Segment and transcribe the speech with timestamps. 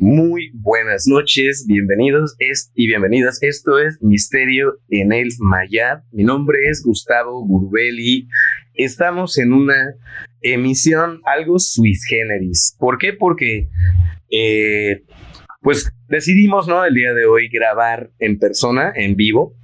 [0.00, 2.36] Muy buenas noches, bienvenidos
[2.76, 3.42] y bienvenidas.
[3.42, 6.04] Esto es Misterio en el Mayab.
[6.12, 8.28] Mi nombre es Gustavo Burbeli.
[8.74, 9.96] Estamos en una
[10.40, 12.76] emisión algo sui generis.
[12.78, 13.12] ¿Por qué?
[13.12, 13.70] Porque,
[14.30, 15.02] eh,
[15.62, 16.84] pues decidimos, ¿no?
[16.84, 19.56] El día de hoy grabar en persona, en vivo,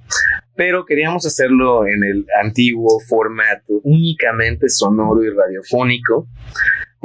[0.57, 6.27] pero queríamos hacerlo en el antiguo formato únicamente sonoro y radiofónico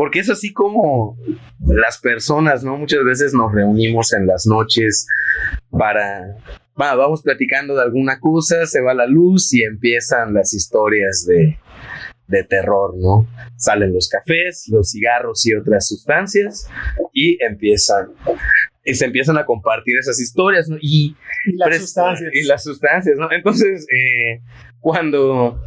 [0.01, 1.15] porque es así como
[1.67, 2.79] las personas, ¿no?
[2.79, 5.07] Muchas veces nos reunimos en las noches
[5.71, 6.39] para,
[6.75, 11.59] vamos platicando de alguna cosa, se va la luz y empiezan las historias de,
[12.29, 13.29] de terror, ¿no?
[13.57, 16.67] Salen los cafés, los cigarros y otras sustancias
[17.13, 18.09] y empiezan
[18.83, 20.79] y se empiezan a compartir esas historias, ¿no?
[20.81, 21.15] Y,
[21.57, 22.31] las sustancias.
[22.33, 23.31] Y las sustancias, ¿no?
[23.31, 24.41] Entonces, eh,
[24.81, 25.61] cuando,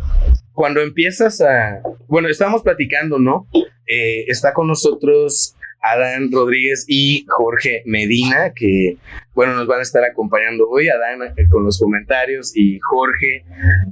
[0.53, 3.48] cuando empiezas a, bueno, estábamos platicando, ¿no?
[3.88, 8.97] Eh, está con nosotros Adán Rodríguez y Jorge Medina, que,
[9.35, 10.88] bueno, nos van a estar acompañando hoy.
[10.88, 13.44] Adán eh, con los comentarios y Jorge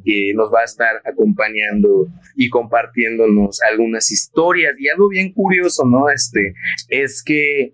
[0.05, 4.80] que nos va a estar acompañando y compartiéndonos algunas historias.
[4.80, 6.09] Y algo bien curioso, ¿no?
[6.09, 6.53] Este,
[6.88, 7.73] es que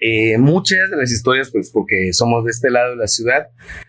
[0.00, 3.48] eh, muchas de las historias, pues porque somos de este lado de la ciudad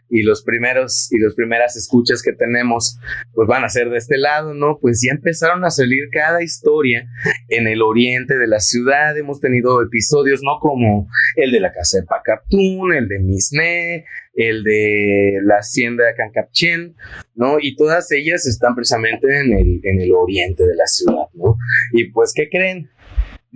[0.09, 2.97] y los primeros y las primeras escuchas que tenemos,
[3.33, 4.79] pues van a ser de este lado, ¿no?
[4.79, 7.09] Pues ya empezaron a salir cada historia
[7.49, 9.17] en el oriente de la ciudad.
[9.17, 10.59] Hemos tenido episodios, ¿no?
[10.61, 16.15] Como el de la casa de Pacaptún, el de Misné, el de la hacienda de
[16.15, 16.95] Cancapchen,
[17.35, 17.57] ¿no?
[17.59, 21.57] Y todas ellas están precisamente en el, en el oriente de la ciudad, ¿no?
[21.91, 22.89] Y pues, ¿qué creen?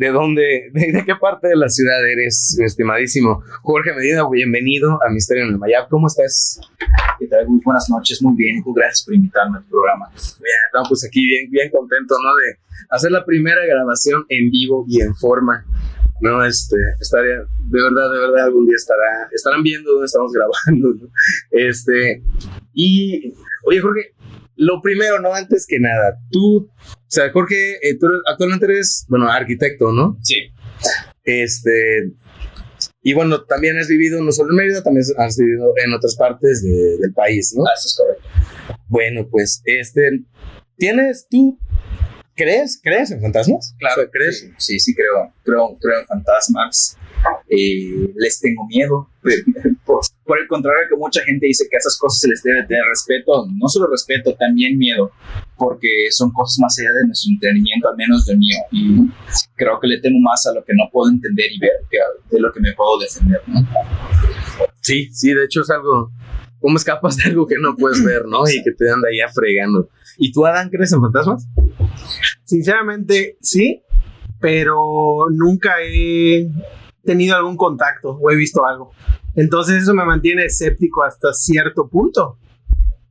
[0.02, 4.28] De dónde, de, qué parte de la ciudad eres, estimadísimo Jorge Medina.
[4.28, 5.90] Bienvenido a Misterio en el Mayab.
[5.90, 6.60] ¿Cómo estás?
[7.20, 7.48] ¿Qué tal?
[7.48, 8.64] Muy buenas noches, muy bien.
[8.64, 10.10] Tú, gracias por invitarme a tu programa.
[10.10, 12.30] Bien, pues aquí bien, bien contento, ¿no?
[12.34, 12.58] De
[12.90, 15.64] hacer la primera grabación en vivo y en forma.
[16.20, 20.96] No, este, estaría, de verdad, de verdad, algún día estará, estarán viendo dónde estamos grabando,
[21.00, 21.12] ¿no?
[21.52, 22.24] Este,
[22.74, 24.16] y, oye, Jorge,
[24.62, 25.34] lo primero, ¿no?
[25.34, 30.20] Antes que nada, tú, o sea, Jorge, eh, tú actualmente eres, bueno, arquitecto, ¿no?
[30.22, 30.52] Sí.
[31.24, 32.12] Este,
[33.02, 36.62] y bueno, también has vivido no solo en Mérida, también has vivido en otras partes
[36.64, 37.64] del país, ¿no?
[37.66, 38.78] Ah, eso es correcto.
[38.88, 40.22] Bueno, pues, este,
[40.78, 41.58] ¿tienes tú,
[42.36, 43.74] crees, crees en fantasmas?
[43.80, 44.48] Claro, ¿crees?
[44.60, 46.98] Sí, sí, creo, creo, creo en fantasmas.
[47.50, 49.10] Eh, les tengo miedo.
[49.86, 52.84] Por, el contrario, que mucha gente dice que a esas cosas se les debe tener
[52.90, 55.12] respeto, no solo respeto, también miedo,
[55.58, 58.58] porque son cosas más allá de nuestro entendimiento, al menos de mío.
[58.72, 58.98] Y
[59.56, 61.98] creo que le temo más a lo que no puedo entender y ver que
[62.32, 63.42] de lo que me puedo defender.
[64.80, 66.12] Sí, sí, de hecho es algo.
[66.60, 68.48] ¿Cómo escapas de algo que no puedes ver, no?
[68.48, 69.90] Y que te anda ahí fregando.
[70.18, 71.48] ¿Y tú, Adán, crees en fantasmas?
[72.46, 73.82] Sinceramente, sí,
[74.40, 76.48] pero nunca he
[77.04, 78.92] tenido algún contacto o he visto algo.
[79.36, 82.38] Entonces eso me mantiene escéptico hasta cierto punto.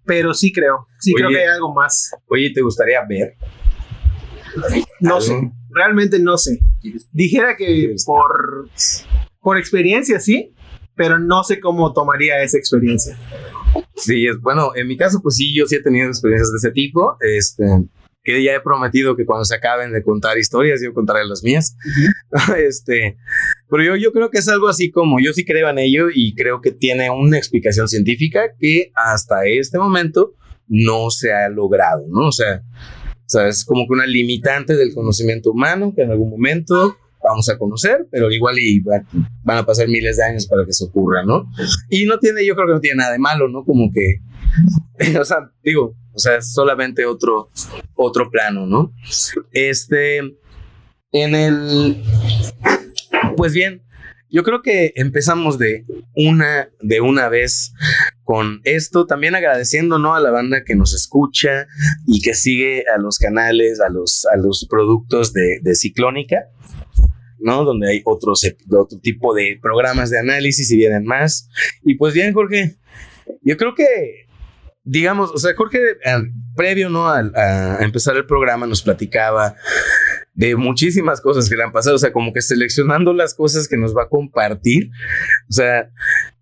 [0.04, 2.10] Pero sí creo, sí creo que hay algo más.
[2.28, 3.36] Oye, ¿te gustaría ver?
[4.98, 6.58] No sé, realmente no sé.
[7.12, 8.68] Dijera que por,
[9.40, 10.52] por experiencia sí,
[10.96, 13.16] pero no sé cómo tomaría esa experiencia.
[13.94, 16.72] Sí, es bueno, en mi caso, pues sí, yo sí he tenido experiencias de ese
[16.72, 17.16] tipo.
[17.20, 17.64] Este,
[18.22, 21.76] que ya he prometido que cuando se acaben de contar historias, yo contaré las mías.
[22.58, 23.16] este,
[23.70, 26.34] pero yo, yo creo que es algo así como, yo sí creo en ello y
[26.34, 30.34] creo que tiene una explicación científica que hasta este momento
[30.66, 32.28] no se ha logrado, ¿no?
[32.28, 32.62] O sea,
[33.48, 38.06] es como que una limitante del conocimiento humano que en algún momento vamos a conocer,
[38.10, 41.50] pero igual y van a pasar miles de años para que se ocurra, ¿no?
[41.88, 43.64] Y no tiene, yo creo que no tiene nada de malo, ¿no?
[43.64, 44.20] Como que,
[45.18, 47.50] o sea, digo, o sea, es solamente otro,
[47.94, 48.92] otro plano, ¿no?
[49.52, 50.18] Este,
[51.12, 52.02] en el,
[53.40, 53.82] pues bien,
[54.28, 57.72] yo creo que empezamos de una, de una vez
[58.22, 60.14] con esto, también agradeciendo ¿no?
[60.14, 61.66] a la banda que nos escucha
[62.06, 66.50] y que sigue a los canales, a los, a los productos de, de Ciclónica.
[67.38, 67.64] ¿no?
[67.64, 71.48] Donde hay otros, otro tipo de programas de análisis y vienen más.
[71.82, 72.76] Y pues bien, Jorge,
[73.40, 74.28] yo creo que
[74.84, 77.08] digamos, o sea, Jorge, eh, previo, ¿no?
[77.08, 79.54] A, empezar el programa nos platicaba
[80.34, 83.76] de muchísimas cosas que le han pasado, o sea, como que seleccionando las cosas que
[83.76, 84.90] nos va a compartir,
[85.48, 85.90] o sea,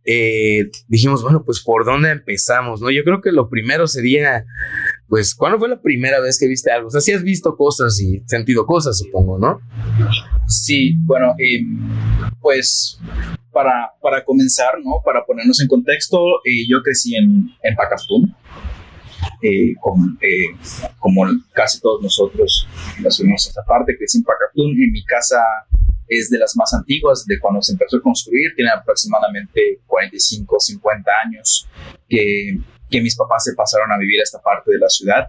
[0.04, 2.90] eh, dijimos, bueno, pues por dónde empezamos, ¿no?
[2.90, 4.46] Yo creo que lo primero sería,
[5.06, 6.88] pues, ¿cuándo fue la primera vez que viste algo?
[6.88, 9.60] O sea, sí has visto cosas y sentido cosas, supongo, ¿no?
[10.46, 11.34] Sí, bueno,
[12.40, 12.98] pues
[13.52, 15.02] para, para comenzar, ¿no?
[15.04, 18.34] Para ponernos en contexto, eh, yo crecí en, en Pacastún,
[19.42, 20.56] eh, como, eh,
[20.98, 22.68] como, casi todos nosotros
[23.00, 25.38] nacimos esta parte, crecí en Pacastún, en mi casa
[26.08, 30.60] es de las más antiguas, de cuando se empezó a construir, tiene aproximadamente 45 o
[30.60, 31.68] 50 años
[32.08, 32.58] que,
[32.90, 35.28] que mis papás se pasaron a vivir a esta parte de la ciudad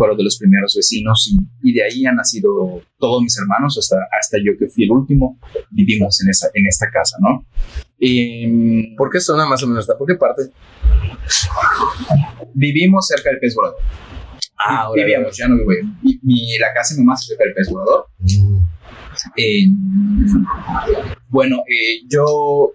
[0.00, 1.30] fueron de los primeros vecinos
[1.62, 5.38] y, de ahí han nacido todos mis hermanos, hasta, hasta yo que fui el último,
[5.70, 7.44] vivimos en, esa, en esta casa, ¿no?
[7.98, 9.98] Y, ¿Por qué zona más o menos está?
[9.98, 10.44] ¿Por qué parte?
[12.54, 13.76] Vivimos cerca del pez volador.
[14.58, 15.70] Ah, ahora Vivíamos, ya no vivo.
[16.22, 18.06] Mi, la casa de mi mamá es cerca del pez volador.
[19.36, 19.66] Eh,
[21.28, 22.72] bueno, eh, yo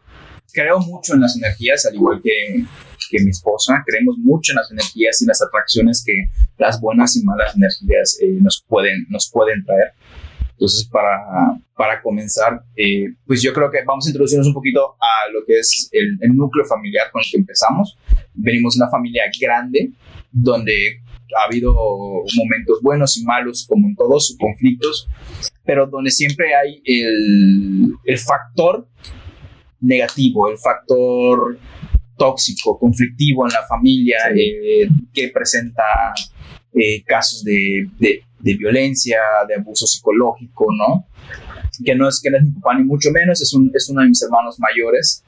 [0.54, 2.66] creo mucho en las energías, al igual que
[3.10, 6.14] que mi esposa, creemos mucho en las energías y las atracciones que
[6.58, 9.94] las buenas y malas energías eh, nos, pueden, nos pueden traer.
[10.52, 15.30] Entonces, para, para comenzar, eh, pues yo creo que vamos a introducirnos un poquito a
[15.32, 17.98] lo que es el, núcleo familiar con el que empezamos.
[18.34, 19.92] Venimos de una familia grande,
[20.32, 21.02] donde
[21.38, 21.74] ha habido
[22.36, 25.10] momentos buenos y malos, como en todos conflictos,
[25.66, 28.88] pero donde siempre hay el, el factor
[29.82, 31.60] negativo, el factor
[32.18, 35.84] tóxico, conflictivo en la familia, eh, que presenta
[36.74, 38.24] eh, casos de, de,
[38.58, 41.08] violencia, de abuso psicológico, ¿no?
[41.84, 44.02] Que no es que no es mi papá ni mucho menos, es, un, es uno
[44.02, 45.24] de mis hermanos mayores.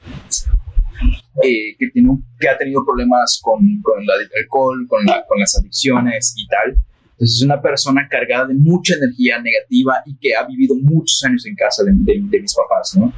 [1.42, 4.08] Eh, que, tiene que ha tenido problemas con, con el
[4.40, 6.76] alcohol, con, la, con las adicciones y tal.
[7.12, 11.46] Entonces es una persona cargada de mucha energía negativa y que ha vivido muchos años
[11.46, 13.12] en casa de, de mis papás, ¿no?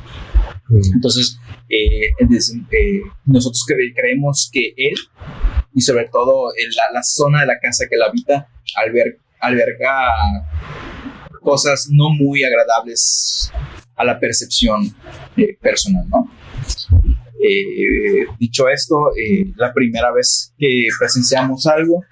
[0.94, 1.38] Entonces,
[1.68, 4.96] eh, eh, nosotros creemos que él
[5.74, 8.48] y sobre todo la, la, zona de la casa que él habita
[9.40, 10.08] alberga
[11.40, 13.52] cosas no muy agradables
[13.96, 14.94] a la percepción
[15.36, 16.06] eh, personal,
[18.38, 19.12] dicho esto,
[19.56, 22.04] la primera vez que presenciamos algo,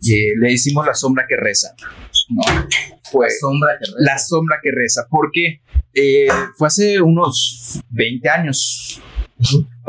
[0.00, 1.74] le hicimos la sombra que reza,
[2.28, 2.42] ¿no?
[3.10, 3.96] Fue la sombra que reza.
[3.98, 5.06] La sombra que reza.
[5.08, 5.60] ¿Por qué?
[5.94, 9.00] Eh, fue hace unos 20 años.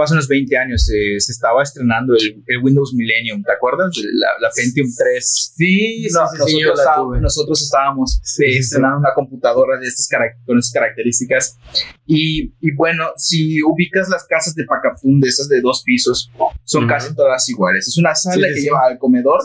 [0.04, 0.90] Hace unos 20 años.
[0.90, 3.44] Eh, se estaba estrenando el, Windows Millennium.
[3.44, 3.96] ¿Te acuerdas?
[4.14, 5.54] La, la Pentium 3.
[5.56, 6.08] Sí,
[7.22, 10.10] nosotros, estábamos eh, estrenando una computadora de estas
[10.46, 11.58] con estas características.
[12.06, 16.32] Y, y, bueno, si ubicas las casas de Pacapun, de esas de dos pisos,
[16.64, 17.88] son casi todas iguales.
[17.88, 19.42] Es una sala que lleva al comedor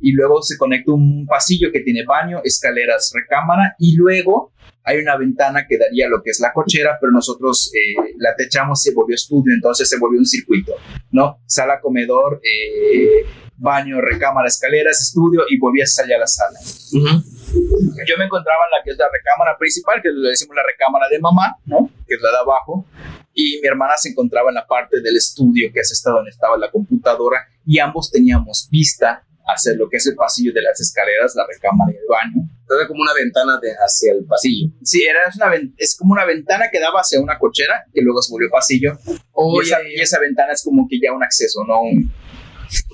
[0.00, 4.52] y luego se conecta un pasillo que tiene baño, escaleras, recámara y luego
[4.84, 8.86] hay una ventana que daría lo que es la cochera, pero nosotros eh, la techamos
[8.86, 10.74] y se volvió estudio, entonces se volvió un circuito,
[11.10, 11.40] ¿no?
[11.46, 13.24] Sala, comedor, eh,
[13.56, 16.58] baño, recámara, escaleras, estudio y volvías a salir a la sala.
[16.92, 21.08] Yo me encontraba en la que es la recámara principal, que le decimos la recámara
[21.08, 21.90] de mamá, ¿no?
[22.06, 22.86] Que es la de abajo,
[23.32, 26.58] y mi hermana se encontraba en la parte del estudio, que es esta donde estaba
[26.58, 31.34] la computadora, y ambos teníamos vista hacia lo que es el pasillo de las escaleras,
[31.34, 32.48] la recámara y el baño.
[32.68, 34.68] Era como una ventana de, hacia el pasillo.
[34.82, 38.32] Sí, era una, es como una ventana que daba hacia una cochera que luego se
[38.32, 38.98] volvió pasillo.
[39.32, 41.80] Oh, y, esa, ventana es como que ya un acceso, ¿no?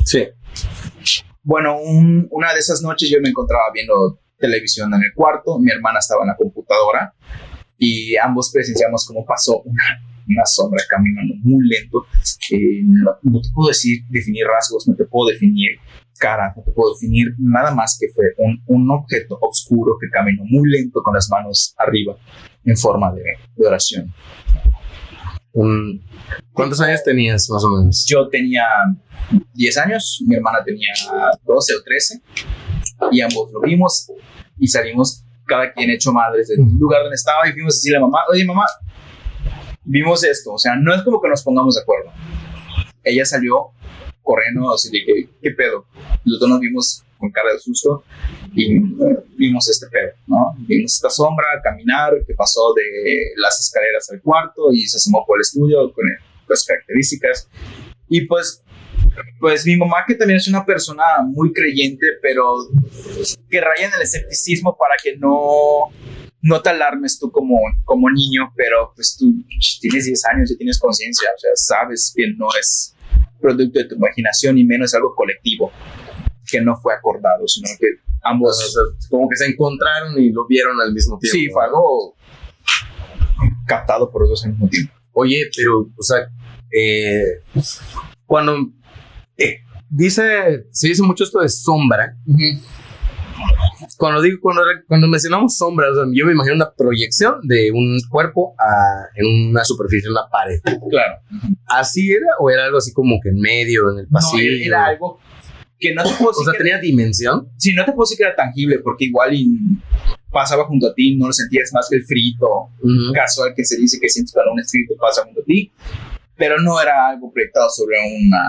[0.05, 0.29] Sí.
[1.43, 5.99] Bueno, una de esas noches yo me encontraba viendo televisión en el cuarto, mi hermana
[6.01, 7.15] estaba en la computadora
[7.79, 9.83] y ambos presenciamos cómo pasó una,
[10.31, 12.07] una sombra caminando muy lento.
[12.51, 15.71] Eh, no, no, te puedo decir, definir rasgos, no te puedo definir
[16.19, 20.45] cara, no te puedo definir nada más que fue un, un objeto oscuro que caminó
[20.45, 22.17] muy lento con las manos arriba
[22.65, 23.23] en forma de,
[23.57, 24.13] de oración.
[26.53, 28.05] ¿Cuántos años tenías más o menos?
[28.07, 28.65] Yo tenía
[29.55, 30.93] 10 años, mi hermana tenía
[31.45, 32.23] 12 o 13
[33.13, 34.13] y ambos lo vimos
[34.59, 38.01] y salimos cada quien hecho madres del lugar donde estaba y fuimos a decirle a
[38.01, 38.65] mamá, oye mamá,
[39.91, 42.13] vimos esto, o sea, no es como que nos pongamos de acuerdo.
[43.03, 43.73] Ella salió
[44.23, 45.85] corriendo, así de que, ¿qué pedo?
[46.25, 48.05] Los dos nos vimos con cara de susto
[48.55, 48.79] y
[49.37, 50.55] vimos este pedo, ¿no?
[50.59, 55.39] Vimos esta sombra caminar que pasó de las escaleras al cuarto y se asomó por
[55.39, 56.05] el estudio con
[56.49, 57.49] las características.
[58.09, 58.63] Y pues,
[59.41, 62.55] pues mi mamá, que también es una persona muy creyente, pero
[63.51, 65.91] que raya en el escepticismo para que no
[66.43, 69.33] no te alarmes tú como, como niño, pero pues tú
[69.81, 72.95] tienes 10 años y tienes conciencia, o sea, sabes que no es
[73.41, 75.73] producto de tu imaginación y menos algo colectivo
[76.51, 77.87] que no fue acordado, sino que
[78.23, 78.77] ambos
[79.09, 81.33] como que se encontraron y lo vieron al mismo tiempo.
[81.33, 82.17] Sí, fue algo
[83.67, 84.93] captado por dos al mismo tiempo.
[85.13, 86.29] Oye, pero, o sea,
[86.73, 87.43] eh,
[88.27, 88.57] cuando
[89.37, 92.17] eh, dice, se dice mucho esto de sombra,
[94.01, 99.11] cuando digo, cuando, cuando mencionamos sombras, yo me imagino una proyección de un cuerpo a,
[99.15, 100.59] en una superficie, en una pared.
[100.89, 101.21] Claro.
[101.67, 104.59] ¿Así era o era algo así como que en medio, en el pasillo?
[104.59, 105.21] No, era algo
[105.79, 107.51] que no te puedo O sea, tenía dimensión.
[107.59, 109.59] Sí, no te puedo decir que era tangible, porque igual y
[110.33, 113.13] pasaba junto a ti, no lo sentías más que el frito Ujú.
[113.13, 115.71] casual que se dice que sientes cuando un espíritu pasa junto a ti,
[116.37, 118.41] pero no era algo proyectado sobre una,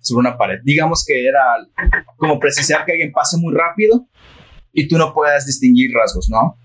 [0.00, 0.60] sobre una pared.
[0.64, 1.42] Digamos que era
[2.16, 4.08] como presenciar que alguien pase muy rápido
[4.74, 6.58] y tú no puedas distinguir rasgos, ¿no?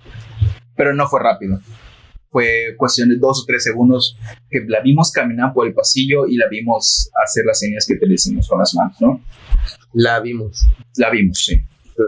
[0.76, 1.60] Pero no fue rápido.
[2.32, 4.18] Fue cuestión de dos o tres segundos
[4.50, 8.08] que la vimos caminar por el pasillo y la vimos hacer las señas que te
[8.08, 9.22] decimos con las manos, ¿no?
[9.94, 10.68] La vimos.
[10.98, 11.62] La vimos, sí.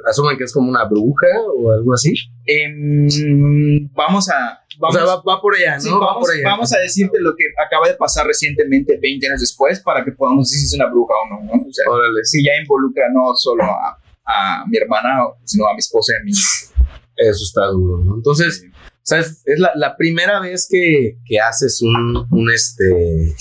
[0.07, 2.13] Asumen que es como una bruja o algo así.
[2.45, 4.59] Em, vamos a...
[4.79, 5.81] Vamos, o sea, va, va por allá, ¿no?
[5.81, 6.43] Sí, va vamos, por allá.
[6.43, 10.49] vamos a decirte lo que acaba de pasar recientemente, 20 años después, para que podamos
[10.49, 11.43] decir si es una bruja o no.
[11.43, 11.67] ¿no?
[11.67, 12.39] O sea, Órale, sí.
[12.39, 16.23] si ya involucra no solo a, a mi hermana, sino a mi esposa y a
[16.23, 16.31] mí.
[16.31, 18.15] Eso está duro, ¿no?
[18.15, 18.65] Entonces,
[19.03, 19.41] ¿sabes?
[19.45, 23.35] Es la, la primera vez que, que haces un, un este.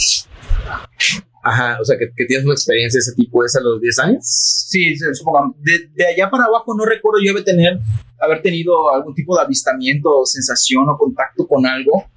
[1.42, 3.98] Ajá, o sea, que, que tienes una experiencia de ese tipo, ¿es a los 10
[4.00, 4.18] años?
[4.22, 5.56] Sí, sí, supongamos.
[5.60, 7.78] De, de allá para abajo no recuerdo yo haber, tener,
[8.20, 12.10] haber tenido algún tipo de avistamiento, sensación o contacto con algo,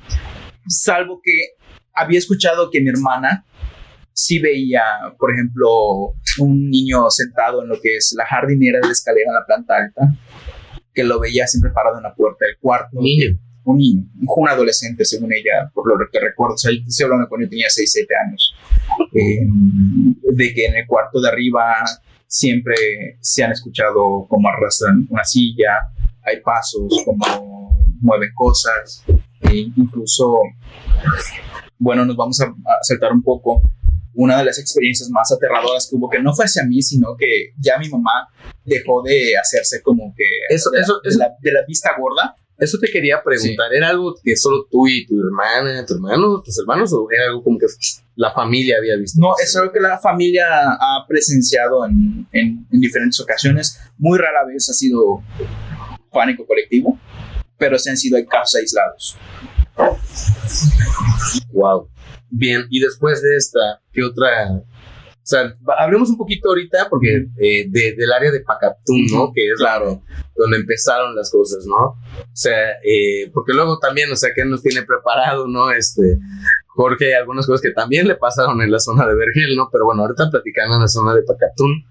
[0.68, 1.56] salvo que
[1.94, 3.46] había escuchado que mi hermana
[4.14, 4.82] sí veía,
[5.18, 9.36] por ejemplo, un niño sentado en lo que es la jardinera de la escalera en
[9.36, 10.16] la planta alta,
[10.94, 13.02] que lo veía siempre parado en la puerta del cuarto.
[13.02, 13.38] Niño.
[13.66, 16.56] Un niño, un adolescente, según ella, por lo que recuerdo.
[16.56, 18.56] O sea, estoy hablando cuando yo tenía 6, 7 años.
[19.14, 19.48] Eh,
[20.34, 21.64] de que en el cuarto de arriba
[22.28, 22.76] siempre
[23.22, 25.78] se han escuchado como arrastran una silla,
[26.26, 29.06] hay pasos, como mueven cosas,
[29.42, 30.40] e incluso,
[31.78, 33.62] bueno, nos vamos a, a saltar un poco.
[34.16, 37.54] Una de las experiencias más aterradoras que hubo, que no fue hacia mí, sino que
[37.60, 38.28] ya mi mamá
[38.64, 41.92] dejó de hacerse como que Eso- de, la- eso- de eso- la, de la vista
[42.00, 42.36] gorda.
[42.56, 43.74] Eso te quería preguntar.
[43.74, 47.44] ¿Era algo que solo tú y tu hermana, tu hermano, tus hermanos, o era algo
[47.44, 47.66] como que
[48.16, 49.20] la familia había visto?
[49.20, 50.46] No, es algo que la familia
[50.80, 53.80] ha presenciado en, en- en diferentes ocasiones.
[53.98, 55.24] Muy rara vez ha sido
[56.12, 57.00] pánico colectivo,
[57.58, 59.18] pero se han sido casos aislados.
[61.52, 61.88] Wow.
[62.36, 63.60] Bien, y después de esta,
[63.92, 64.52] ¿qué otra?
[64.56, 69.32] O sea, hablemos un poquito ahorita, porque eh, de- del área de Pacatún, ¿no?
[69.34, 70.02] Que es Claro.
[70.36, 71.76] donde empezaron las cosas, ¿no?
[71.76, 71.98] O
[72.34, 75.72] sea, eh, porque luego también, o sea, ¿qué nos tiene preparado, no?
[75.72, 76.18] Este,
[76.76, 79.70] Jorge, hay algunas cosas que también le pasaron en la zona de Vergel, ¿no?
[79.72, 81.86] Pero bueno, ahorita platicando en la zona de Pacatún,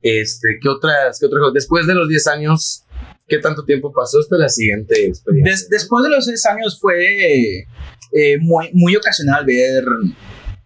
[0.00, 1.54] este, ¿qué otras, qué otras cosas?
[1.54, 2.84] Después de los 10 años,
[3.28, 5.52] ¿qué tanto tiempo pasó hasta la siguiente experiencia?
[5.52, 7.66] Des- después de los seis años fue
[8.12, 9.84] eh, muy, muy ocasional ver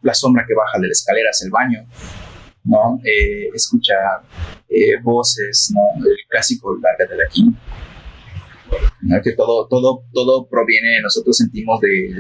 [0.02, 1.86] la sombra que baja de la escalera hacia el baño,
[2.64, 3.00] ¿no?
[3.04, 4.22] Eh, escuchar
[4.68, 5.80] eh, voces, ¿no?
[6.04, 7.44] El clásico lárgate de aquí.
[9.02, 9.22] ¿no?
[9.22, 12.14] Que todo, todo, todo proviene, nosotros sentimos de,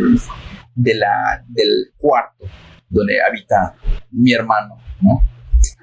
[0.74, 2.44] de la, del cuarto
[2.88, 3.74] donde habita
[4.12, 5.20] mi hermano, ¿no?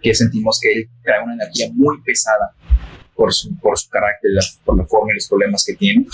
[0.01, 2.55] Que sentimos que él trae una energía muy pesada
[3.15, 6.05] por su, por su carácter, la- por la forma y los problemas que tiene.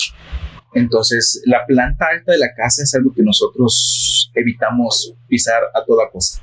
[0.73, 6.09] Entonces, la planta alta de la casa es algo que nosotros evitamos pisar a toda
[6.11, 6.41] costa.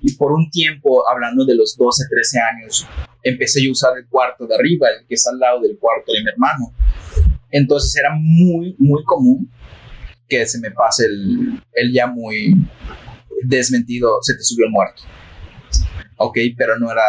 [0.00, 2.86] Y por un tiempo, hablando de los 12, 13 años,
[3.22, 6.22] empecé a usar el cuarto de arriba, el que está al lado del cuarto de
[6.22, 6.72] mi hermano.
[7.50, 9.50] Entonces era muy, muy común
[10.28, 12.54] que se me pase el, el ya muy
[13.42, 15.02] desmentido, se te subió el muerto.
[16.16, 17.02] Ok, pero no era,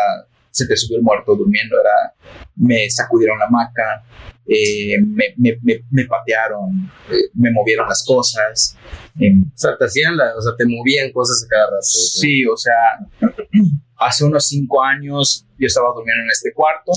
[0.52, 2.14] se te subió el muerto durmiendo, era,
[2.56, 4.04] me sacudieron la hamaca,
[4.48, 8.76] eh, me, me, me, me patearon, eh, me movieron las cosas.
[9.20, 11.82] em, O sea, te hacían la, o sea, te movían cosas a cada rato.
[11.84, 12.74] Sí, o sea,
[13.98, 16.92] hace unos cinco años yo estaba durmiendo en este cuarto.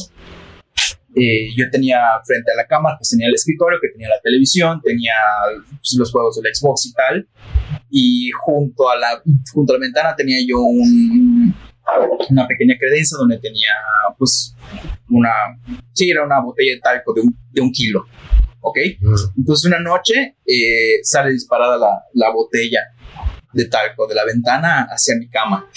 [1.15, 4.81] Eh, yo tenía frente a la cama, pues tenía el escritorio, que tenía la televisión,
[4.83, 5.13] tenía
[5.69, 7.29] pues, los juegos del Xbox y tal.
[7.91, 11.55] Y junto a la, junto a la ventana tenía yo un,
[12.31, 13.71] una pequeña credencia donde tenía,
[14.19, 14.55] pues,
[15.11, 15.31] una,
[15.93, 18.05] sí, era una botella de talco de un, de un kilo.
[18.61, 18.79] ¿Ok?
[19.01, 19.15] Mm.
[19.39, 22.81] Entonces una noche eh, sale disparada la, la botella
[23.53, 25.69] de talco de la ventana hacia mi cama.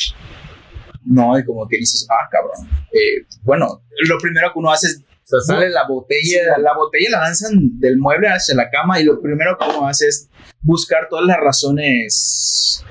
[1.03, 2.67] No, y como que dices, ah, cabrón.
[2.91, 6.51] Eh, bueno, lo primero que uno hace es, O sea, sale la botella.
[6.51, 9.88] la, la botella la lanzan del mueble hacia la cama y lo primero que uno
[9.88, 10.29] hace es
[10.62, 12.83] buscar todas las razones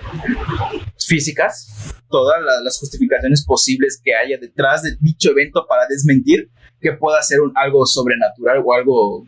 [1.06, 6.92] físicas, todas la- las justificaciones posibles que haya detrás de dicho evento para desmentir que
[6.92, 9.26] pueda ser un, algo sobrenatural o algo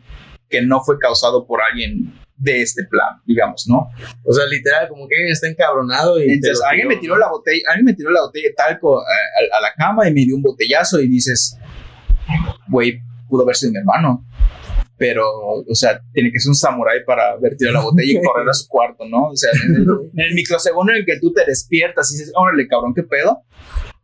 [0.49, 3.89] que no fue causado por alguien de este plan, digamos, ¿no?
[4.23, 6.29] O sea, literal, como que está encabronado y.
[6.33, 9.57] Entonces alguien me tiró la botella, alguien me tiró la botella de talco a, a-
[9.57, 11.57] a la cama y me dio un botellazo y dices,
[12.69, 14.23] güey, pudo haber sido mi hermano.
[14.97, 15.23] Pero,
[15.67, 18.67] o sea, tiene que ser un samurái para tirado la botella y correr a su
[18.67, 19.27] cuarto, ¿no?
[19.27, 22.33] O sea, en el, en el microsegundo en el que tú te despiertas y dices,
[22.35, 23.43] órale, cabrón, ¿qué pedo?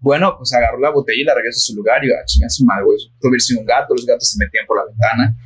[0.03, 2.65] Bueno, pues agarró la botella y la regresó a su lugar y a chingar su
[2.65, 2.97] madre, güey.
[3.21, 5.37] Tuve un gato, los gatos se metían por la ventana.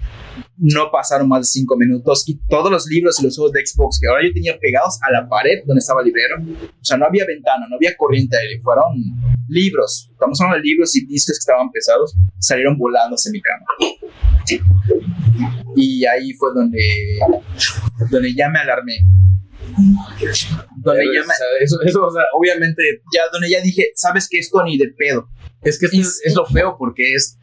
[0.58, 4.00] No pasaron más de cinco minutos y todos los libros y los juegos de Xbox
[4.02, 7.06] que ahora yo tenía pegados a la pared donde estaba el librero, o sea, no
[7.06, 11.72] había ventana, no había corriente fueron libros, estamos hablando de libros y discos que estaban
[11.72, 13.66] pesados, salieron volando hacia mi cama.
[15.76, 16.80] Y ahí fue donde,
[18.10, 18.98] donde ya me alarmé.
[20.78, 24.40] Donde ya me, Eso, eso, o sea, obviamente, ya, donde ya dije, ¿sabes qué?
[24.40, 25.28] Esto ni de pedo.
[25.62, 27.38] es que esto es, es lo feo porque es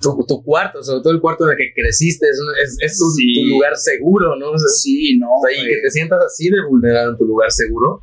[0.00, 3.10] tu, tu cuarto, sobre todo el cuarto en el que creciste, es, es, es tu,
[3.10, 3.34] Sí.
[3.34, 4.50] tu lugar seguro, ¿no?
[4.50, 5.26] O sea, Sí, no.
[5.30, 8.02] o sea, y que te sientas así de vulnerado en tu lugar seguro.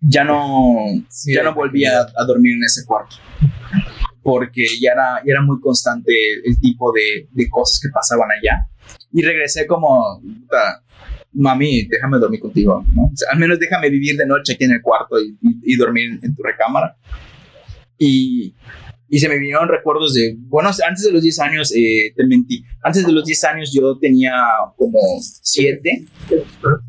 [0.00, 0.76] Ya no,
[1.08, 3.16] Sí, ya no volví a, dormir en ese cuarto.
[4.22, 6.12] Porque ya era, ya era muy constante
[6.44, 8.66] el tipo de, de cosas que pasaban allá.
[9.12, 10.20] Y regresé como,
[11.32, 13.04] mami, déjame dormir contigo, ¿no?
[13.04, 15.76] O sea, al menos déjame vivir de noche aquí en el cuarto y, y- y
[15.76, 16.96] dormir en tu recámara.
[17.98, 18.54] Y,
[19.10, 22.62] y se me vinieron recuerdos de, bueno, antes de los 10 años, eh, te mentí,
[22.82, 24.32] antes de los 10 años yo tenía
[24.76, 26.04] como 7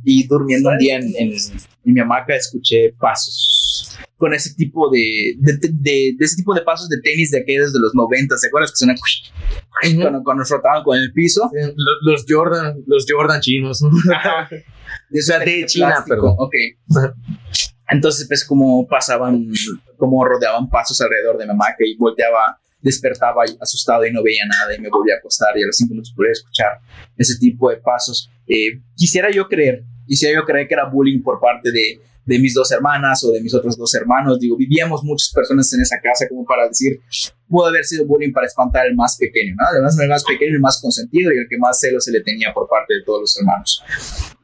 [0.04, 5.36] y durmiendo un día en, en, en mi hamaca escuché pasos con ese tipo de
[5.40, 8.48] de, de, de- ese tipo de pasos de tenis de aquellos de los 90, ¿te
[8.48, 8.98] acuerdas que suenan
[10.02, 11.50] cuando, cuando frotaban con el piso?
[11.54, 13.90] Los, los Jordan, los Jordan chinos, ¿no?
[15.10, 16.16] De, sea, de China, plástico.
[16.16, 16.36] perdón.
[16.40, 16.54] Ok.
[17.90, 19.48] Entonces, pues, como pasaban,
[20.00, 24.74] como rodeaban pasos alrededor de mi hamaca y volteaba, despertaba asustado y no veía nada
[24.76, 26.80] y me volvía a acostar y a los cinco minutos podía escuchar
[27.18, 28.32] ese tipo de pasos.
[28.48, 32.54] Eh, quisiera yo creer, quisiera yo creer que era bullying por parte de, de mis
[32.54, 34.40] dos hermanas o de mis otros dos hermanos.
[34.40, 37.02] Digo, vivíamos muchas personas en esa casa como para decir,
[37.48, 39.66] pudo haber sido bullying para espantar al más pequeño, ¿no?
[39.68, 42.54] Además, el más pequeño, el más consentido y el que más celo se le tenía
[42.54, 43.84] por parte de todos los hermanos.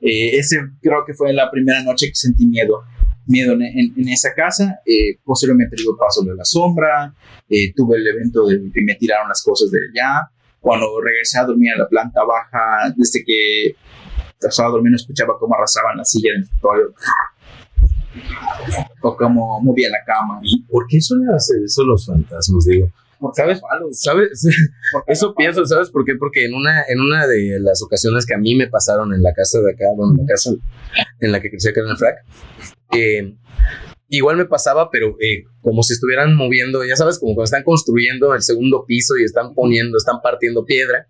[0.01, 2.83] Eh, ese creo que fue la primera noche que sentí miedo,
[3.27, 4.79] miedo en, en- en esa casa.
[4.85, 7.13] Eh, posteriormente digo paso de la sombra,
[7.49, 10.29] eh, tuve el evento de que me tiraron las cosas de allá.
[10.59, 13.75] Cuando regresé a dormir a la planta baja, desde que
[14.41, 16.93] estaba durmiendo escuchaba cómo arrasaban la silla del escritorio
[19.01, 20.41] o cómo movían la cama.
[20.69, 22.65] ¿Por qué hacer eso los fantasmas?
[22.65, 22.87] Digo,
[23.33, 23.61] ¿sabes?
[23.91, 24.47] ¿Sabes?
[25.07, 26.15] Eso pienso, ¿sabes por qué?
[26.15, 29.33] Porque en una, en una de las ocasiones que a mí me pasaron en la
[29.33, 30.51] casa de acá, bueno, la casa
[31.19, 32.17] en la que crecí acá en el frac,
[32.93, 33.35] eh,
[34.09, 38.33] igual me pasaba, pero eh, como si estuvieran moviendo, ya sabes, como cuando están construyendo
[38.35, 41.07] el segundo piso y están poniendo, están partiendo piedra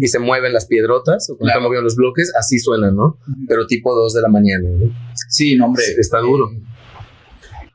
[0.00, 1.58] y se mueven las piedrotas o cuando Claro.
[1.58, 3.18] están moviendo los bloques, así suenan, ¿no?
[3.48, 4.92] Pero tipo 2 de la mañana, ¿no?
[5.28, 5.84] Sí, no, hombre.
[5.98, 6.50] Está duro.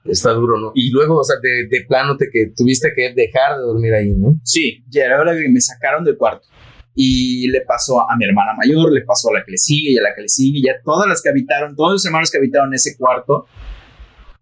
[0.05, 0.71] Está duro, ¿no?
[0.73, 4.09] Y luego, o sea, de, de plano te que tuviste que dejar de dormir ahí,
[4.11, 4.39] ¿no?
[4.43, 6.47] Sí, ya era hora que me sacaron del cuarto.
[6.95, 9.97] Y le pasó a mi hermana mayor, le pasó a la que le sigue y
[9.97, 10.59] a la que le sigue.
[10.59, 13.45] Y ya todas las que habitaron, todos los hermanos que habitaron ese cuarto,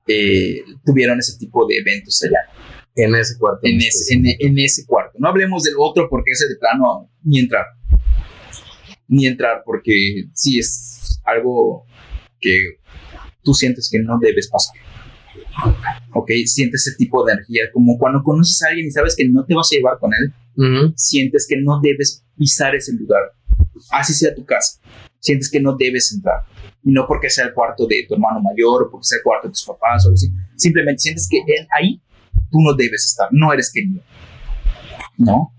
[0.08, 2.40] eh, tuvieron ese tipo de eventos allá,
[2.96, 3.60] En ese cuarto.
[3.64, 5.18] en ese, en, en ese cuarto.
[5.20, 7.66] No hablemos del otro porque ese de plano ni entrar.
[9.08, 11.86] Ni entrar porque sí es algo
[12.40, 12.78] que
[13.44, 14.76] tú sientes que no debes pasar.
[16.14, 19.46] Ok, sientes ese tipo de energía, como cuando conoces a alguien y sabes que no
[19.46, 23.22] te vas a llevar con él, sientes que no debes pisar ese lugar,
[23.92, 24.80] así sea tu casa,
[25.20, 26.44] sientes que no debes entrar.
[26.84, 29.48] Y no porque sea el cuarto de tu hermano mayor o porque sea el cuarto
[29.48, 32.02] de tus papás o así, simplemente sientes que él, ahí
[32.50, 34.02] tú no debes estar, no eres querido.
[35.18, 35.54] ¿No?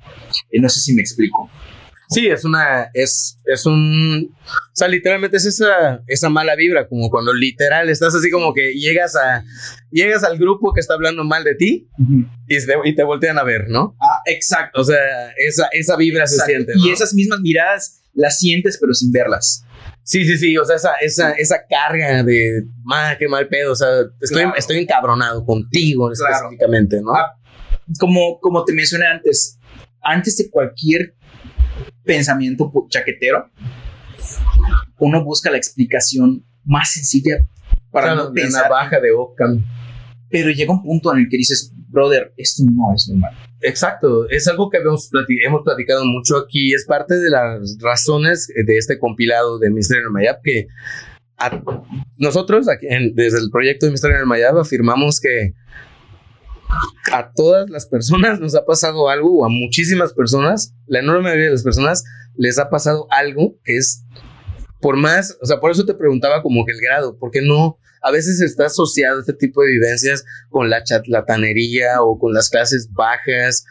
[0.51, 1.51] Eh, no sé si me explico.
[2.11, 7.09] Sí, es una, es, es un, o sea, literalmente es esa, esa mala vibra, como
[7.09, 9.45] cuando literal estás así como que llegas a,
[9.93, 11.89] llegas al grupo que está hablando mal de ti
[12.49, 13.95] y, se- y te voltean a ver, ¿no?
[14.01, 14.81] Ah, exacto.
[14.81, 14.97] O sea,
[15.37, 16.73] esa, esa vibra se siente.
[16.77, 19.65] Y esas mismas miradas las sientes pero sin verlas.
[20.03, 23.77] Sí, sí, sí, o sea, esa, esa, esa carga de, ma, qué mal pedo, o
[23.77, 23.89] sea,
[24.21, 24.57] estoy, Claro.
[24.57, 26.35] estoy encabronado contigo Claro.
[26.35, 27.15] específicamente, ¿no?
[27.15, 27.37] Ah,
[28.01, 29.59] Como, como te mencioné antes,
[30.03, 31.15] antes de cualquier
[32.05, 33.51] pensamiento chaquetero,
[34.99, 37.47] uno busca la explicación más sencilla
[37.91, 38.63] para O sea, no pensar.
[38.65, 39.65] navaja de Occam.
[40.29, 43.33] Pero llega un punto en el que dices, brother, esto no es normal.
[43.63, 48.47] Exacto, es algo que hemos, plati- hemos platicado mucho aquí, es parte de las razones
[48.47, 50.69] de este compilado de Misterio en el Mayab que
[52.19, 55.55] nosotros aquí en- desde el proyecto de Misterio en el Mayab afirmamos que
[57.13, 61.47] a todas las personas nos ha pasado algo o a muchísimas personas, la enorme mayoría
[61.47, 62.05] de las personas
[62.37, 64.05] les ha pasado algo que es
[64.81, 68.11] por más, o sea, por eso te preguntaba como que el grado, porque no, a
[68.11, 73.67] veces está asociado este tipo de vivencias con la chatlatanería o con las clases bajas,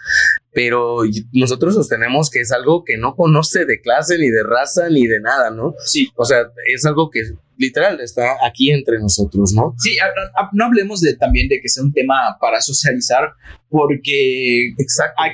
[0.53, 5.07] pero nosotros sostenemos que es algo que no conoce de clase, ni de raza, ni
[5.07, 5.73] de nada, ¿no?
[5.85, 6.11] Sí.
[6.15, 7.23] O sea, es algo que
[7.59, 9.75] literal, está aquí entre nosotros, ¿no?
[9.77, 13.33] Sí, a- a- no hablemos de, también de que sea un tema para socializar,
[13.69, 15.13] porque Exacto.
[15.17, 15.31] Ay,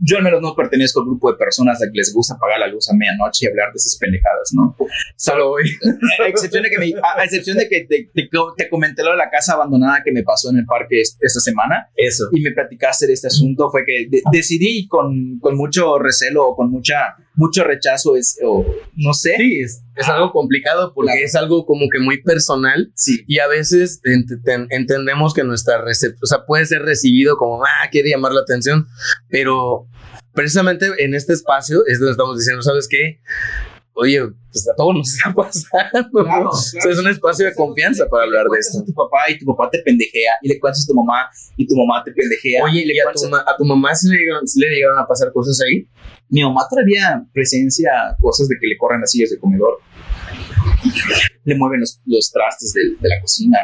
[0.00, 2.66] yo al menos no pertenezco al grupo de personas a que les gusta apagar la
[2.66, 4.76] luz a medianoche y hablar de esas pendejadas, ¿no?
[5.16, 5.70] Solo hoy.
[6.24, 9.12] A excepción de que, me- a, a excepción de que te, te, te comenté lo
[9.12, 12.28] de la casa abandonada que me pasó en el parque es- esta semana Eso.
[12.32, 16.56] y me platicaste de este asunto, fue que de- decidí con, con mucho recelo o
[16.56, 18.64] con mucha, mucho rechazo, es, o
[18.96, 19.34] no sé.
[19.38, 21.26] Sí, es, es algo complicado porque Claro.
[21.26, 25.80] es algo como que muy personal Sí, y a veces ent- ten- entendemos que nuestra
[25.82, 28.86] recepción, o sea, puede ser recibido como, ah, quiere llamar la atención,
[29.28, 29.86] pero
[30.34, 33.20] precisamente en este espacio es donde estamos diciendo, ¿sabes qué?
[34.02, 34.18] Oye,
[34.50, 36.24] pues a todos nos está pasando.
[36.24, 36.50] Claro, ¿no?
[36.50, 38.78] O sea, es un espacio de confianza para hablar de esto.
[38.80, 41.66] a tu papá y tu papá te pendejea y le cuentas a tu mamá y
[41.66, 42.64] tu mamá te pendejea.
[42.64, 45.06] Oye, le ¿y a tu, a tu mamá sí le, llegaron, sí le llegaron a
[45.06, 45.86] pasar cosas ahí?
[46.30, 49.78] Mi mamá todavía presencia cosas de que le corren las sillas de comedor.
[51.44, 53.58] Le mueven los, los trastes del- de, la cocina.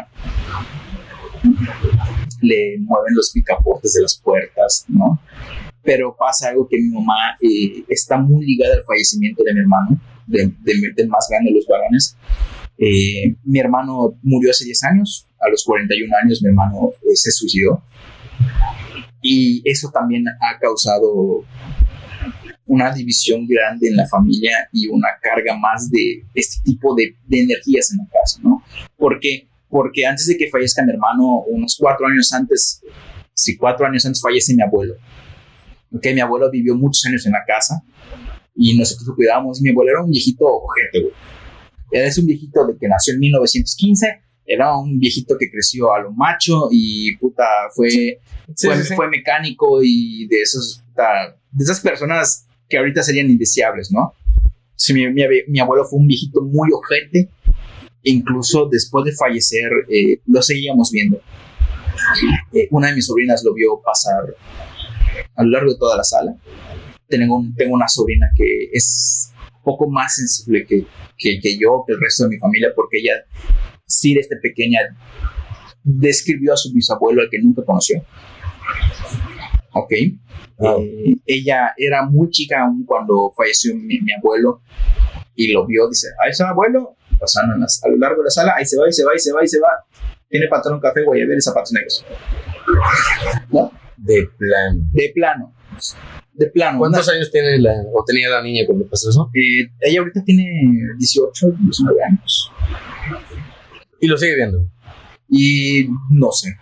[2.42, 5.18] Le mueven los picaportes de las puertas, ¿no?
[5.82, 10.00] Pero pasa algo que mi mamá eh, está muy ligada al fallecimiento de mi hermano,
[10.26, 10.52] de-
[10.94, 12.16] de- más grande de los varones.
[12.78, 17.30] Eh, mi hermano murió hace 10 años, a los 41 años mi hermano eh, se
[17.30, 17.82] suicidó.
[19.22, 21.44] Y eso también ha causado
[22.66, 27.92] una división grande en la familia y una carga más de este tipo de, energías
[27.92, 28.62] en la casa, ¿no?
[28.96, 32.82] Porque, porque antes de que fallezca mi hermano, unos cuatro años antes,
[33.32, 34.94] sí, cuatro años antes fallece mi abuelo.
[35.92, 37.82] Ok, mi abuelo vivió muchos años en la casa
[38.56, 39.60] y nosotros lo cuidábamos.
[39.60, 41.12] Mi abuelo era un viejito ojete, güey.
[41.92, 44.06] Era es un viejito de que nació en 1915.
[44.46, 48.20] Era un viejito que creció a lo macho y puta, fue,
[48.54, 48.94] Sí, fue, sí, sí.
[48.94, 54.14] fue mecánico y de esos puta, de esas personas que ahorita serían indeseables, ¿no?
[54.76, 57.28] Sí, mi, mi mi abuelo fue un viejito muy ojete,
[58.02, 61.20] incluso después de fallecer eh, lo seguíamos viendo.
[62.52, 64.22] Eh, una de mis sobrinas lo vio pasar
[65.34, 66.36] a lo largo de toda la sala.
[67.08, 70.84] Tengo, un- tengo una sobrina que es poco más sensible que,
[71.16, 73.12] que, que yo, que el resto de mi familia, porque ella,
[73.86, 74.80] sí, desde pequeña,
[75.82, 78.04] describió a su bisabuelo, al que nunca conoció.
[79.72, 79.92] Ok.
[79.92, 84.62] Eh, ella era muy chica aún cuando falleció mi, mi abuelo
[85.34, 88.30] y lo vio, dice, ahí está abuelo, pasando en las- a lo largo de la
[88.30, 89.68] sala, ahí se va, ahí se va, ahí se va, ahí se va.
[90.28, 92.04] Tiene pantalón café, guayabera y zapatos negros.
[93.52, 93.70] ¿No?
[93.96, 94.90] De plan.
[94.92, 95.52] De plano.
[96.38, 96.78] De plano.
[96.78, 99.30] ¿Cuántos años tiene la, o tenía la niña cuando pasó eso?
[99.34, 100.44] Eh, ella ahorita tiene
[100.98, 102.50] 18, 19 años.
[104.00, 104.58] Y lo sigue viendo.
[105.30, 106.54] Y no sé.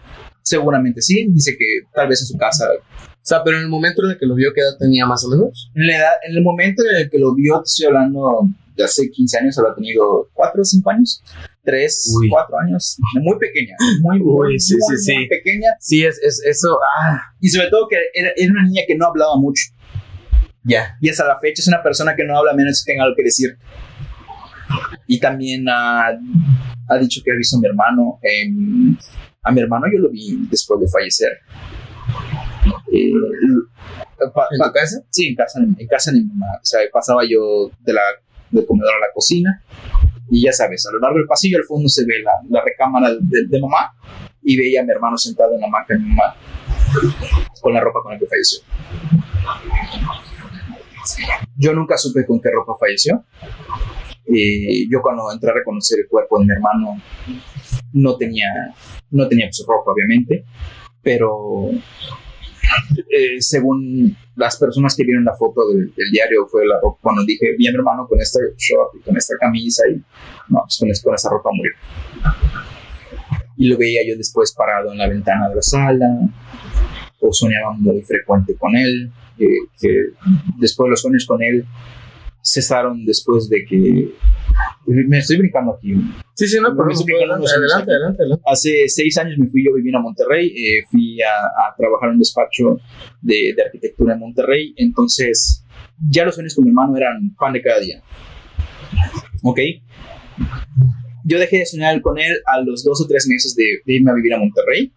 [0.42, 1.26] Seguramente sí.
[1.30, 2.66] Dice que tal vez en su casa.
[3.00, 5.24] O sea, pero en el momento en el que lo vio, ¿qué edad tenía más
[5.24, 5.70] o menos?
[5.74, 9.10] En, la edad- en el momento en el que lo vio, estoy hablando de hace
[9.10, 11.22] 15 años, habrá tenido 4 o 5 años.
[11.64, 12.28] 3, Uy.
[12.28, 12.96] 4 años.
[13.22, 13.74] Muy pequeña.
[14.02, 15.28] Muy, muy, Uy, sí, muy, sí, muy sí.
[15.28, 15.68] pequeña.
[15.80, 16.78] Sí, es, es eso.
[16.98, 19.64] Ah, Y sobre todo que era, era una niña que no hablaba mucho.
[20.62, 20.96] ya.
[21.00, 23.22] Y hasta la fecha es una persona que no habla menos que tenga algo que
[23.24, 23.56] decir.
[25.06, 26.08] Y también ha,
[26.88, 28.18] ha dicho que ha visto a mi hermano.
[28.22, 28.96] em,
[29.42, 31.38] a mi hermano yo lo vi después de fallecer.
[32.92, 33.10] Eh,
[34.34, 35.02] pa- ¿En pa- casa?
[35.10, 36.46] sí, en casa, en casa de mi mamá.
[36.56, 38.00] O sea, pasaba yo de la,
[38.50, 39.62] del comedor a la cocina.
[40.30, 43.10] Y ya sabes, a lo largo del pasillo al fondo se ve la, la recámara
[43.10, 43.92] de, mamá.
[44.42, 46.34] Y veía a mi hermano sentado en la hamaca de mi mamá.
[47.60, 48.60] Con la ropa con la que falleció.
[51.56, 53.24] Yo nunca supe con qué ropa falleció.
[54.26, 57.00] Eh, yo cuando entré a reconocer el cuerpo de mi hermano
[57.92, 58.48] no tenía,
[59.10, 60.44] no tenía su ropa, obviamente,
[61.02, 61.68] pero
[63.10, 67.24] eh, según las personas que vieron la foto del, del diario fue la ropa, cuando
[67.24, 69.96] dije, vi a mi hermano con este short y con esta camisa y
[70.48, 71.72] no, pues con, con esa ropa murió.
[73.56, 76.06] Y lo veía yo después parado en la ventana de la sala,
[77.20, 79.48] o soñaba muy frecuente con él, que,
[79.80, 80.06] que
[80.58, 81.64] después los sueños con él
[82.44, 84.14] cesaron después de que...
[84.86, 85.94] Me estoy brincando aquí.
[86.34, 88.42] Sí, sí, no, pero adelante, adelante, adelante.
[88.46, 92.10] Hace seis años me fui yo a vivir a Monterrey, eh, fui a, a trabajar
[92.10, 92.78] en un despacho
[93.22, 95.64] de, de arquitectura en Monterrey, entonces
[96.10, 98.02] ya los sueños con mi hermano eran pan de cada día.
[99.42, 99.60] ¿Ok?
[101.24, 104.10] Yo dejé de soñar con él a los dos o tres meses de, de irme
[104.10, 104.92] a vivir a Monterrey.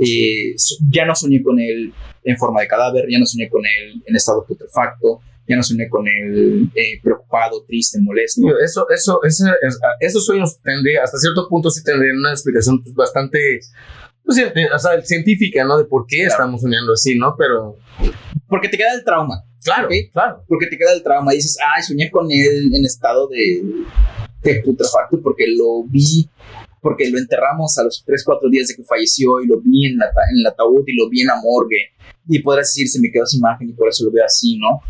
[0.00, 0.54] Eh,
[0.90, 1.92] ya no soñé con él
[2.24, 5.88] en forma de cadáver, ya no soñé con él en estado putrefacto, ya no soñé
[5.88, 8.42] con él eh, preocupado, triste, molesto.
[8.62, 12.94] Eso, eso, ese- es- esos sueños tendría, hasta cierto punto sí tendrían una explicación pues,
[12.94, 13.60] bastante,
[14.24, 15.78] pues, cien- o sea, científica, ¿no?
[15.78, 16.30] De por qué Claro.
[16.32, 17.34] estamos soñando así, ¿no?
[17.38, 17.76] Pero,
[18.48, 19.42] Porque te queda el trauma.
[19.64, 19.94] claro, Ok.
[20.12, 20.44] claro.
[20.48, 21.32] porque te queda el trauma.
[21.32, 23.62] Dices, ay, soñé con él en estado de,
[24.42, 26.28] de putrefacto porque lo vi,
[26.80, 29.96] porque lo enterramos a los 3, 4 días de que falleció y lo vi en,
[29.98, 31.90] la, en el ataúd y lo vi en la morgue.
[32.28, 34.80] Y podrás decir, se me quedó esa imagen y por eso lo veo así, ¿no?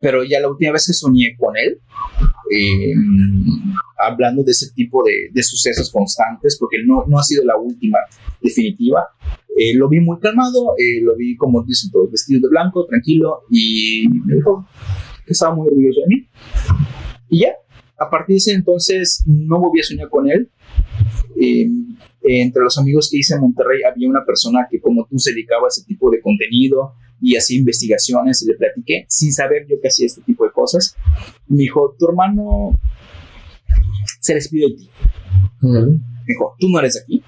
[0.00, 1.80] Pero ya la última vez que soñé con él,
[2.50, 2.94] eh,
[3.98, 7.98] hablando de ese tipo de, de, sucesos constantes, porque no, no ha sido la última
[8.40, 9.08] definitiva,
[9.58, 13.42] eh, lo vi muy calmado, eh, lo vi como dicen todo, vestido de blanco, tranquilo,
[13.50, 14.64] y me dijo
[15.26, 16.28] que estaba muy orgulloso de mí.
[17.28, 17.54] Y ya,
[17.98, 20.48] a partir de ese entonces no volví a soñar con él.
[22.22, 25.30] Eh, entre los amigos que hice en Monterrey había una persona que como tú se
[25.30, 29.76] dedicaba a ese tipo de contenido y hacía investigaciones y le platiqué sin saber yo
[29.80, 30.96] que hacía este tipo de cosas.
[31.46, 32.70] Me dijo, tu hermano
[34.20, 34.90] se despidió de ti.
[35.62, 37.22] Me dijo, tú no eres de aquí.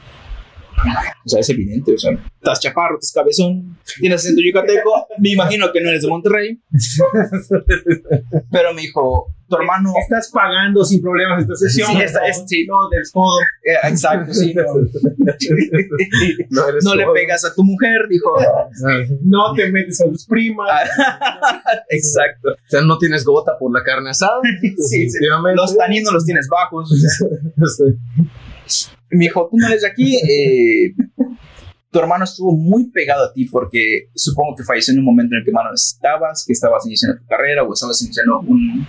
[1.25, 5.71] O sea, es evidente, o sea, estás chaparro, estás cabezón, tienes acento yucateco, me imagino
[5.73, 6.63] que no eres de Monterrey.
[8.51, 9.93] Pero me dijo, tu hermano...
[10.01, 11.91] Estás pagando sin problemas esta sesión.
[11.91, 12.67] Sí, esta, es, sí.
[12.67, 13.41] No, del codo.
[13.65, 14.55] Eh, exacto, sí.
[14.55, 14.63] No,
[16.51, 18.31] no, no le pegas a tu mujer, dijo.
[19.23, 20.89] No te metes a tus primas.
[21.89, 22.51] exacto.
[22.51, 24.41] O sea, no tienes gota por la carne asada.
[24.63, 25.19] sí, sí.
[25.55, 26.91] Los taninos los tienes bajos.
[29.11, 30.17] Me dijo, tú no eres de aquí.
[30.17, 30.95] Eh,
[31.91, 35.41] tu hermano estuvo muy pegado a ti porque supongo que falleció en un momento en
[35.41, 38.87] el que no estabas, que estabas iniciando tu carrera o estabas iniciando un,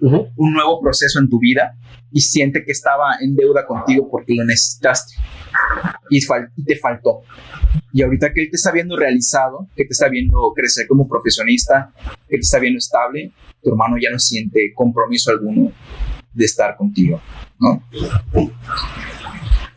[0.00, 0.32] uh -huh.
[0.36, 1.76] un nuevo proceso en tu vida
[2.12, 5.16] y siente que estaba en deuda contigo porque lo necesitaste
[6.08, 7.22] y, fal y te faltó.
[7.92, 11.92] Y ahorita que él te está viendo realizado, que te está viendo crecer como profesionista,
[12.28, 15.72] que te está viendo estable, tu hermano ya no siente compromiso alguno
[16.32, 17.20] de estar contigo,
[17.58, 17.82] ¿no?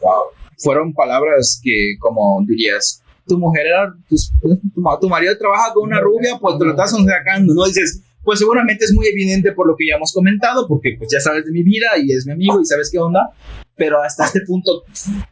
[0.01, 0.38] Wow.
[0.59, 5.99] Fueron palabras que, como dirías, tu mujer era, tu, tu, tu marido trabaja con una
[5.99, 7.65] rubia, pues te lo estás sacando, ¿no?
[7.65, 11.19] Dices, pues seguramente es muy evidente por lo que ya hemos comentado, porque pues ya
[11.19, 13.31] sabes de mi vida y es mi amigo y sabes qué onda,
[13.75, 14.83] pero hasta este punto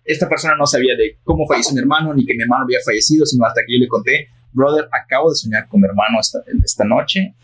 [0.05, 3.25] esta persona no sabía de cómo falleció mi hermano, ni que mi hermano había fallecido,
[3.25, 6.85] sino hasta que yo le conté, brother, acabo de soñar con mi hermano esta, esta
[6.85, 7.35] noche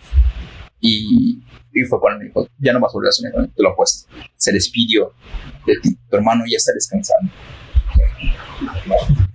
[0.79, 1.43] y,
[1.73, 3.61] y fue cuando me dijo, ya no vas a volver a soñar con él, te
[3.61, 5.13] lo apuesto, se despidió
[5.67, 7.31] de ti, tu hermano ya está descansando.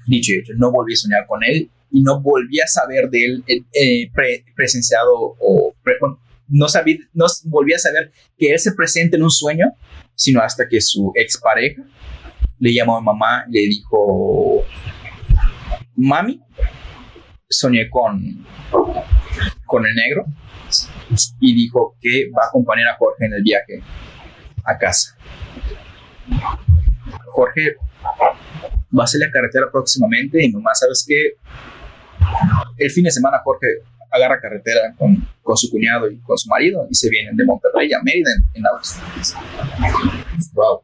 [0.07, 3.45] Dicho hecho, no volví a soñar con él y no volví a saber de él
[3.47, 5.75] eh, pre, presenciado o
[6.49, 9.67] no, sabí, no volví a saber que él se presente en un sueño,
[10.15, 11.83] sino hasta que su expareja
[12.59, 14.65] le llamó a mamá y le dijo,
[15.97, 16.41] mami,
[17.49, 18.47] soñé con,
[19.67, 20.25] con el negro
[21.41, 23.83] y dijo que va a acompañar a Jorge en el viaje
[24.65, 25.17] a casa.
[27.27, 27.77] Jorge
[28.97, 31.35] va a salir a carretera próximamente y nomás sabes que
[32.77, 33.67] el fin de semana Jorge
[34.11, 37.93] agarra carretera con, con, su cuñado y con su marido y se vienen de Monterrey
[37.93, 38.97] a Mérida en, en autos.
[40.55, 40.83] Wow.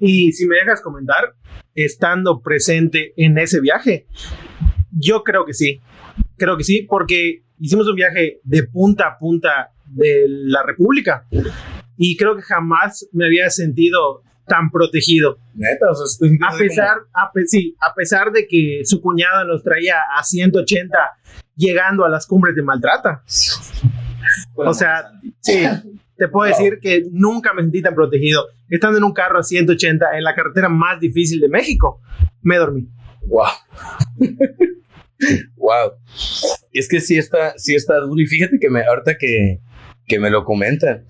[0.00, 1.34] Y si me dejas comentar,
[1.74, 4.06] estando presente en ese viaje,
[4.90, 5.80] yo creo que sí.
[6.36, 11.26] Creo que sí, porque hicimos un viaje de punta a punta de la República
[11.96, 15.38] y creo que jamás me había sentido tan protegido.
[15.54, 19.96] Neta, o sea, a pesar, a, sí, a pesar de que su cuñada nos traía
[20.16, 20.98] a 180
[21.56, 23.22] llegando a las cumbres de Maltrata.
[24.54, 25.64] O sea, sí,
[26.16, 26.58] te puedo wow.
[26.58, 28.46] decir que nunca me sentí tan protegido.
[28.68, 32.00] Estando en un carro a 180 en la carretera más difícil de México,
[32.42, 32.88] me dormí.
[33.26, 33.46] Wow.
[35.56, 35.92] wow.
[36.72, 38.20] Es que sí está, sí está duro.
[38.20, 39.60] Y fíjate que me, ahorita que,
[40.06, 41.04] que me lo comentan,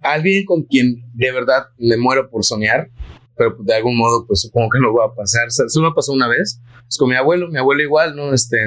[0.00, 2.90] alguien con quien de verdad me muero por soñar,
[3.36, 5.48] pero de algún modo, pues supongo que no va a pasar.
[5.80, 8.34] Me pasó una vez, es con mi abuelo, mi abuelo igual, ¿no?
[8.34, 8.62] Este,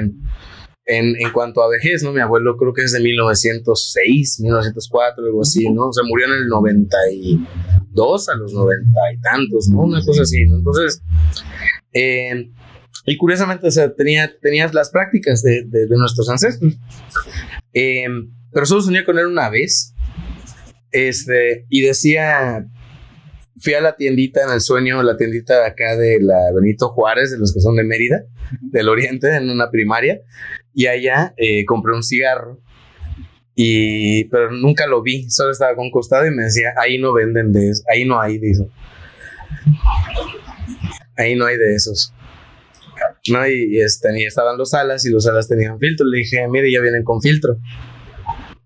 [0.86, 2.12] en, en cuanto a vejez, ¿no?
[2.12, 5.88] Mi abuelo creo que es de 1906, 1904, algo así, ¿no?
[5.88, 9.80] O sea, murió en el 92, a los 90 y tantos, ¿no?
[9.80, 10.56] Una cosa así, ¿no?
[10.56, 11.02] Entonces,
[11.92, 12.50] eh,
[13.06, 16.74] y curiosamente, o sea, tenía, tenías las prácticas de, de, de nuestros ancestros.
[17.74, 18.06] Eh,
[18.52, 19.93] pero solo soñé con él una vez.
[20.94, 22.68] Este, y decía,
[23.56, 27.32] fui a la tiendita en el sueño, la tiendita de acá de la Benito Juárez,
[27.32, 28.24] de los que son de Mérida,
[28.60, 30.20] del Oriente, en una primaria,
[30.72, 32.60] y allá eh, compré un cigarro,
[33.56, 37.52] y, pero nunca lo vi, solo estaba con costado y me decía, ahí no venden
[37.52, 38.70] de eso, ahí no hay de eso.
[41.16, 42.14] Ahí no hay de esos.
[43.30, 46.06] No, y, y, este, y estaban los alas y los alas tenían filtro.
[46.06, 47.56] Le dije, mire, ya vienen con filtro.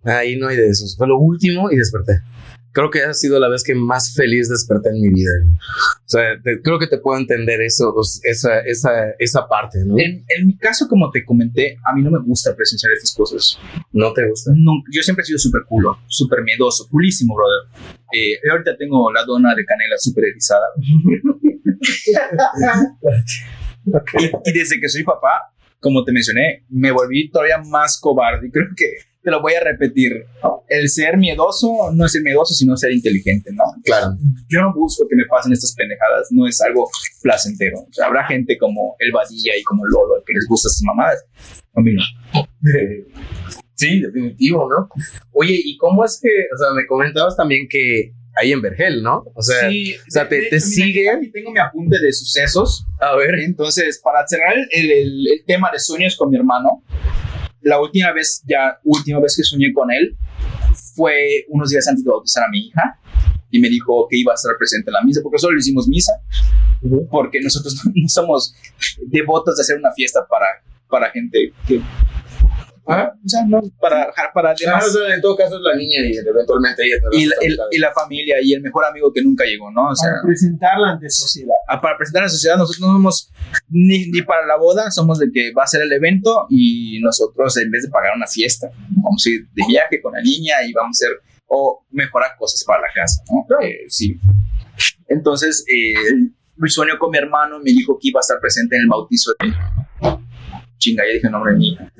[0.08, 0.96] Ahí no hay de esos.
[0.96, 2.20] Fue lo último y desperté.
[2.72, 5.30] Creo que ha sido la vez que más feliz desperté en mi vida.
[5.44, 6.22] O sea,
[6.62, 9.98] creo que te puedo entender eso, esa, esa, esa parte, ¿no?
[9.98, 13.58] En, en, mi caso, como te comenté, a mí no me gusta presenciar estas cosas.
[13.90, 14.52] ¿No te gusta?
[14.54, 17.68] No, yo siempre he sido súper culo, súper miedoso, culísimo, brother.
[18.12, 20.66] Eh, ahorita tengo la dona de canela súper erizada.
[24.20, 28.48] y, y desde que soy papá, como te mencioné, me volví todavía más cobarde.
[28.48, 30.24] Y creo que te lo voy a repetir.
[30.68, 33.64] El ser miedoso no es ser miedoso, sino ser inteligente, ¿no?
[33.84, 34.16] Claro.
[34.48, 36.88] Yo no busco que me pasen estas pendejadas, no es algo
[37.22, 37.80] placentero.
[37.80, 41.24] O sea, habrá gente como el Badilla y como Lolo que les gusta esas mamadas.
[41.74, 42.02] A mí no.
[43.78, 44.88] Sí, definitivo, ¿no?
[45.30, 49.24] Oye, ¿y cómo es que, o sea, me comentabas también que ahí en Vergel, ¿no?
[49.34, 51.08] O sea, sí, o sea te, te sigue.
[51.08, 52.84] Aquí tengo mi apunte de sucesos.
[53.00, 53.36] A ver.
[53.38, 56.82] Entonces, para cerrar el, el, el tema de sueños con mi hermano,
[57.62, 60.16] la última vez, ya última vez que soñé con él,
[60.94, 62.98] fue unos días antes de bautizar a mi hija
[63.50, 65.88] y me dijo que iba a estar presente en la misa, porque solo le hicimos
[65.88, 66.12] misa,
[67.10, 68.54] porque nosotros no somos
[69.06, 70.46] devotos de hacer una fiesta para,
[70.88, 71.80] para gente que
[72.88, 76.96] o sea, no, para, para además, en todo caso es la niña y eventualmente ella
[77.12, 77.36] y la,
[77.70, 79.90] y la familia y el mejor amigo que nunca llegó, ¿no?
[79.90, 81.54] O sea, para presentarla ante sociedad.
[81.68, 83.30] Ah, para presentar a la sociedad, nosotros no somos
[83.68, 87.56] ni, ni, para la boda, somos de que va a ser el evento y nosotros
[87.58, 90.72] en vez de pagar una fiesta, vamos a ir de viaje con la niña y
[90.72, 93.60] vamos a hacer o mejorar cosas para la casa, ¿no?
[93.60, 94.18] Eh, sí.
[95.08, 95.94] Entonces, eh,
[96.56, 99.32] mi sueño con mi hermano me dijo que iba a estar presente en el bautizo
[99.32, 99.52] de
[100.78, 101.92] chinga, ya dije el nombre de mi hija.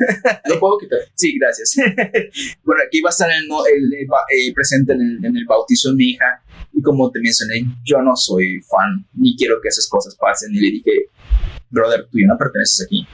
[0.47, 0.99] ¿Lo puedo quitar?
[1.15, 1.75] Sí, gracias.
[2.65, 5.97] bueno, aquí va a estar el, el, eh, presente en el, en el, bautizo de
[5.97, 6.43] mi hija.
[6.73, 10.55] Y como te mencioné, yo no soy fan, ni quiero que esas cosas pasen.
[10.55, 10.93] Y le dije,
[11.71, 13.07] brother, tú ya no perteneces aquí.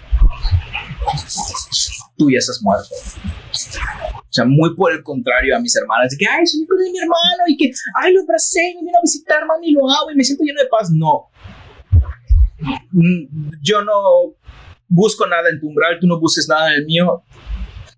[2.17, 2.89] Tú ya estás muerto.
[2.93, 6.91] O sea, muy por el contrario a mis hermanas, de que, ay, soy hijo de
[6.91, 7.73] mi hermano, y que,
[8.03, 10.45] ay, lo abracé, y me vino a visitar, man, y lo hago, y me siento
[10.45, 10.91] lleno de paz.
[10.91, 11.31] No.
[12.93, 14.35] Mm, yo no
[14.89, 17.23] busco nada en tu umbral, tú no busques nada en el mío.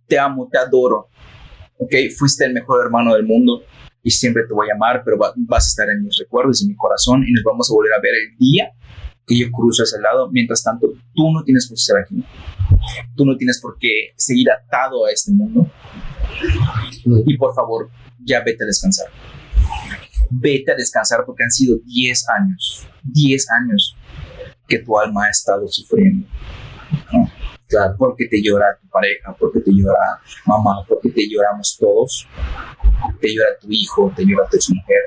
[0.06, 1.08] Te amo, te adoro.
[1.78, 3.62] Ok, fuiste el mejor hermano del mundo
[4.02, 6.76] y siempre te voy a amar, pero vas a estar en mis recuerdos, en mi
[6.76, 8.70] corazón y nos vamos a volver a ver el día
[9.26, 10.30] que yo cruzo ese lado.
[10.30, 12.24] Mientras tanto, tú no tienes por qué estar aquí.
[13.16, 15.70] Tú no tienes por qué seguir atado a este mundo.
[17.04, 17.90] Y por favor,
[18.24, 19.08] ya vete a descansar.
[20.30, 23.96] Vete a descansar porque han sido 10 años, 10 años
[24.68, 26.26] que tu alma ha estado sufriendo.
[27.68, 32.28] Claro, porque te llora tu pareja, porque te llora mamá, porque te lloramos todos,
[33.20, 35.00] te llora tu hijo, te llora tu mujer.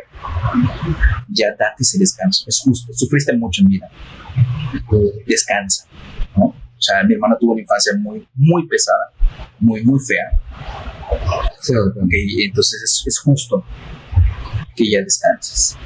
[1.29, 2.91] Ya date ese descanso, es justo.
[2.93, 3.89] Sufriste mucho en vida.
[5.25, 5.87] Descansa.
[6.35, 6.45] ¿no?
[6.45, 9.11] O sea, mi hermana tuvo una infancia muy, muy pesada,
[9.59, 10.39] muy, muy fea.
[12.03, 13.63] Okay, entonces es, es justo
[14.75, 15.77] que ya descanses.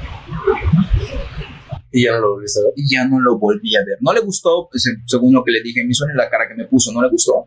[1.96, 2.72] Y ya no lo a ver.
[2.74, 3.98] Y ya no lo volví a ver.
[4.00, 6.64] No le gustó, pues, según lo que le dije, mi sueño la cara que me
[6.64, 7.46] puso, no le gustó.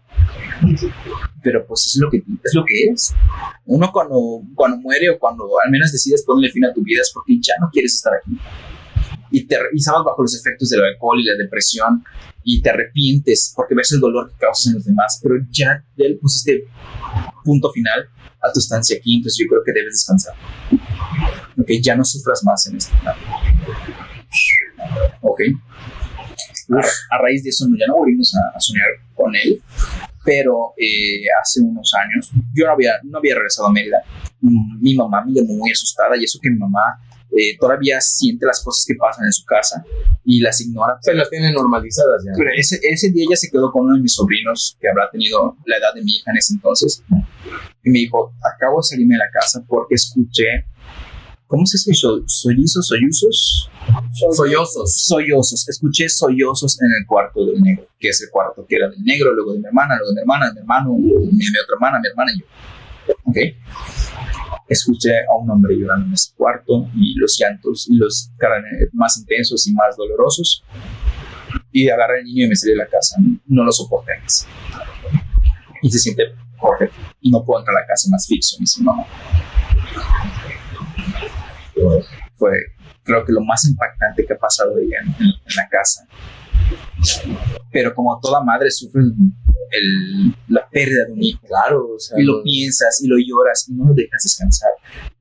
[1.43, 2.55] Pero pues es lo que es.
[2.55, 3.13] Lo que es.
[3.65, 7.11] Uno cuando, cuando muere o cuando al menos decides ponerle fin a tu vida es
[7.13, 8.39] porque ya no quieres estar aquí.
[9.31, 12.01] Y, te, y estabas bajo los efectos del alcohol y la depresión
[12.45, 16.07] y te arrepientes porque ves el dolor que causas en los demás, pero ya, ya
[16.07, 16.63] le pusiste
[17.43, 18.07] punto final
[18.41, 20.33] a tu estancia aquí, entonces yo creo que debes descansar.
[21.59, 23.19] Ok, ya no sufras más en este plano.
[25.21, 25.41] Ok.
[27.11, 29.61] A, raíz de eso ya no volvimos a, soñar con él,
[30.23, 34.01] pero eh, hace unos años yo no había, no había regresado a Mérida.
[34.41, 36.99] Mi mamá me llamó muy asustada y eso que mi mamá
[37.31, 39.83] eh, todavía siente las cosas que pasan en su casa
[40.23, 40.97] y las ignora.
[41.01, 42.31] Se las tiene normalizadas ya.
[42.37, 45.55] Pero ese, ese día ella se quedó con uno de mis sobrinos que habrá tenido
[45.65, 47.03] la edad de mi hija en ese entonces
[47.83, 50.65] y me dijo, acabo de salirme de la casa porque escuché
[51.47, 51.93] ¿Cómo se dice?
[52.25, 52.87] ¿Sollizos?
[52.87, 53.69] ¿Solluzos?
[54.35, 55.05] Sollozos.
[55.05, 55.69] Sollozos.
[55.69, 59.33] Escuché sollozos en el cuarto del negro, que es el cuarto que era del negro,
[59.33, 61.99] luego de mi hermana, luego de mi hermana, de mi hermano, mi, mi otra hermana,
[62.01, 62.45] mi hermana y yo.
[63.23, 63.37] ¿Ok?
[64.67, 68.29] Escuché a un hombre llorando en ese cuarto y los llantos y los
[68.91, 70.65] más intensos y más dolorosos.
[71.71, 73.15] Y agarré al niño y me salí de la casa.
[73.45, 74.45] No lo soporté más.
[75.81, 76.23] Y se siente
[76.57, 76.89] Jorge.
[77.21, 79.05] Y no puedo entrar a la casa más fixo, mi mamá
[82.35, 82.51] fue
[83.07, 86.05] creo que lo más impactante que ha pasado ella en, la casa.
[87.71, 91.39] Pero como toda madre sufre el, la pérdida de un hijo.
[91.47, 94.71] Claro, y lo piensas y lo lloras y no lo dejas descansar.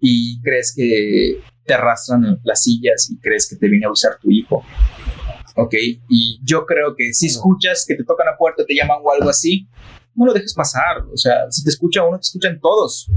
[0.01, 4.31] Y crees que te arrastran las sillas y crees que te viene a usar tu
[4.31, 4.65] hijo.
[5.55, 5.75] Ok,
[6.09, 9.31] y yo creo que si escuchas que te tocan la puerta, te llaman o algo
[9.31, 9.69] así,
[10.15, 11.03] no lo dejes pasar.
[11.13, 13.09] O sea, si te escucha uno, te escuchan todos.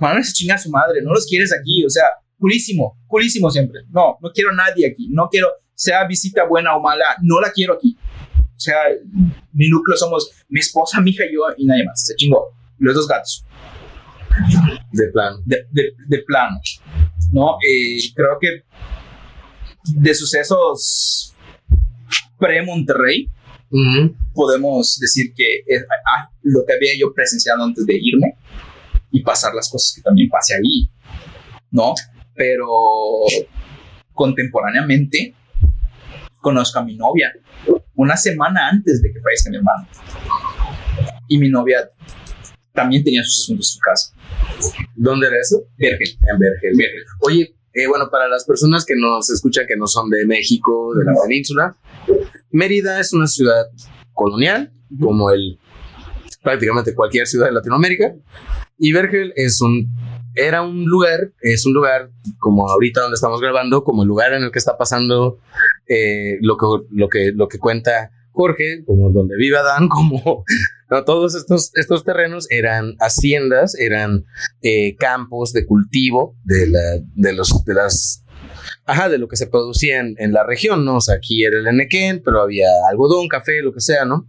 [0.00, 1.84] Mano, se chinga a su madre, no los quieres aquí.
[1.84, 2.04] O sea,
[2.38, 3.80] culísimo, culísimo siempre.
[3.90, 5.08] No, no quiero nadie aquí.
[5.10, 7.96] No quiero, sea visita buena o mala, no la quiero aquí.
[8.36, 8.76] O sea,
[9.52, 12.04] mi núcleo somos mi esposa, mi hija y yo y nadie más.
[12.06, 12.48] Se chingó.
[12.78, 13.44] Los dos gatos.
[14.92, 15.38] De plano.
[15.44, 16.58] De, de, de plano.
[17.32, 17.56] ¿No?
[17.68, 18.62] Eh, creo que
[19.94, 21.34] de sucesos
[22.38, 23.30] pre-Monterrey,
[23.70, 24.14] Ujú.
[24.32, 28.34] podemos decir que es ah, lo que había yo presenciado antes de irme
[29.10, 30.90] y pasar las cosas que también pasé ahí,
[31.70, 31.94] ¿no?
[32.34, 32.66] Pero
[34.12, 35.34] contemporáneamente
[36.40, 37.32] conozco a mi novia
[37.94, 39.88] una semana antes de que fallezca mi hermano.
[41.26, 41.88] Y mi novia
[42.72, 44.12] también tenía sus asuntos en su casa.
[44.94, 45.62] ¿Dónde era eso?
[45.76, 46.16] Vergel.
[46.30, 47.04] En Vergel.
[47.20, 51.04] Oye, eh, bueno, para las personas que nos escuchan que no son de México, de
[51.04, 51.76] la península,
[52.50, 53.66] Mérida es una ciudad
[54.12, 55.58] colonial, como el
[56.42, 58.14] prácticamente cualquier ciudad de Latinoamérica,
[58.78, 59.88] y Vergel es un
[60.34, 64.44] era un lugar, es un lugar como ahorita donde estamos grabando, como el lugar en
[64.44, 65.40] el que está pasando
[65.88, 70.44] eh, lo, que, lo, que, lo que cuenta Jorge, como donde vive Adán, como
[71.04, 74.26] todos estos, estos terrenos eran haciendas, eran
[74.62, 76.80] eh, campos de cultivo de, la,
[77.14, 78.24] de, los, de las...
[78.86, 80.96] Ajá, de lo que se producía en, en la región, ¿no?
[80.96, 84.28] O sea, aquí era el Enequén, pero había algodón, café, lo que sea, ¿no?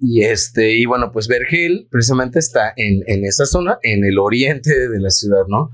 [0.00, 4.88] Y este, y bueno, pues Vergel precisamente está en, en esa zona, en el oriente
[4.88, 5.70] de la ciudad, ¿no?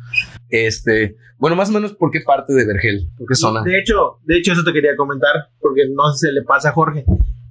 [0.48, 3.08] Este, bueno, más o menos, ¿por qué parte de Vergel?
[3.16, 3.62] ¿Por qué zona?
[3.62, 6.72] De hecho, de hecho, eso te quería comentar, porque no sé si le pasa a
[6.72, 7.04] Jorge.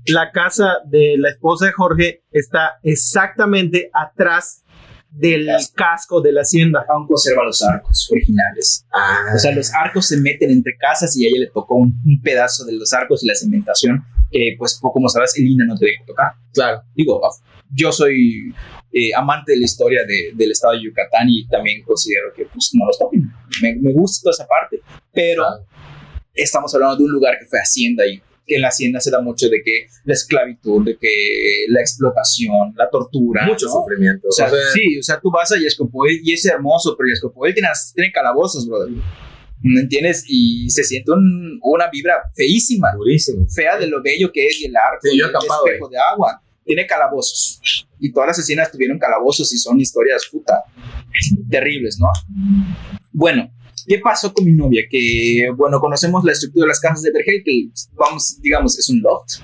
[0.07, 4.63] La casa de la esposa de Jorge está exactamente atrás
[5.09, 5.73] del Casco.
[5.75, 6.85] casco de la hacienda.
[6.89, 8.85] Aún conserva los arcos originales.
[8.93, 12.01] Ah, O sea, los arcos se meten entre casas y a ella le tocó un,
[12.05, 14.03] un pedazo de los arcos y la cementación
[14.35, 16.31] que, pues, poco como sabes, el INA no te deja tocar.
[16.53, 16.81] claro.
[16.93, 17.21] Digo,
[17.73, 18.53] yo soy
[18.91, 22.71] eh, amante de la historia de- del estado de Yucatán y también considero que, pues,
[22.73, 23.29] no los toquen.
[23.61, 24.79] Me, me gusta esa parte,
[25.13, 25.65] pero Claro.
[26.33, 29.21] estamos hablando de un lugar que fue hacienda y que en la hacienda se da
[29.21, 31.09] mucho de que la esclavitud, de que
[31.69, 33.45] la explotación, la tortura.
[33.47, 33.71] Mucho ¿no?
[33.73, 34.27] sufrimiento.
[34.29, 37.09] O sea, O sea, sí, o sea, tú vas a Yescopoel y es hermoso, pero
[37.09, 38.93] Yescopoel tiene, tiene calabozos, brother.
[39.67, 40.23] ¿Me entiendes?
[40.27, 43.47] Y se siente un- una vibra feísima, durísimo.
[43.49, 45.97] fea de lo bello que es y el arco, Sí, yo el acampado espejo de
[45.97, 46.41] agua.
[46.63, 47.59] Tiene calabozos.
[47.99, 50.63] Y todas las escenas tuvieron calabozos y son historias puta
[51.49, 52.07] terribles, ¿no?
[53.11, 53.51] Bueno,
[53.87, 54.83] ¿qué pasó con mi novia?
[54.89, 58.99] Que, bueno, conocemos la estructura de las casas de Vergel, que vamos, digamos, es un
[59.01, 59.39] loft,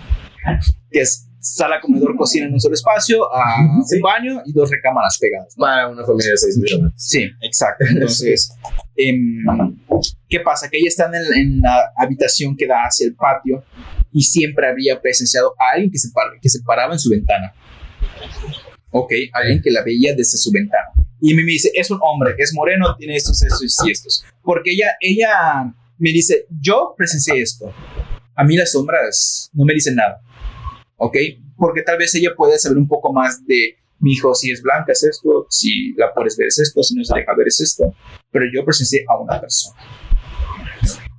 [0.92, 3.96] que es sala, comedor, cocina en un solo espacio, a Sí.
[3.96, 5.54] un baño y dos recámaras pegadas.
[5.58, 5.62] ¿no?
[5.66, 6.94] Para una familia de seis millones.
[6.96, 7.86] Sí, exacto.
[7.90, 8.54] Entonces,
[8.96, 9.44] em,
[10.30, 10.70] ¿qué pasa?
[10.70, 13.64] Que ella está en, el- en la habitación que da hacia el patio
[14.14, 17.54] y siempre había presenciado a alguien que se, par- que se paraba en su ventana.
[18.92, 20.90] Ok, alguien que la veía desde su ventana.
[21.22, 24.26] Y me dice, es un hombre, es moreno, tiene estos, estos y estos.
[24.44, 27.74] Porque ella, ella me dice, yo presencié esto.
[28.36, 30.20] A mí las sombras no me dicen nada.
[31.04, 31.18] ¿Ok?
[31.58, 34.92] Porque tal vez ella puede saber un poco más de mi hijo, si es blanca
[34.92, 37.96] es esto, si la puedes ver es esto, si no se deja ver es esto.
[38.30, 39.80] Pero yo presencié a una persona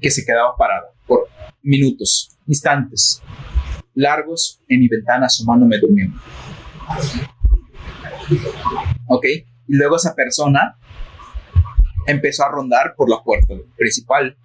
[0.00, 1.28] que se quedaba parada por
[1.62, 3.20] minutos, instantes,
[3.94, 6.16] largos en mi ventana asomándome durmiendo.
[9.08, 9.26] ¿Ok?
[9.66, 10.78] Y luego esa persona
[12.06, 14.36] empezó a rondar por la puerta principal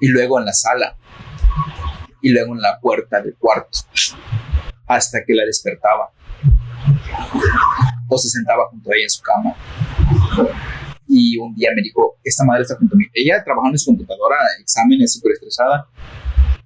[0.00, 0.96] y luego en la sala
[2.22, 3.80] y luego en la puerta del cuarto
[4.86, 6.10] hasta que la despertaba.
[8.08, 9.54] O se sentaba junto a ella en su cama.
[11.08, 13.90] Y un día me dijo esta madre está junto a mí ella trabajando en su
[13.90, 15.88] computadora exámenes súper estresada.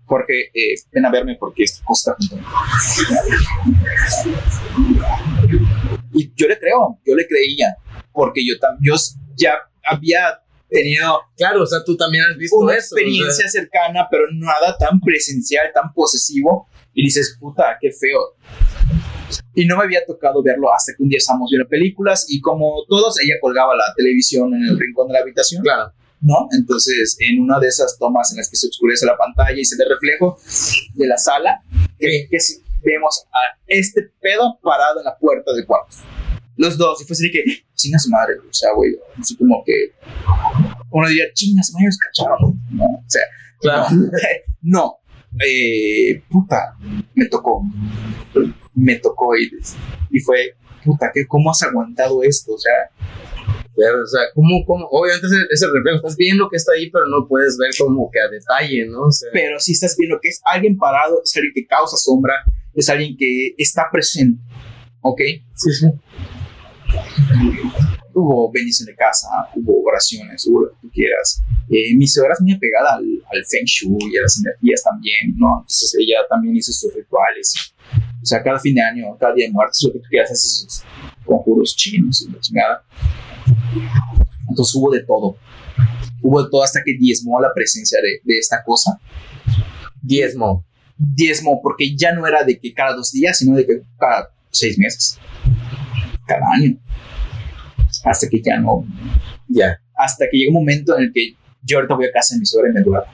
[0.05, 3.77] Jorge eh, ven a verme porque esta cosa está junto a mí
[6.13, 7.77] y yo le creo yo le creía
[8.13, 8.95] porque yo yo
[9.37, 9.53] ya
[9.85, 12.97] había tenido Claro, o sea, tú también has visto una eso.
[12.97, 16.69] experiencia cercana, pero nada tan presencial, tan posesivo.
[16.95, 18.37] Y dices, puta, qué feo.
[19.55, 22.85] Y no me había tocado verlo hasta que un día estábamos viendo películas y como
[22.89, 25.93] todos, ella colgaba la televisión en el rincón de la habitación, Claro.
[26.21, 26.49] ¿no?
[26.59, 29.77] Entonces, en una de esas tomas en las que se oscurece la pantalla y se
[29.77, 30.39] ve reflejo
[30.95, 31.61] de la sala,
[31.99, 32.39] que, que
[32.83, 35.97] vemos a este pedo parado en la puerta del cuarto.
[36.57, 37.45] Los dos, y fue así de que,
[37.75, 39.93] chinga su madre, o sea, güey, así como que
[40.91, 42.85] uno diría, chinga su madre, los cacharon, ¿no?
[42.85, 43.23] O sea,
[43.61, 43.87] Claro.
[44.63, 44.99] no,
[45.45, 46.77] eh, puta,
[47.15, 47.63] me tocó,
[48.75, 49.51] me tocó y,
[50.11, 50.55] y fue,
[50.85, 52.55] puta, ¿qué, ¿cómo has aguantado esto?
[52.55, 52.73] O sea,
[53.77, 54.87] o sea, ¿cómo, cómo?
[54.91, 58.21] Obviamente ese, ese reflejo, estás viendo que está ahí, pero no puedes ver como que
[58.21, 59.03] a detalle, ¿no?
[59.03, 62.35] O sea, pero si estás viendo que es alguien parado, es alguien que causa sombra,
[62.75, 64.43] es alguien que está presente,
[65.03, 65.21] ¿ok?
[65.55, 65.87] sí, sí.
[68.17, 71.43] Hubo bendición de casa, hubo oraciones, hubo lo que tú quieras.
[71.69, 75.35] Eh, mi suegra es muy apegada al, al Feng Shui y a las energías también,
[75.37, 75.59] ¿no?
[75.61, 77.75] Entonces ella también hizo sus rituales.
[78.23, 80.49] O sea, cada fin de año, cada día de muertos, lo que tú quieras, hace
[80.49, 80.83] sus
[81.25, 82.85] conjuros chinos y la chingada.
[84.49, 85.37] Entonces hubo de todo.
[86.23, 88.99] Hubo de todo hasta que diezmó la presencia de, de esta cosa.
[90.01, 90.65] Diezmo.
[90.97, 94.79] Diezmo, porque ya no era de que cada dos días, sino de que cada seis
[94.79, 95.19] meses.
[96.27, 96.79] Cada año.
[98.07, 98.85] Hasta que ya no.
[99.49, 102.41] Ya, Hasta que llega un momento en el que yo ahorita voy a casa de
[102.41, 103.13] mi suegra y me duermo.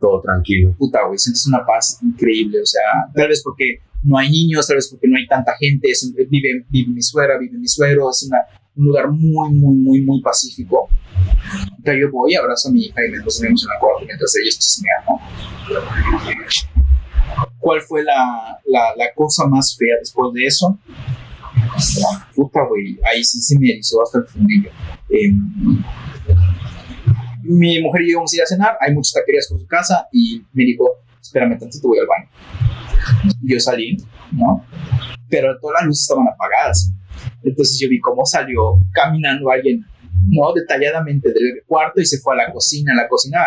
[0.00, 0.74] todo tranquilo.
[0.78, 2.60] Puta, güey, sientes una paz increíble.
[2.62, 2.82] O sea,
[3.14, 5.90] tal vez porque no hay niños, tal vez porque no hay tanta gente.
[5.90, 8.08] Es un- vive, vive mi suegra, vive mi suegro.
[8.10, 8.44] Es una-
[8.76, 10.88] un lugar muy, muy, muy, muy pacífico.
[11.82, 14.58] Pero yo voy, abrazo a mi hija y nos vemos en la cuarto mientras ellos
[14.58, 15.18] chismean, ¿no?
[17.58, 20.78] ¿Cuál fue la, la, la cosa más fea después de eso?
[22.34, 24.70] Puta, güey, ahí sí se me erizó hasta el fundillo.
[25.08, 25.82] Em,
[27.42, 30.08] mi mujer y yo íbamos a ir a cenar, hay muchas taquerías por su casa
[30.12, 30.84] y me dijo,
[31.20, 32.28] espérame tantito, voy al baño.
[33.42, 33.96] Yo salí,
[34.32, 34.64] ¿no?
[35.28, 36.92] Pero todas las luces estaban apagadas.
[37.42, 39.84] Entonces yo vi cómo salió caminando alguien,
[40.28, 40.52] ¿no?
[40.54, 42.92] Detalladamente del cuarto y se fue a la cocina.
[42.94, 43.38] La cocina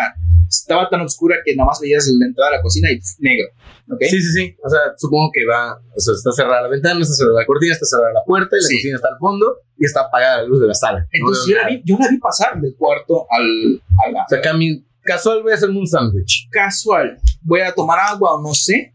[0.48, 3.46] estaba tan oscura que nada más veías la entrada de la cocina y negro,
[3.92, 4.02] ¿ok?
[4.08, 4.56] Sí, sí, sí.
[4.64, 7.72] O sea, supongo que va, o sea, está cerrada la ventana, está cerrada la cortina,
[7.72, 8.76] está cerrada la puerta y la Sí.
[8.76, 9.46] cocina está al fondo
[9.78, 11.06] y está apagada la luz de la sala.
[11.12, 14.28] Entonces No yo la, vi, yo la vi pasar del cuarto al, a la O
[14.28, 16.48] sea, cami- casual voy a hacerme un sándwich.
[16.50, 17.18] casual.
[17.42, 18.92] Voy a tomar agua o no sé.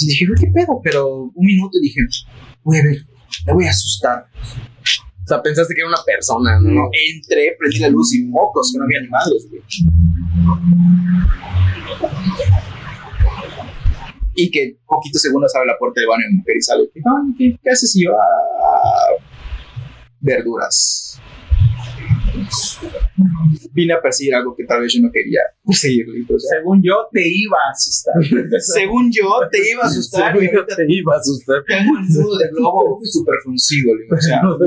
[0.00, 0.80] Y dije, "Güey, ¿qué pedo?
[0.82, 2.00] Pero un minuto dije,
[2.62, 2.96] voy a ver,
[3.46, 4.24] me voy a asustar.
[5.30, 6.90] O sea, pensaste que era una persona, ¿no?
[7.08, 9.62] Entré, prendí la luz y mocos, que no había ni madres, güey.
[14.34, 16.82] Y que poquitos segundos abre la puerta del baño de mujer y sale.
[16.96, 17.94] "Ay, ¿Qué, qué haces?
[17.94, 19.22] Y yo, "Ah,
[20.20, 21.09] verduras.
[23.72, 26.22] Vine a perseguir algo que tal vez yo no quería perseguirle.
[26.34, 28.14] O sea, Según yo, te iba a asustar.
[28.60, 30.34] según yo, te iba a asustar.
[30.42, 31.62] y ahorita te iba a asustar.
[31.66, 33.94] tengo el nudo de globo súper fruncido.
[33.94, 34.58] le digo, O sea, no,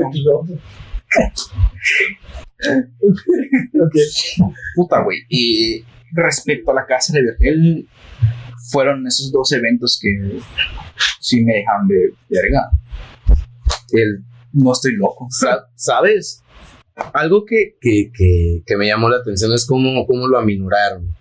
[4.74, 5.18] puta, güey.
[5.28, 7.88] Y respecto a la casa de Vergel,
[8.70, 10.38] fueron esos dos eventos que
[11.20, 12.70] sí me dejaron de verga.
[13.92, 15.26] El, No estoy loco.
[15.30, 16.43] sa- ¿Sabes?
[17.12, 21.12] Algo que, que, que, que me llamó la atención es cómo, cómo lo aminoraron.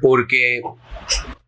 [0.00, 0.62] Porque,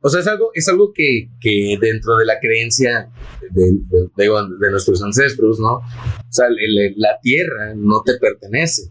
[0.03, 3.11] o sea, es algo, es algo que, que dentro de la creencia
[3.51, 5.76] de, de- de- de nuestros ancestros, ¿no?
[5.76, 5.83] O
[6.28, 8.91] sea, el- el- la tierra no te pertenece,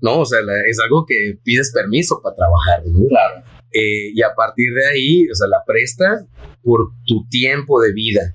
[0.00, 0.18] ¿no?
[0.20, 3.06] O sea, la- es algo que pides permiso para trabajar, ¿no?
[3.08, 3.44] Claro.
[3.74, 6.24] Eh, y a partir de ahí, o sea, la prestas
[6.62, 8.34] por tu tiempo de vida,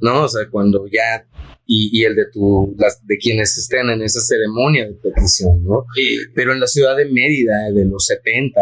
[0.00, 0.22] ¿no?
[0.24, 1.26] O sea, cuando ya,
[1.66, 5.84] y, y el de tu, las, de quienes estén en esa ceremonia de petición, ¿no?
[5.96, 8.60] Y- Pero en la ciudad de Mérida, de los 70,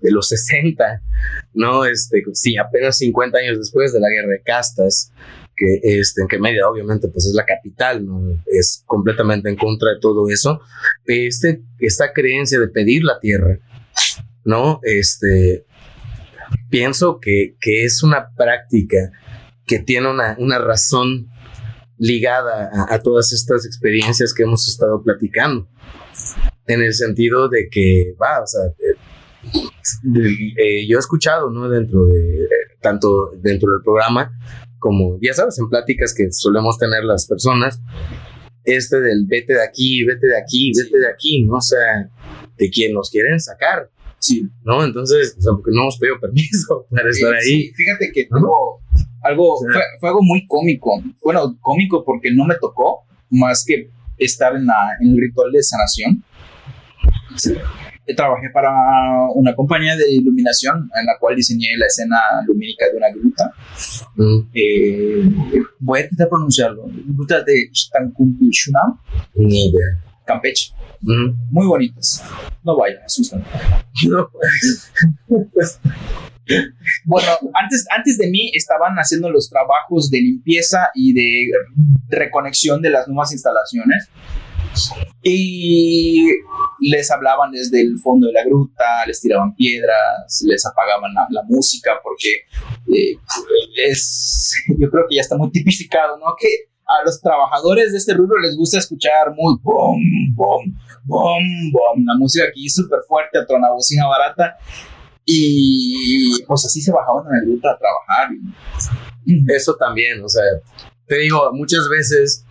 [0.00, 1.02] de los 60,
[1.54, 1.84] ¿no?
[1.84, 5.12] Este, sí, apenas 50 años después de la guerra de castas,
[5.56, 8.20] que, este, que Mérida obviamente pues es la capital, ¿no?
[8.46, 10.60] Es completamente en contra de todo eso.
[11.06, 13.58] Este, esta creencia de pedir la tierra,
[14.46, 14.80] ¿no?
[14.82, 15.66] Este,
[16.70, 19.12] pienso que, que es una práctica
[19.66, 21.28] que tiene una, una razón
[21.98, 25.68] ligada a, todas estas experiencias que hemos estado platicando
[26.66, 28.96] en el sentido de que, va, o sea, eh,
[30.58, 31.68] eh, yo he escuchado, ¿no?
[31.68, 32.48] Dentro de,
[32.80, 34.32] tanto dentro del programa
[34.78, 37.80] como, ya sabes, en pláticas que solemos tener las personas,
[38.64, 41.56] este del vete de aquí, vete de aquí, vete de aquí, ¿no?
[41.56, 42.10] O sea,
[42.56, 43.90] de quien nos quieren sacar,
[44.26, 44.48] Sí.
[44.64, 44.84] ¿no?
[44.84, 47.42] Entonces, o sea, porque no hemos pedido permiso para estar ahí.
[47.42, 48.38] sí, fíjate que ¿No?
[49.22, 49.66] algo, Sí.
[49.72, 51.02] fue, fue algo muy cómico.
[51.24, 55.62] Bueno, cómico porque no me tocó, más que estar en, la, en el ritual de
[55.62, 56.24] sanación.
[58.08, 58.70] Eh, Trabajé para
[59.34, 62.16] una compañía de iluminación en la cual diseñé la escena
[62.46, 63.52] lumínica de una gruta.
[64.14, 65.28] Mm, Eh,
[65.80, 66.84] voy a intentar pronunciarlo.
[67.08, 69.00] Grutas de Stankumbishunam,
[69.34, 70.00] ni idea.
[70.24, 70.72] Campeche.
[71.02, 72.22] Muy bonitas.
[72.64, 73.44] No vayan, asustan.
[74.08, 74.30] No,
[77.04, 81.50] Bueno, antes, antes de mí estaban haciendo los trabajos de limpieza y de
[82.08, 84.08] reconexión de las nuevas instalaciones.
[85.22, 86.28] Y
[86.80, 91.42] les hablaban desde el fondo de la gruta, les tiraban piedras, les apagaban la, la
[91.48, 92.44] música, porque
[92.94, 93.18] eh,
[93.88, 96.34] es, yo creo que ya está muy tipificado, ¿no?
[96.38, 96.48] Que
[96.86, 99.98] a los trabajadores de este rubro les gusta escuchar muy bom,
[100.34, 100.62] bom,
[101.06, 101.42] bom,
[101.72, 103.38] bom, la música aquí súper fuerte,
[103.70, 104.56] bocina barata.
[105.24, 108.28] Y pues así se bajaban en la gruta a trabajar.
[109.48, 110.42] eso también, o sea,
[111.06, 112.44] te digo, muchas veces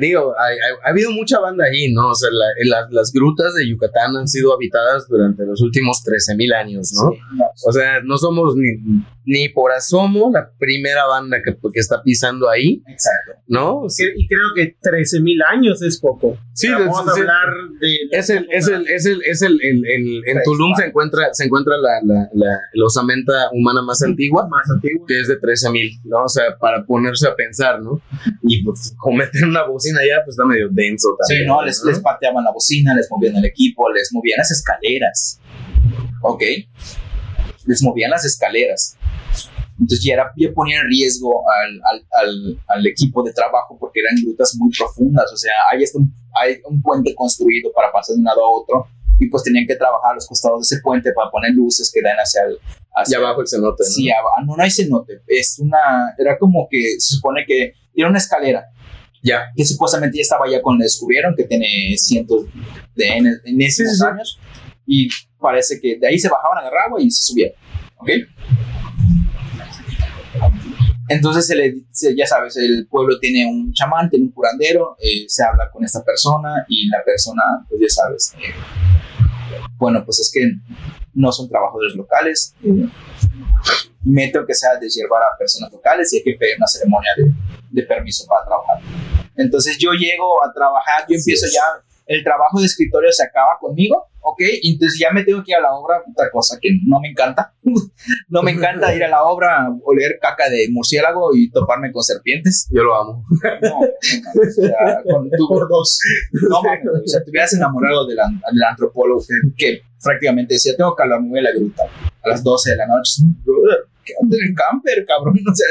[0.00, 0.46] digo, ha,
[0.86, 2.10] ha, habido mucha banda ahí, ¿no?
[2.10, 6.54] O sea, la, la, las grutas de Yucatán han sido habitadas durante los últimos 13.000
[6.54, 7.10] años, ¿no?
[7.10, 8.70] Sí, no o sea, no somos ni,
[9.24, 12.82] ni por asomo la primera banda que, que está pisando ahí.
[12.86, 13.32] Exacto.
[13.48, 13.86] ¿No?
[14.16, 16.38] Y creo que 13.000 años es poco.
[16.52, 17.46] Sí, vamos sí, a hablar
[17.80, 17.96] de...
[18.12, 21.44] Es el, es el, es el, es el, el, el en Tulum se encuentra, se
[21.44, 25.06] encuentra la, la, la, osamenta humana más antigua, Más antigua.
[25.06, 26.24] que es de 13.000, ¿no?
[26.24, 28.00] O sea, para ponerse a pensar, ¿no?
[28.42, 31.44] Y pues, como meter una bocina allá, pues está medio denso también.
[31.44, 35.40] Sí, no, les, les pateaban la bocina, les movían el equipo, les movían las escaleras.
[36.22, 36.42] Ok.
[37.66, 38.96] Les movían las escaleras.
[39.78, 44.00] Entonces ya, era, ya ponía en riesgo al, al, al, al, equipo de trabajo porque
[44.00, 45.30] eran grutas muy profundas.
[45.32, 45.98] O sea, hay, este,
[46.40, 49.76] hay un puente construido para pasar de un lado a otro y pues tenían que
[49.76, 52.58] trabajar a los costados de ese puente para poner luces que dan hacia el...
[52.94, 53.82] Hacia y abajo el cenote.
[53.84, 53.90] ¿no?
[53.90, 55.20] Sí, abajo, no, no hay cenote.
[55.26, 56.14] Es una...
[56.18, 58.66] Era como que se supone que era una escalera.
[59.26, 59.40] Ya.
[59.56, 62.46] Que supuestamente ya estaba ya cuando descubrieron, que tiene cientos
[62.94, 64.38] de en, en esos sí, sí, años.
[64.86, 65.08] Y
[65.40, 67.50] parece que de ahí se bajaban, agarraban y se subían.
[67.98, 68.10] ¿Ok?
[71.08, 75.24] Entonces, se le, se, ya sabes, el pueblo tiene un chamán, tiene un curandero, eh,
[75.28, 78.52] se habla con esta persona y la persona, pues ya sabes, eh,
[79.78, 80.50] bueno, pues es que
[81.14, 82.88] no son trabajadores locales, eh,
[84.06, 87.32] me tengo que sea deshiervar a personas locales y hay que pedir una ceremonia de,
[87.70, 88.80] de permiso para trabajar.
[89.36, 91.62] Entonces yo llego a trabajar, yo empiezo ya,
[92.06, 94.40] el trabajo de escritorio se acaba conmigo, ¿ok?
[94.62, 97.52] Entonces ya me tengo que ir a la obra, otra cosa que no me encanta.
[98.28, 102.68] no me encanta ir a la obra, oler caca de murciélago y toparme con serpientes.
[102.70, 103.24] Yo lo amo.
[103.60, 105.98] No, no, o sea, con tu por dos.
[106.48, 109.22] No mames, o sea, te hubieras enamorado del, del antropólogo
[109.56, 111.82] que, prácticamente decía, tengo que hablarme de la gruta
[112.22, 113.22] a las 12 de la noche.
[114.06, 115.66] Quédate en el camper, cabrón, o sea,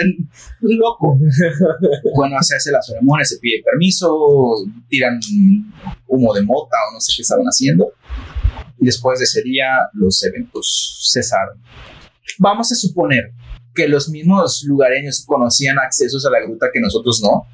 [0.61, 1.17] loco.
[2.15, 4.57] bueno, se hace la ceremonia, se pide permiso,
[4.89, 5.19] tiran
[6.07, 7.93] humo de mota o no sé qué estaban haciendo
[8.79, 11.61] y después de ese día los eventos cesaron.
[12.39, 13.31] Vamos a suponer
[13.73, 17.47] que los mismos lugareños conocían accesos a la gruta que nosotros no.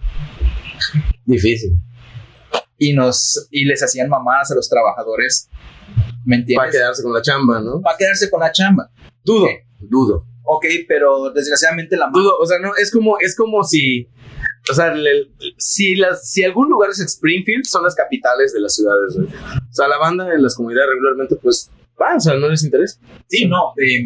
[1.25, 1.73] Difícil.
[2.77, 5.49] Y, nos, y les hacían mamadas a los trabajadores.
[6.25, 6.57] ¿Me entiendes?
[6.57, 7.81] Para quedarse con la chamba, ¿no?
[7.81, 8.91] Para quedarse con la chamba.
[9.23, 9.57] Dudo, okay.
[9.79, 10.25] dudo.
[10.43, 14.07] Ok, pero desgraciadamente la Dudo, o sea, no, es como, es como si
[14.69, 15.27] o sea, le,
[15.57, 19.15] si, las, si algún lugar es Springfield, son las capitales de las ciudades.
[19.17, 22.99] O sea, la banda en las comunidades regularmente, pues, va, o sea, no les interesa.
[23.27, 23.73] Sí, no.
[23.77, 24.05] Eh,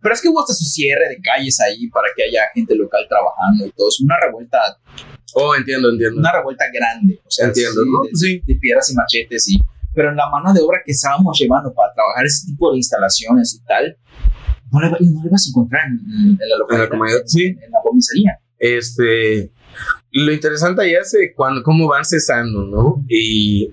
[0.00, 3.04] pero es que hubo hasta su cierre de calles ahí para que haya gente local
[3.08, 3.88] trabajando y todo.
[3.88, 4.58] Es una revuelta.
[5.34, 6.18] Oh, entiendo, entiendo.
[6.18, 7.20] Una revuelta grande.
[7.24, 8.02] O sea, entiendo, sí, ¿no?
[8.02, 8.42] De, sí.
[8.46, 9.58] de piedras y machetes y.
[9.92, 13.60] Pero en la mano de obra que estábamos llevando para trabajar ese tipo de instalaciones
[13.60, 13.98] y tal,
[14.72, 16.84] no le, no le vas a encontrar en, en la localidad.
[16.84, 17.44] En la comunidad, sí.
[17.44, 18.38] En, en la comisaría.
[18.58, 19.52] Este,
[20.12, 23.04] lo interesante ahí es cuando, cómo van cesando, ¿no?
[23.08, 23.70] Y,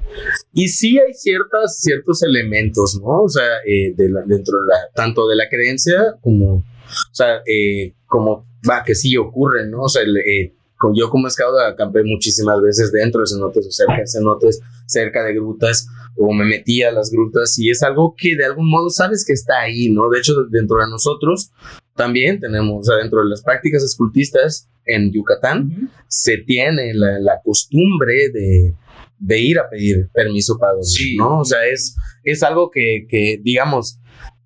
[0.53, 3.23] y sí hay ciertas, ciertos elementos, ¿no?
[3.23, 6.63] O sea, eh, de la, dentro de la, tanto de la creencia como, o
[7.11, 9.83] sea, eh, como va, que sí ocurren, ¿no?
[9.83, 10.53] O sea, eh,
[10.93, 15.33] yo como scout acampé muchísimas veces dentro de cenotes o cerca de cenotes, cerca de
[15.33, 15.87] grutas,
[16.17, 19.33] o me metí a las grutas y es algo que de algún modo sabes que
[19.33, 20.09] está ahí, ¿no?
[20.09, 21.51] De hecho, dentro de nosotros
[21.95, 25.89] también tenemos, o sea, dentro de las prácticas escultistas en Yucatán, uh -huh.
[26.07, 28.73] se tiene la, la costumbre de,
[29.19, 31.17] de, ir a pedir permiso para dormir, sí.
[31.17, 31.39] ¿no?
[31.39, 33.99] O sea, es, es algo que, que, digamos,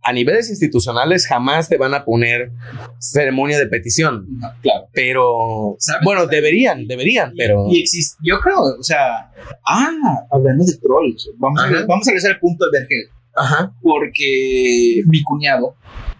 [0.03, 2.51] a niveles institucionales jamás te van a poner
[2.99, 4.26] ceremonia de petición.
[4.39, 4.88] No, claro.
[4.93, 7.67] Pero, bueno, deberían, deberían, y, pero...
[7.69, 9.31] Y existe, yo creo, o sea,
[9.66, 13.10] ah, hablando de trolls, vamos, a, vamos a regresar al punto de Vergel.
[13.36, 13.74] Ajá.
[13.82, 15.76] Porque mi cuñado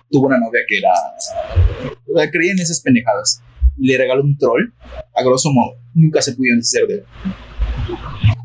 [0.10, 3.42] tuvo una novia que era, creía en esas pendejadas.
[3.78, 4.74] Le regaló un troll,
[5.16, 7.06] a grosso modo, nunca se pudieron deshacer de él.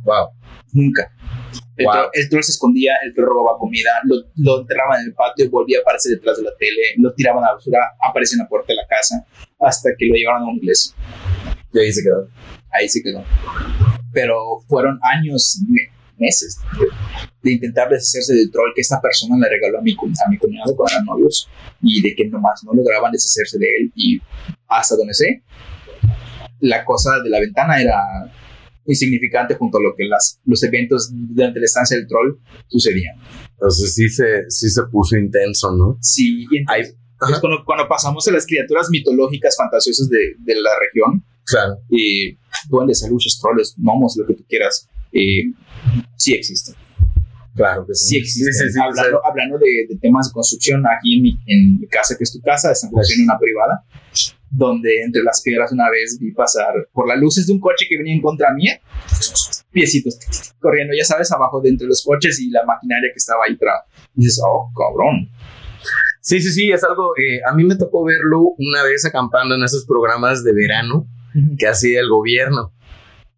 [0.05, 0.29] Wow.
[0.72, 1.11] Nunca.
[1.77, 1.93] El, wow.
[1.93, 5.51] troll, el, troll, se escondía, el troll robaba comida, lo, lo, enterraban en el patio,
[5.51, 8.49] volvía a aparecer detrás de la tele, lo tiraban a la basura, aparecía en la
[8.49, 9.27] puerta de la casa,
[9.61, 10.95] hasta que lo llevaron a un iglesia.
[11.72, 12.29] Y ahí se quedó.
[12.70, 13.22] Ahí se quedó.
[14.17, 14.35] Pero
[14.67, 15.61] fueron años,
[16.17, 16.87] meses, de,
[17.43, 20.75] de intentar deshacerse del troll que esta persona le regaló a mi, a mi cuñado
[20.75, 21.51] cuando eran novios,
[21.83, 24.19] y de que nomás no lograban deshacerse de él, y
[24.69, 25.43] hasta donde sé,
[26.61, 28.01] la cosa de la ventana era
[28.87, 32.39] insignificante junto a lo que las, los eventos durante la estancia del troll
[32.69, 33.17] sucedían.
[33.51, 35.99] Entonces sí se, sí se puso intenso, ¿no?
[36.01, 40.71] Sí, y entonces, entonces cuando, cuando, pasamos a las criaturas mitológicas fantasiosas de, de la
[40.81, 41.75] región, claro.
[41.91, 45.52] eh, duendes, aluches, trolls, gnomos, lo que tú quieras, eh,
[46.16, 46.74] sí existen.
[47.54, 48.09] Claro que sí.
[48.09, 48.52] Sí existen.
[48.52, 51.86] Sí, sí, sí, hablando, hablando de, de, temas de construcción, aquí en mi, en mi,
[51.86, 53.84] casa, que es tu casa, están construyendo una privada.
[54.50, 57.96] donde entre las piedras una vez vi pasar por las luces de un coche que
[57.98, 58.80] venía en contra mía,
[59.70, 60.18] piecitos
[60.61, 63.82] corriendo, ya sabes, abajo de entre los coches y la maquinaria que estaba ahí atrás.
[64.16, 65.28] Y dices, oh, cabrón.
[66.20, 69.62] Sí, sí, sí, es algo, eh, a mí me tocó verlo una vez acampando en
[69.62, 71.07] esos programas de verano
[71.59, 72.72] que hacía el gobierno,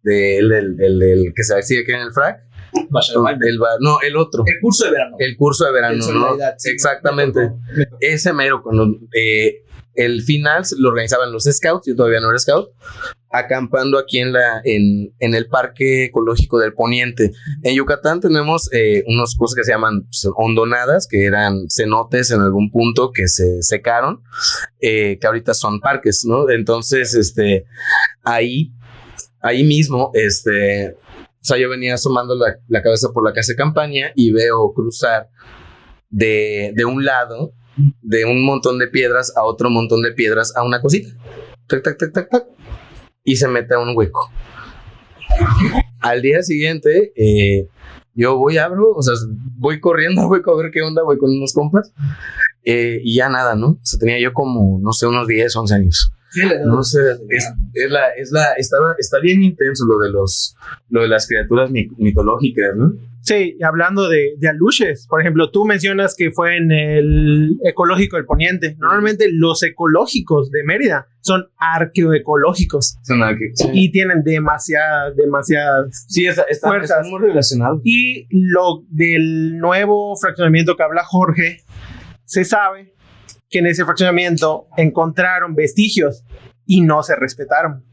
[0.03, 2.41] del, del, del, del que se hacía aquí en el FRAC.
[2.71, 4.43] El, no, el otro.
[4.45, 5.15] El curso de verano.
[5.19, 6.37] El curso de verano, ¿no?
[6.57, 6.69] sí.
[6.69, 7.39] Exactamente.
[7.39, 7.97] Me tocó, me tocó.
[7.99, 9.63] Ese mero, cuando eh,
[9.95, 12.69] el final lo organizaban los scouts, yo todavía no era scout,
[13.31, 17.31] acampando aquí en, la, en, en el Parque Ecológico del Poniente.
[17.63, 22.41] En Yucatán tenemos eh, unas cosas que se llaman pues, hondonadas, que eran cenotes en
[22.41, 24.23] algún punto que se secaron,
[24.79, 26.49] eh, que ahorita son parques, ¿no?
[26.49, 27.65] Entonces, este,
[28.23, 28.73] ahí,
[29.41, 30.95] ahí mismo, este,
[31.41, 34.73] o sea, yo venía asomando la, la cabeza por la casa de campaña y veo
[34.73, 35.29] cruzar
[36.09, 37.53] de, de un lado
[38.01, 41.09] de un montón de piedras a otro montón de piedras a una cosita.
[41.67, 42.43] Tac, tac, tac, tac, tac.
[43.23, 44.31] Y se mete a un hueco.
[46.01, 47.67] Al día siguiente, eh,
[48.15, 49.13] yo voy, abro, o sea,
[49.57, 51.91] voy corriendo al hueco a ver qué onda, voy con unos compas.
[52.63, 53.67] eh, y ya nada, ¿no?
[53.71, 56.11] O sea, tenía yo como, no sé, unos 10, 11 años.
[56.31, 56.41] Sí.
[56.65, 56.99] No sé,
[57.29, 60.55] es, es la, es la, está, está bien intenso lo de los,
[60.89, 62.93] lo de las criaturas mi- mitológicas, ¿no?
[63.29, 68.15] Sí, y hablando de, de aluches, por ejemplo, tú mencionas que fue en el ecológico
[68.15, 68.75] del Poniente.
[68.79, 73.19] Normalmente los ecológicos de Mérida son arqueoecológicos Son
[73.53, 73.69] sí.
[73.71, 76.07] y tienen demasiadas, demasiadas.
[76.07, 77.01] Sí, está, está, Fuerzas.
[77.01, 77.81] está muy relacionado.
[77.83, 81.57] Y lo del nuevo fraccionamiento que habla Jorge,
[82.25, 82.95] se sabe
[83.47, 86.23] que en ese fraccionamiento encontraron vestigios
[86.65, 87.85] y no se respetaron.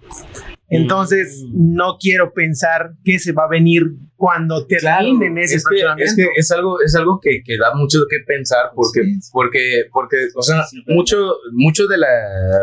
[0.68, 3.82] Entonces, no quiero pensar que se va a venir
[4.16, 8.00] cuando terminen ese es que, es que es algo, es algo que, que da mucho
[8.00, 9.30] de qué pensar porque, Sí.
[9.32, 12.08] porque, porque, o sea, Sí, mucho, mucho de la,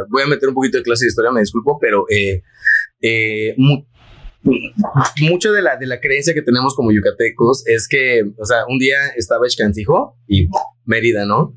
[0.09, 2.41] voy a meter un poquito de clase de historia, me disculpo, pero eh,
[3.01, 3.85] eh, mu-
[5.21, 8.77] mucho de la, de la creencia que tenemos como yucatecos es que, o sea, un
[8.79, 10.47] día estaba Ixcancijo y
[10.85, 11.37] Mérida, ¿no?
[11.39, 11.55] O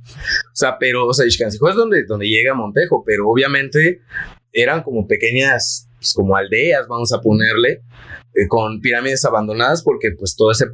[0.55, 4.03] sea, pero, o sea, Ixcancijo es donde, donde llega Montejo, pero obviamente
[4.53, 7.82] eran como pequeñas, pues, como aldeas, vamos a ponerle,
[8.34, 10.66] eh, con pirámides abandonadas porque pues todo ese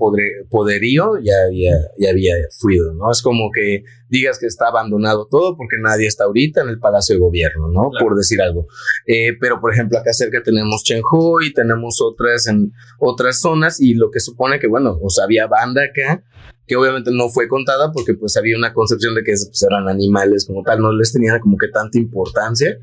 [0.51, 3.11] poderío ya había, ya había fluido, ¿no?
[3.11, 7.15] Es como que digas que está abandonado todo porque nadie está ahorita en el Palacio
[7.15, 7.89] de Gobierno, ¿no?
[7.89, 8.05] Claro.
[8.07, 8.67] Por decir algo.
[9.07, 14.11] Eh, pero por ejemplo acá cerca tenemos Chenjoy, tenemos otras en otras zonas y lo
[14.11, 16.23] que supone que bueno, o sea, había banda acá
[16.67, 20.47] que obviamente no fue contada porque pues había una concepción de que pues, eran animales
[20.47, 22.77] como tal, no les tenía como que tanta importancia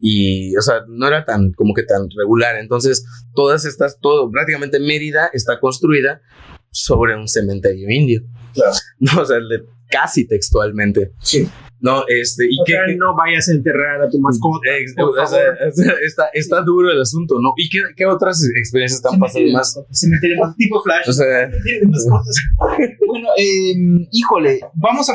[0.00, 2.56] y, o sea, no era tan como que tan regular.
[2.56, 3.04] Entonces,
[3.34, 6.22] todas estas, todo, prácticamente Mérida está construida
[6.70, 8.22] sobre un cementerio indio.
[8.54, 8.72] Claro.
[9.00, 11.12] No, o sea, de- casi textualmente.
[11.20, 11.48] Sí.
[11.80, 14.68] No, este, y O que, sea, no vayas a enterrar a tu mascota.
[14.96, 15.56] Por favor.
[16.04, 17.52] está, está duro el asunto, ¿no?
[17.56, 19.80] ¿Y qué, qué otras experiencias están pasando más?
[19.92, 21.08] Cementerio más tipo Flash.
[21.08, 21.48] O sea,
[23.06, 25.14] bueno, eh, híjole, vamos a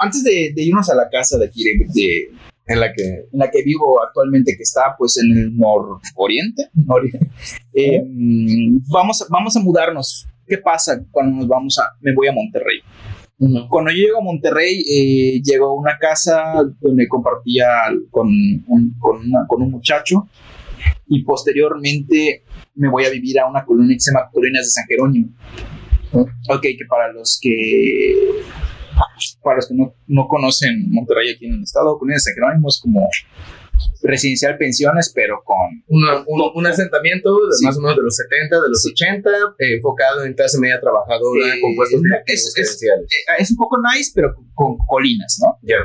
[0.00, 2.30] antes de, de irnos a la casa de aquí, de, de-
[2.70, 3.02] en la que
[3.32, 7.10] en la que vivo actualmente, que está pues en el nororiente, nori-
[7.74, 8.02] eh,
[8.90, 10.26] vamos, vamos a mudarnos.
[10.46, 12.78] ¿Qué pasa cuando nos vamos a, me voy a Monterrey?
[13.68, 16.42] Cuando yo llego a Monterrey, eh, llego a una casa
[16.80, 17.66] donde compartía
[18.10, 20.28] con un, con, una- con un muchacho
[21.06, 22.42] y posteriormente
[22.74, 25.28] me voy a vivir a una colonia que se llama Colinas de San Jerónimo.
[26.48, 28.14] Ok, que para los que
[29.42, 32.68] para los que no, no conocen Monterrey aquí en el estado, Colinas de San Jerónimo
[32.68, 33.08] es como
[34.02, 35.56] residencial pensiones, pero con
[35.88, 37.64] una- un, un asentamiento de Sí.
[37.64, 41.54] más o menos de los 70, de los 80, eh, enfocado en clase media trabajadora,
[41.54, 42.88] Eh, con puestos es- es- eh,
[43.38, 45.58] es un poco nice, pero con, con colinas, ¿no?
[45.62, 45.76] Ya.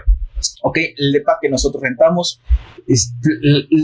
[0.64, 2.42] Ok, el depa que nosotros rentamos,
[2.86, 3.14] es-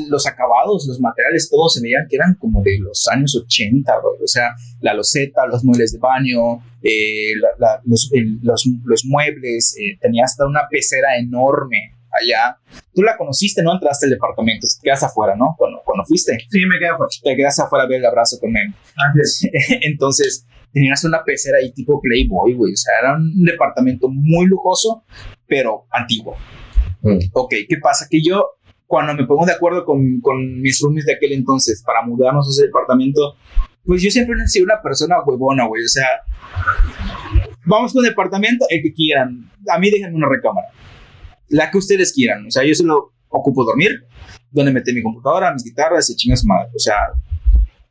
[0.10, 4.12] los acabados, los materiales, todos se veían que eran como de los años 80, bro.
[4.22, 4.49] o sea,
[4.82, 9.97] la loseta, los muebles de baño, eh, la- la- los, el- los, los muebles, eh,
[10.01, 12.57] tenía hasta una pecera enorme allá.
[12.93, 13.74] Tú la conociste, ¿no?
[13.74, 15.55] Entraste al departamento, te quedas afuera, ¿no?
[15.57, 17.18] Cuando, cuando fuiste, Sí, me queda fuerte.
[17.24, 18.74] te quedas afuera a ver el abrazo con Memo.
[19.82, 22.74] Entonces, tenías una pecera ahí tipo Playboy, güey.
[22.74, 25.03] O sea, era un departamento muy lujoso,
[25.47, 26.36] pero antiguo.
[27.01, 27.18] Mm.
[27.34, 28.07] Ok, ¿qué pasa?
[28.10, 28.45] Que yo,
[28.86, 32.51] cuando me pongo de acuerdo con, con mis roomies de aquel entonces para mudarnos a
[32.51, 33.36] ese departamento,
[33.86, 35.84] pues yo siempre he sido una persona huevona, güey.
[35.84, 36.07] O sea,
[37.66, 39.49] vamos con el departamento, el que quieran.
[39.70, 40.68] A mí déjenme una recámara.
[41.50, 42.45] La que ustedes quieran.
[42.45, 43.91] O sea, yo solo ocupo dormir,
[44.52, 46.70] donde meter mi computadora, mis guitarras y chingas madre.
[46.76, 46.95] O sea,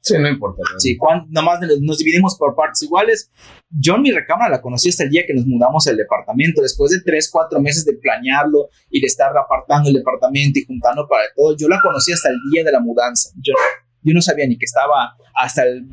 [0.00, 0.62] Sí, no importa.
[0.78, 3.30] Sí, cuando, nomás nos, nos dividimos por partes iguales.
[3.68, 6.62] Yo en mi recámara la conocí hasta el día que nos mudamos al departamento.
[6.62, 11.06] Después de tres, cuatro meses de planearlo y de estar apartando el departamento y juntando
[11.08, 13.30] para todo, yo la conocí hasta el día de la mudanza.
[13.42, 13.54] Yo,
[14.02, 15.88] yo no sabía ni que estaba hasta el,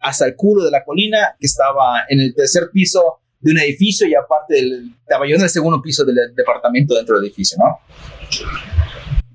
[0.00, 4.06] hasta el culo de la colina, que estaba en el tercer piso de un edificio
[4.06, 7.78] y aparte del, estaba yo en el segundo piso del departamento dentro del edificio, ¿no?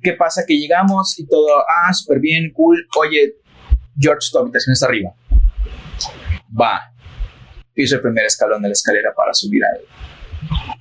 [0.02, 0.44] ¿Qué pasa?
[0.46, 2.86] Que llegamos y todo, ah, súper bien, cool.
[3.00, 3.36] Oye,
[3.98, 5.14] George, tu habitación está arriba.
[6.60, 6.82] Va.
[7.74, 9.80] Piso el primer escalón de la escalera para subir al,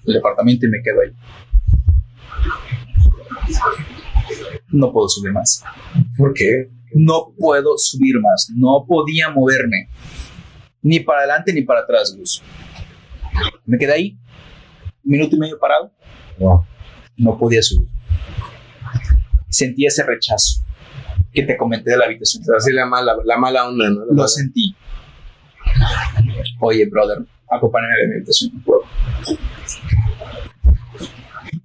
[0.07, 1.13] al departamento y me quedo ahí.
[4.69, 5.63] No puedo subir más.
[6.17, 6.71] ¿Por qué?
[6.95, 8.51] No puedo subir más.
[8.55, 9.89] No podía moverme.
[10.83, 12.43] Ni para adelante ni para atrás, Gus.
[13.67, 14.19] Me quedé ahí.
[15.05, 15.93] Un minuto y medio parado.
[16.39, 16.67] No.
[17.17, 17.89] No podía subir.
[19.49, 20.63] Sentí ese rechazo
[21.33, 22.43] que te comenté de la habitación.
[22.43, 24.01] O sea, así la mala, la mala onda, ¿no?
[24.01, 24.75] La Lo mala- sentí.
[26.61, 27.19] Oye, brother,
[27.51, 28.53] acompáñame a mi habitación.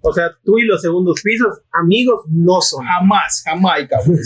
[0.01, 2.85] O sea, tú y los segundos pisos, amigos, no son.
[2.85, 4.17] Jamás, jamás, cabrón.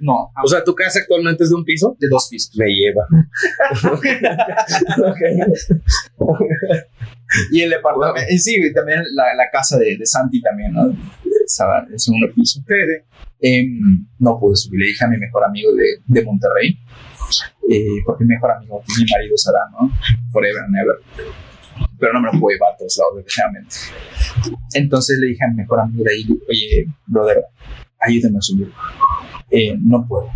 [0.00, 1.96] No, o sea, ¿tu casa actualmente es de un piso?
[1.98, 2.56] de dos pisos.
[2.56, 3.06] Me lleva.
[7.50, 8.32] Y el departamento.
[8.32, 10.96] Y sí, también la, la casa de, de Santi también, ¿no?
[11.44, 12.60] Estaba en el segundo piso.
[13.40, 14.80] Em, no pude subir.
[14.80, 16.78] Le dije a mi mejor amigo de, de Monterrey,
[17.68, 19.90] eh, porque mi mejor amigo, mi marido será, ¿no?
[20.32, 20.96] Forever and ever.
[21.98, 23.74] Pero no me lo puedo llevar a todos lados, desgraciadamente.
[24.74, 27.44] Entonces le dije a mi mejor amigo de ahí, oye, brother,
[28.00, 28.70] ayúdame a subir.
[29.50, 30.28] Eh, no puedo.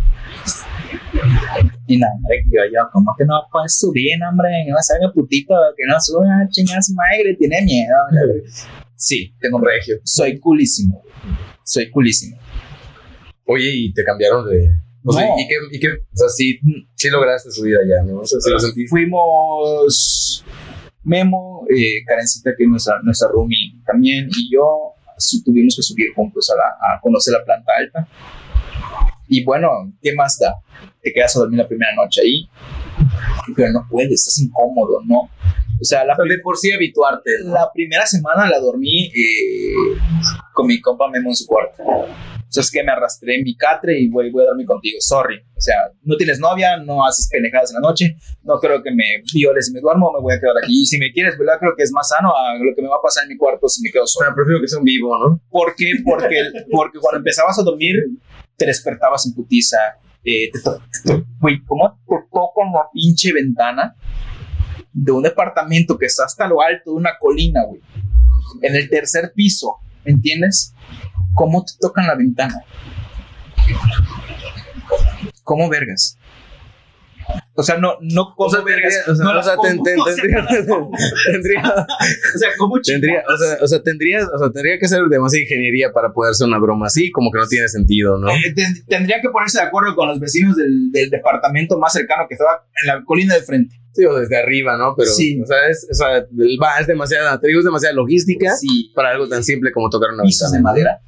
[1.87, 2.13] Y nada,
[2.49, 4.49] yo, yo, ¿cómo que no puedes subir, hombre?
[4.67, 7.95] No salga putito, que no suba, chingada su madre, tiene miedo.
[8.95, 9.97] Sí, tengo regio.
[10.03, 11.03] Soy culísimo.
[11.63, 12.37] Soy culísimo.
[13.45, 14.69] Oye, y te cambiaron de.
[15.03, 15.35] O sea, No.
[15.39, 15.87] ¿y qué, y qué?
[15.89, 16.59] O sea, sí,
[16.95, 18.19] sí lograste subir allá, ¿no?
[18.19, 18.89] O sea, sí lo sentiste.
[18.89, 20.45] Fuimos
[21.03, 24.93] Memo, eh, Karencita, que es nuestra, nuestra roomie también, y yo
[25.45, 28.07] tuvimos que subir juntos a, la- a conocer la planta alta.
[29.27, 29.69] Y bueno,
[30.01, 30.55] ¿qué más da?
[31.01, 32.49] Te quedas a dormir la primera noche ahí,
[33.55, 35.29] pero no puedes, estás incómodo, ¿no?
[35.79, 37.53] O sea, la, de por sí habituarte, ¿no?
[37.53, 39.73] la primera semana la dormí eh,
[40.53, 41.81] con mi compa Memo en su cuarto.
[42.51, 44.97] O sea, es que me arrastré en mi catre y voy, voy a dormir contigo.
[44.99, 45.37] Sorry.
[45.55, 48.17] O sea, no tienes novia, no haces pendejadas en la noche.
[48.43, 50.81] No creo que me violes si me duermo, me voy a quedar aquí.
[50.81, 51.53] Y si me quieres, ¿verdad?
[51.61, 53.69] Creo que es más sano a lo que me va a pasar en mi cuarto
[53.69, 54.25] si me quedo solo.
[54.27, 55.39] sea, prefiero que sea un vivo, ¿no?
[55.49, 55.93] ¿Por qué?
[56.03, 57.95] Porque, porque cuando empezabas a dormir,
[58.57, 59.77] te despertabas en putiza.
[60.25, 63.95] Eh, te to- te Güey, ¿cómo te tocan la pinche ventana
[64.91, 67.79] de un departamento que está hasta lo alto de una colina, güey?
[68.61, 70.73] En el tercer piso, ¿me entiendes?
[71.33, 72.55] ¿Cómo te tocan la ventana?
[75.43, 76.17] ¿Cómo vergas?
[77.53, 78.93] O sea, no, no, ¿cómo O sea, vergas?
[79.07, 79.95] o sea, no o sea, tendría,
[81.31, 85.03] tendría, o sea, ¿cómo tendría, o sea, o sea, tendría, o sea, tendría que ser
[85.09, 88.29] demasiada ingeniería para poder hacer una broma así, como que no tiene sentido, ¿no?
[88.31, 92.25] Eh, ten- tendría que ponerse de acuerdo con los vecinos del, del departamento más cercano
[92.27, 93.75] que estaba en la colina de frente.
[93.93, 94.95] Sí, o desde arriba, ¿no?
[94.97, 95.41] Pero, Sí.
[95.41, 98.91] o sea, es, o sea, el- va, es demasiada, te digo, es demasiada logística Sí.
[98.95, 100.99] para algo tan simple como tocar una Pisos de madera.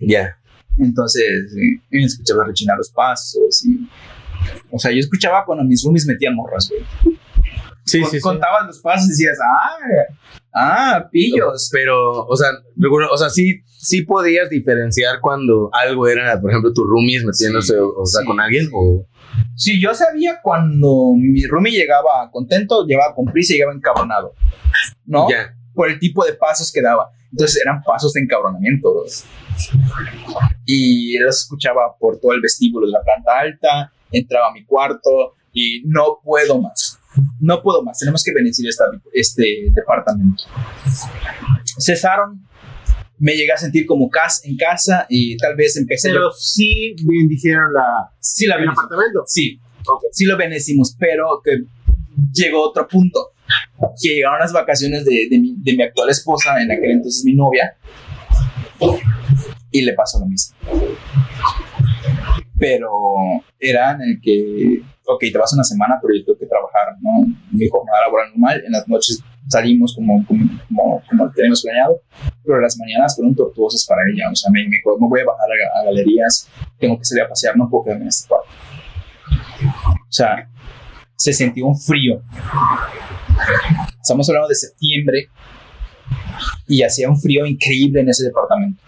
[0.00, 0.36] Ya.
[0.78, 3.64] Entonces, eh, yo escuchaba rechinar los pasos.
[3.64, 3.88] Y,
[4.70, 7.16] o sea, yo escuchaba cuando mis roomies metían morras, güey.
[7.84, 8.22] Sí, Con- sí, sí.
[8.22, 10.14] Contabas los pasos y decías, ah,
[10.54, 11.68] ah, pillos.
[11.72, 12.48] Pero, o sea,
[13.10, 17.78] o sea, sí, sí podías diferenciar cuando algo era, por ejemplo, tus roomies metiéndose, Sí,
[17.78, 18.70] o, o sea, sí, con alguien, sí.
[18.74, 19.06] o
[19.56, 24.34] Sí, yo sabía cuando mi roomie llegaba contento, llegaba con prisa y llegaba encabronado.
[25.04, 25.28] ¿No?
[25.28, 25.54] ya.
[25.74, 27.10] por el tipo de pasos que daba.
[27.32, 29.04] Entonces eran pasos de encabronamiento.
[30.64, 35.34] Y los escuchaba por todo el vestíbulo de la planta alta, entraba a mi cuarto
[35.52, 36.98] y no puedo más.
[37.40, 37.98] No puedo más.
[37.98, 40.44] Tenemos que bendecir esta- este departamento.
[41.78, 42.46] Cesaron.
[43.18, 46.08] Me llegué a sentir como casa, en casa y tal vez empecé.
[46.10, 49.24] Pero sí bendicieron la, sí, la el apartamento.
[49.26, 49.60] Sí,
[50.12, 51.64] sí lo bendecimos, pero que
[52.32, 53.32] llegó otro punto.
[54.02, 57.34] Que llegaron las vacaciones de, de mi, de mi actual esposa, en aquel entonces mi
[57.34, 57.76] novia,
[59.70, 60.56] y le pasó lo mismo.
[62.58, 62.90] Pero
[63.58, 67.26] era en el que, ok, te vas una semana, pero yo tengo que trabajar, ¿no?
[67.50, 72.02] Mi jornada laboral normal, en las noches salimos como, como, como, como planeado,
[72.44, 75.48] pero las mañanas fueron tortuosas para ella, o sea, me, me, me voy a bajar
[75.50, 76.48] a, a galerías,
[76.78, 78.48] tengo que salir a pasear, no puedo quedarme en este cuarto.
[79.62, 80.48] O sea,
[81.16, 82.22] se sintió un frío.
[84.02, 85.28] Estamos hablando de septiembre
[86.66, 88.82] y hacía un frío increíble en ese departamento.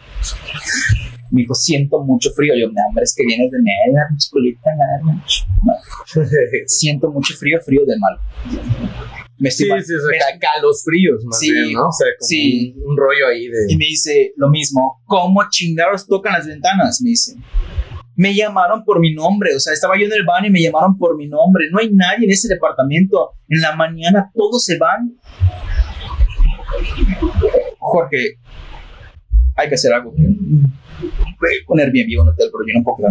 [1.30, 2.54] Me dijo, siento mucho frío.
[2.54, 5.24] Yo, no, hombre, es que vienes de media, chicolita, nada.
[6.66, 8.18] siento mucho frío, frío de mal.
[9.38, 11.88] Me sí, sí, sí, o los fríos, más sí, bien, ¿no?
[11.88, 12.74] O sea, como sí.
[12.76, 13.72] un, un, rollo ahí de...
[13.72, 17.00] Y me dice lo mismo, ¿cómo chingados tocan las ventanas?
[17.02, 17.34] Me dice.
[18.22, 20.96] Me llamaron por mi nombre, o sea, estaba yo en el baño y me llamaron
[20.96, 21.64] por mi nombre.
[21.72, 23.32] No hay nadie en ese departamento.
[23.48, 25.18] En la mañana todos se van.
[27.80, 28.38] Jorge,
[29.56, 30.14] hay que hacer algo.
[31.66, 33.02] Poner bien vivo un hotel, pero yo un poco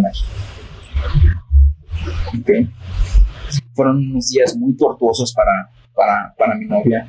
[2.45, 2.69] de.
[3.75, 7.07] Fueron unos días muy tortuosos para, para, para mi novia.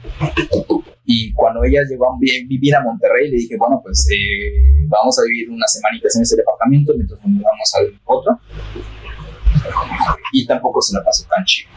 [1.04, 5.22] Y cuando ella llegó a vivir a Monterrey, le dije, bueno, pues eh, vamos a
[5.22, 8.40] vivir unas semanitas en ese departamento mientras nos mudamos al otro.
[10.32, 11.70] Y tampoco se la pasó tan chido.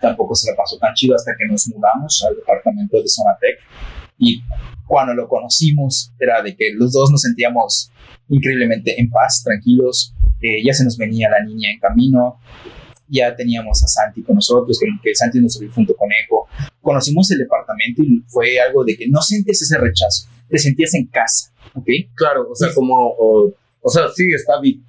[0.00, 3.58] Tampoco se la pasó tan chido hasta que nos mudamos al departamento de Zonatec.
[4.18, 4.42] Y
[4.86, 7.90] cuando lo conocimos, era de que los dos nos sentíamos
[8.28, 10.14] increíblemente en paz, tranquilos.
[10.40, 12.38] Eh, ya se nos venía la niña en camino
[13.10, 16.46] ya teníamos a Santi con nosotros, que, Santi nos subió junto con Eco.
[16.80, 21.06] Conocimos el departamento y fue algo de que no sentías ese rechazo, te sentías en
[21.06, 21.88] casa, ¿ok?
[22.14, 23.52] Claro, o sea, como, o,
[23.88, 24.82] sea, sí, está vivo.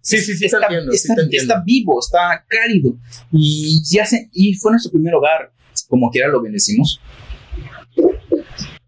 [0.00, 2.96] Sí, sí, sí, está, entiendo, está, está, vivo, está cálido.
[3.32, 5.52] Y, ya se, y fue nuestro primer hogar.
[5.86, 7.00] Como quiera lo bendecimos.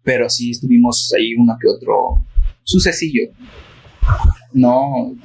[0.03, 2.15] Pero sí estuvimos ahí uno que otro
[2.63, 3.29] sucesillo.
[4.53, 5.15] No,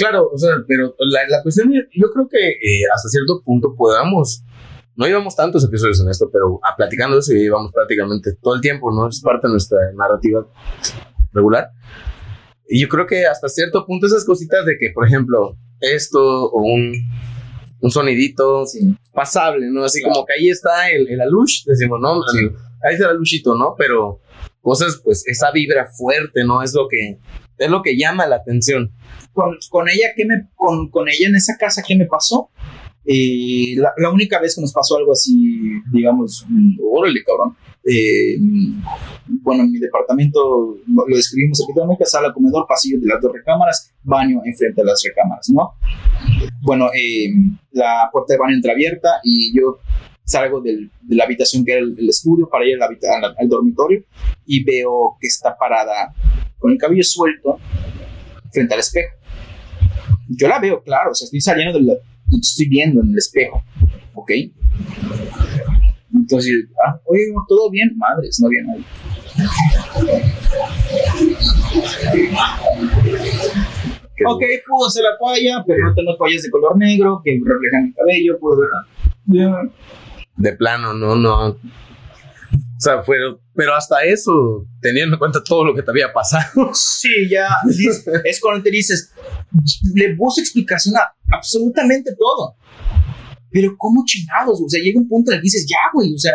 [0.00, 4.42] Claro, o sea, pero la, la cuestión, yo creo que eh, hasta cierto punto podamos,
[4.96, 8.92] no llevamos tantos episodios en esto, pero a platicando eso llevamos prácticamente todo el tiempo,
[8.92, 9.08] ¿no?
[9.08, 10.46] Es parte de nuestra narrativa
[11.32, 11.70] regular.
[12.68, 16.62] Y yo creo que hasta cierto punto esas cositas de que, por ejemplo, esto o
[16.62, 16.92] un,
[17.80, 18.64] un sonidito
[19.12, 19.84] pasable, ¿no?
[19.84, 22.22] Así como que ahí está el, el alush, decimos, ¿no?
[22.82, 23.74] Ahí está el alushito, ¿no?
[23.76, 24.20] Pero
[24.60, 26.62] cosas, pues esa vibra fuerte, ¿no?
[26.62, 27.18] Es lo que,
[27.60, 28.92] es lo que llama la atención
[29.32, 32.50] con, con ella, ¿qué me, con, con, ella en esa casa, ¿qué me pasó?
[33.04, 35.60] Eh, la, la, única vez que nos pasó algo así,
[35.92, 36.46] digamos,
[36.82, 37.56] órale, cabrón.
[37.82, 38.36] Eh,
[39.42, 44.42] bueno, en mi departamento lo describimos una sala, comedor, pasillo de las dos recámaras, baño
[44.44, 45.72] enfrente de las recámaras, ¿no?
[46.60, 47.32] Bueno, eh,
[47.72, 49.78] la puerta de baño entra abierta y yo
[50.30, 54.04] salgo del, de la habitación que era el, estudio para ir al, al, al, dormitorio
[54.46, 56.14] y veo que está parada
[56.58, 57.58] con el cabello suelto
[58.52, 59.20] frente al espejo
[60.30, 61.94] yo la veo, claro, o sea, estoy saliendo de la,
[62.40, 63.62] estoy viendo en el espejo,
[64.14, 64.30] ¿ok?
[66.14, 68.84] Entonces, ah, oye, todo bien, madres, no había nadie.
[74.26, 77.94] ok, pudo ser la toalla, pero no tengo toallas de color negro que reflejan el
[77.94, 79.70] cabello, puedo ver.
[80.36, 81.48] De plano, no, no.
[81.48, 86.70] O sea, fueron, pero hasta eso, teniendo en cuenta todo lo que te había pasado.
[86.74, 87.48] Sí, ya,
[88.24, 89.12] es cuando te dices,
[89.94, 92.56] le busco explicación a absolutamente todo.
[93.50, 94.60] Pero ¿cómo chingados?
[94.62, 96.32] O sea, llega un punto en el que dices, ya, güey, o sea,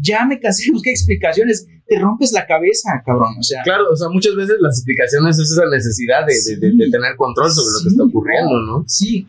[0.00, 3.62] ya me cansé de buscar explicaciones, te rompes la cabeza, cabrón, o sea.
[3.62, 7.50] Claro, o sea, muchas veces las explicaciones es esa necesidad de, de, de, tener control
[7.50, 8.84] sobre lo que está ocurriendo, ¿no?
[8.86, 9.26] Sí,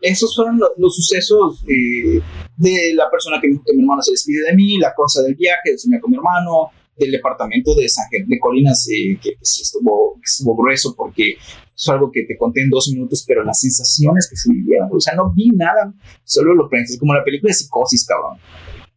[0.00, 2.20] esos fueron los, sucesos eh,
[2.56, 5.74] de la persona que, que, mi hermano se despide de mí, la cosa del viaje,
[5.74, 10.94] de con mi hermano, del departamento de San de Colinas, eh, que, estuvo, estuvo grueso
[10.96, 11.36] porque
[11.74, 15.00] es algo que te conté en dos minutos, pero las sensaciones que se vivieron, o
[15.00, 18.38] sea, no vi nada, solo lo pensé, como la película de psicosis, cabrón.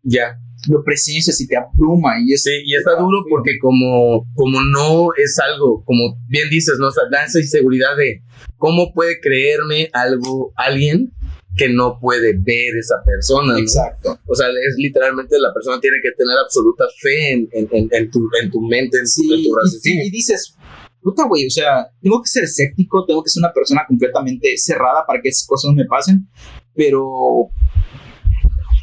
[0.04, 0.40] Ya.
[0.68, 2.44] Lo presencias y te abruma y es...
[2.44, 6.88] Sí, y está duro porque como, como no es algo, como bien dices, ¿no?
[6.88, 8.22] O sea, da esa inseguridad de
[8.58, 11.12] ¿Cómo puede creerme algo alguien
[11.58, 13.60] que no puede ver esa persona?
[13.60, 14.20] Exacto.
[14.26, 18.52] O sea, es literalmente la persona tiene que tener absoluta fe en, en, tu, en
[18.52, 20.04] tu mente, en, sí, tu raciocinio.
[20.04, 20.56] Y, y dices,
[21.02, 25.06] puta, güey, o sea, tengo que ser escéptico, tengo que ser una persona completamente cerrada
[25.06, 26.28] para que esas cosas no me pasen,
[26.74, 27.50] pero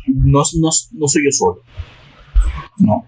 [0.06, 1.62] no, no, no soy yo solo.
[2.78, 3.06] No.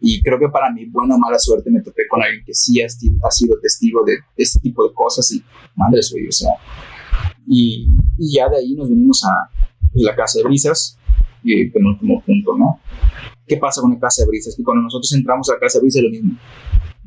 [0.00, 2.80] Y creo que para mi buena o mala suerte me topé con alguien que sí
[2.82, 5.42] ha, sido testigo de, este tipo de cosas y
[5.76, 6.50] madre suya, o sea.
[7.46, 7.86] Y,
[8.18, 9.50] ya de ahí nos venimos a
[9.94, 10.98] la casa de brisas,
[11.42, 12.80] y penúltimo punto, ¿no?
[13.46, 14.54] ¿Qué pasa con la casa de brisas?
[14.56, 16.38] Que cuando nosotros entramos a la casa de brisas, lo mismo.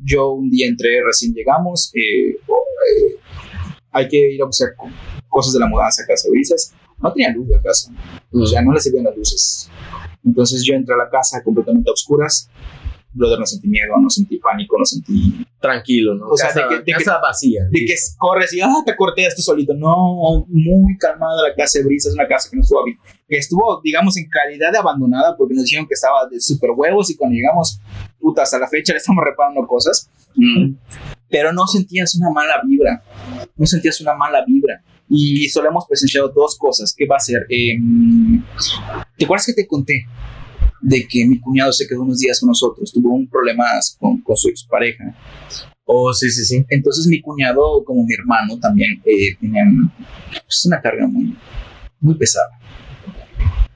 [0.04, 3.16] Yo un día entré, recién llegamos, eh, eh,
[3.90, 4.70] hay que ir a buscar
[5.34, 6.72] cosas de la mudanza a casa de brisas.
[7.02, 7.90] No tenía luz la casa,
[8.32, 9.68] o sea, no le servían las luces.
[10.24, 12.48] Entonces yo entré a la casa completamente a oscuras
[13.16, 15.46] brother, no sentí miedo, no sentí pánico, no sentí...
[15.60, 16.28] Tranquilo, ¿no?
[16.30, 17.62] O sea, casa, de que- de casa vacía.
[17.70, 19.72] De que corres y, ah, te corteas tú solito.
[19.72, 23.36] No, muy calmada la casa de Brisa, es una casa que no estuvo, habi- que
[23.36, 27.16] estuvo, digamos, en calidad de abandonada, porque nos dijeron que estaba de super huevos y
[27.16, 27.80] cuando llegamos,
[28.18, 30.10] puta, hasta la fecha le estamos reparando cosas.
[30.34, 30.74] Mm.
[31.30, 33.00] Pero no sentías una mala vibra,
[33.56, 34.82] no sentías una mala vibra.
[35.08, 36.94] Y solo hemos presenciado dos cosas.
[36.96, 37.46] ¿Qué va a ser?
[37.48, 38.42] Em,
[39.16, 40.06] ¿Te acuerdas que te conté
[40.80, 42.92] de que mi cuñado se quedó unos días con nosotros?
[42.92, 43.64] Tuvo un problema
[43.98, 45.14] con, con su expareja.
[45.84, 46.64] Oh, sí, sí, sí.
[46.70, 49.92] Entonces mi cuñado, como mi hermano, también eh, tenían
[50.32, 51.36] pues, una carga muy,
[52.00, 52.48] muy pesada.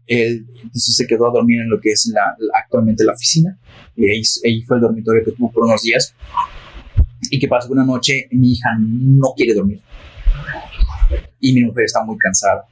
[0.07, 3.59] Él entonces se quedó a dormir en lo que es la, la- actualmente la oficina.
[3.95, 6.15] Y ahí, ahí fue el dormitorio que tuvo por unos días.
[7.31, 9.81] Y que pasó una noche, mi hija no quiere dormir.
[11.41, 12.65] Y mi mujer está muy cansada.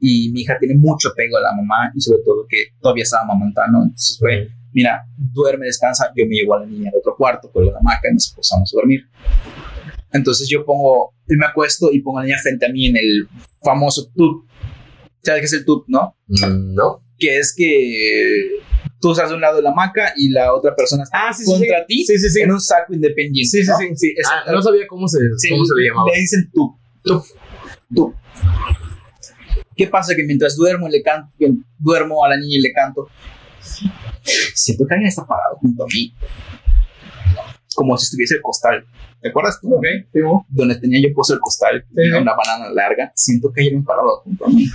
[0.00, 3.22] Y mi hija tiene mucho apego a la mamá y sobre todo que todavía estaba
[3.24, 3.82] amamantando.
[3.82, 7.64] Entonces fue, mira, duerme, descansa, yo me llevo a la niña al otro cuarto, con
[7.66, 9.02] la hamaca y nos posamos a dormir.
[10.12, 12.96] Entonces yo pongo, yo me acuesto y pongo a la niña frente a mí en
[12.96, 13.28] el
[13.62, 14.44] famoso tub.
[15.22, 16.16] ¿Sabes qué es el tub, no?
[16.26, 17.00] Mm, No.
[17.16, 18.58] Que es que
[19.00, 21.44] tú estás de un lado de la hamaca y la otra persona está Ah, sí,
[21.44, 21.84] contra sí.
[21.86, 22.40] ti Sí, sí, sí.
[22.40, 23.48] en un saco independiente.
[23.48, 23.76] Sí, sí, ¿no?
[23.78, 23.86] sí.
[23.96, 24.14] sí.
[24.28, 26.10] Ah, no sabía cómo se, cómo se le llamaba.
[26.12, 26.76] Le dicen tub.
[27.04, 27.22] Tub.
[29.76, 30.14] ¿Qué pasa?
[30.14, 31.32] Que mientras duermo y le canto,
[31.78, 33.08] duermo a la niña y le canto,
[34.54, 36.14] siento que alguien está parado junto a mí.
[37.74, 38.84] Como si estuviese el costal.
[39.20, 39.80] ¿Te acuerdas tú?
[40.48, 42.22] Donde tenía yo puesto el costal, Sí, tenía sí.
[42.22, 43.12] una banana larga.
[43.14, 44.66] Siento que hay alguien parado junto a mí.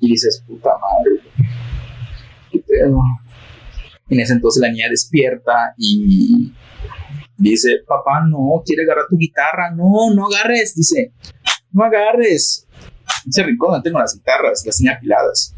[0.00, 1.20] Y dices, puta madre.
[2.50, 2.98] ¿Qué pedo?
[4.08, 6.52] En ese entonces la niña despierta y
[7.36, 9.70] dice, papá, no, quiere agarrar tu guitarra.
[9.70, 10.74] No, no agarres.
[10.74, 11.12] Dice,
[11.72, 12.66] no agarres.
[13.28, 15.54] Ese rincón donde tengo las guitarras, las tenía apiladas.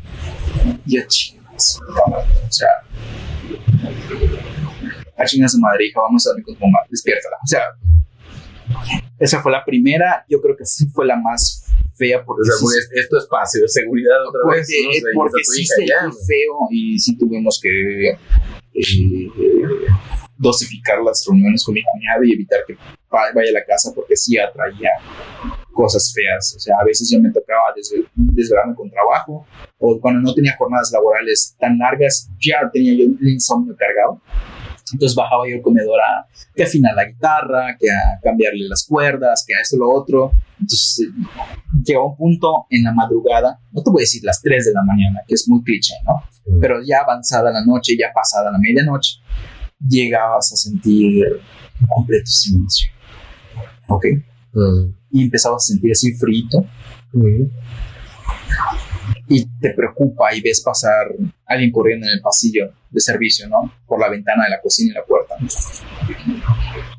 [0.86, 2.68] Y a chingas, o sea,
[5.16, 7.36] a chingas su madre, hija, vamos a dormir con mamá, despiértala.
[7.42, 7.62] O sea,
[9.18, 11.64] esa fue la primera, yo creo que sí fue la más
[11.94, 14.68] fea porque O sea, sí porque es, espacio de seguridad otra porque, vez.
[15.14, 15.20] ¿no?
[15.20, 16.26] Porque tu sí hija se ya, fue güey.
[16.26, 18.16] feo y sí tuvimos que
[18.78, 19.30] eh,
[20.36, 22.76] dosificar las reuniones con mi cuñado y evitar que
[23.10, 24.90] vaya a la casa porque sí atraía
[25.72, 26.54] cosas feas.
[26.56, 29.46] O sea, a veces yo me tocaba desve- desvelarme con trabajo
[29.78, 34.20] o cuando no tenía jornadas laborales tan largas, ya tenía yo el insomnio cargado.
[34.92, 39.44] Entonces bajaba yo al comedor a que afinar la guitarra, que a cambiarle las cuerdas,
[39.46, 40.32] que a esto lo otro.
[40.58, 41.10] Entonces
[41.92, 44.82] llegó un punto en la madrugada, no te voy a decir las 3 de la
[44.84, 46.22] mañana, que es muy cliché, ¿no?
[46.60, 49.18] Pero ya avanzada la noche, ya pasada la medianoche,
[49.86, 51.24] llegabas a sentir
[51.80, 52.90] un completo silencio.
[53.88, 54.06] ¿Ok?
[54.52, 54.92] Mm.
[55.10, 56.66] Y empezabas a sentir así frito
[59.28, 61.14] y te preocupa y ves pasar
[61.46, 63.72] alguien corriendo en el pasillo de servicio, ¿no?
[63.86, 65.34] Por la ventana de la cocina y la puerta.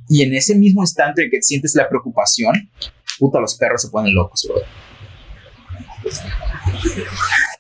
[0.08, 2.54] Y en ese mismo instante en que sientes la preocupación,
[3.20, 4.61] puta, los perros se ponen locos, bro.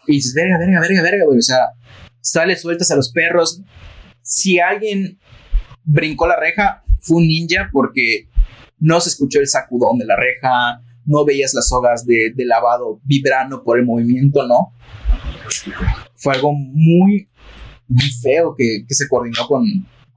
[0.07, 1.37] Y dices, verga, verga, verga, verga, güey.
[1.37, 1.69] O sea,
[2.21, 3.61] sales, sueltas a los perros.
[4.21, 5.19] Si alguien
[5.83, 8.29] brincó la reja, fue un ninja porque
[8.79, 13.63] no se escuchó el sacudón de la reja, no veías las sogas de, lavado vibrando
[13.63, 14.73] por el movimiento, ¿no?
[16.15, 17.27] Fue algo muy,
[18.21, 19.63] feo que se coordinó con,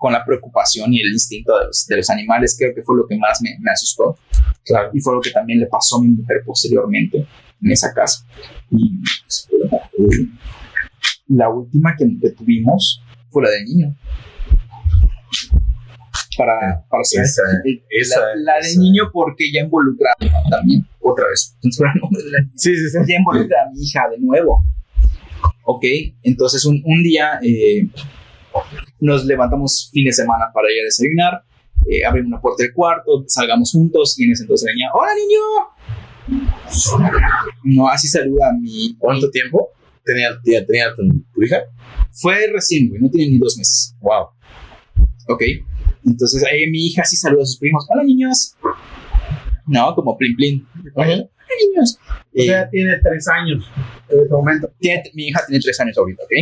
[0.02, 2.56] con la preocupación y el instinto de los, de los animales.
[2.58, 4.18] Creo que fue lo que más me, me asustó.
[4.64, 4.90] Claro.
[4.92, 7.18] Y fue lo que también le pasó a mi mujer posteriormente
[7.62, 8.26] en esa casa.
[8.70, 9.48] Y pues,
[11.28, 13.00] la última que, que tuvimos
[13.30, 13.96] fue la del niño.
[16.36, 17.42] Para, para ser Esa-
[17.90, 20.10] esa- la, la del niño porque ya involucra
[20.50, 21.56] también otra vez.
[22.56, 22.98] Sí, sí, sí.
[23.06, 24.64] ya involucra a mi hija de nuevo.
[25.64, 25.84] Ok,
[26.22, 27.88] entonces un, un día eh,
[29.00, 31.42] nos levantamos fin de semana para ir a desayunar,
[31.86, 35.10] eh, abrimos una puerta del cuarto, salgamos juntos y en ese entonces la niña, ¡Hola
[35.14, 35.40] niño!
[37.64, 38.94] No, así saluda a mi...
[38.98, 39.70] ¿Cuánto tiempo
[40.04, 41.02] tenía, tenía, tenía tu,
[41.34, 41.56] tu hija?
[42.12, 43.94] Fue recién, güey, no tiene ni dos meses.
[44.00, 44.26] Wow.
[45.28, 45.42] Ok,
[46.04, 48.54] entonces ahí mi hija sí saluda a sus primos, ¡Hola niños!
[49.66, 50.66] No, como plin plin.
[50.94, 51.98] ¡Hola niños!
[52.00, 53.64] O Eh, sea, tiene tres años
[54.08, 54.70] en este momento.
[54.78, 56.32] tiene- mi hija tiene tres años ahorita, ¿ok?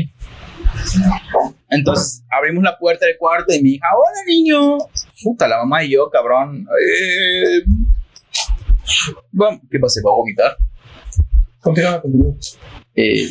[1.69, 4.79] Entonces abrimos la puerta del cuarto y mi hija, hola niño.
[5.23, 6.67] Puta, la mamá y yo, cabrón.
[6.67, 7.63] Eh,
[9.71, 10.01] ¿qué pasa?
[10.07, 10.57] ¿Va a vomitar?
[11.61, 12.35] Continúa, continúa.
[12.95, 13.29] Eh,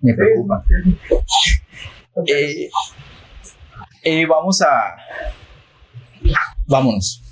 [0.00, 0.64] me preocupa.
[2.26, 2.70] Eh,
[4.02, 4.96] eh, vamos a...
[6.66, 7.22] Vámonos.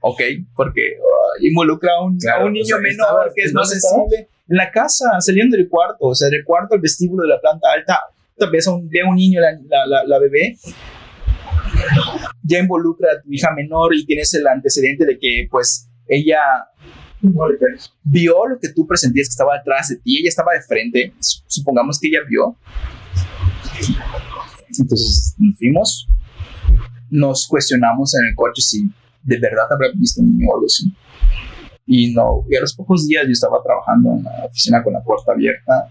[0.00, 0.20] Ok,
[0.54, 3.54] porque ah, involucra a un, Claro, a un o niño sea, menor que es ¿en
[3.54, 4.28] más sensible.
[4.48, 8.00] La casa, saliendo del cuarto, o sea, del cuarto al vestíbulo de la planta alta,
[8.36, 10.56] tal vez un, ve a un niño, la, la, la, la bebé,
[12.42, 16.38] ya involucra a tu hija menor y tienes el antecedente de que pues ella
[18.04, 21.40] vio lo que tú presentías que estaba detrás de ti, ella estaba de frente, su-
[21.46, 22.56] supongamos que ella vio.
[24.78, 26.08] Entonces nos fuimos,
[27.10, 28.88] nos cuestionamos en el coche si
[29.22, 30.92] de verdad habrá visto un niño o algo así.
[31.86, 35.02] Y no, y a los pocos días yo estaba trabajando en la oficina con la
[35.02, 35.88] puerta abierta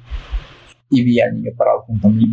[0.90, 2.26] y vi al niño parado junto a mí.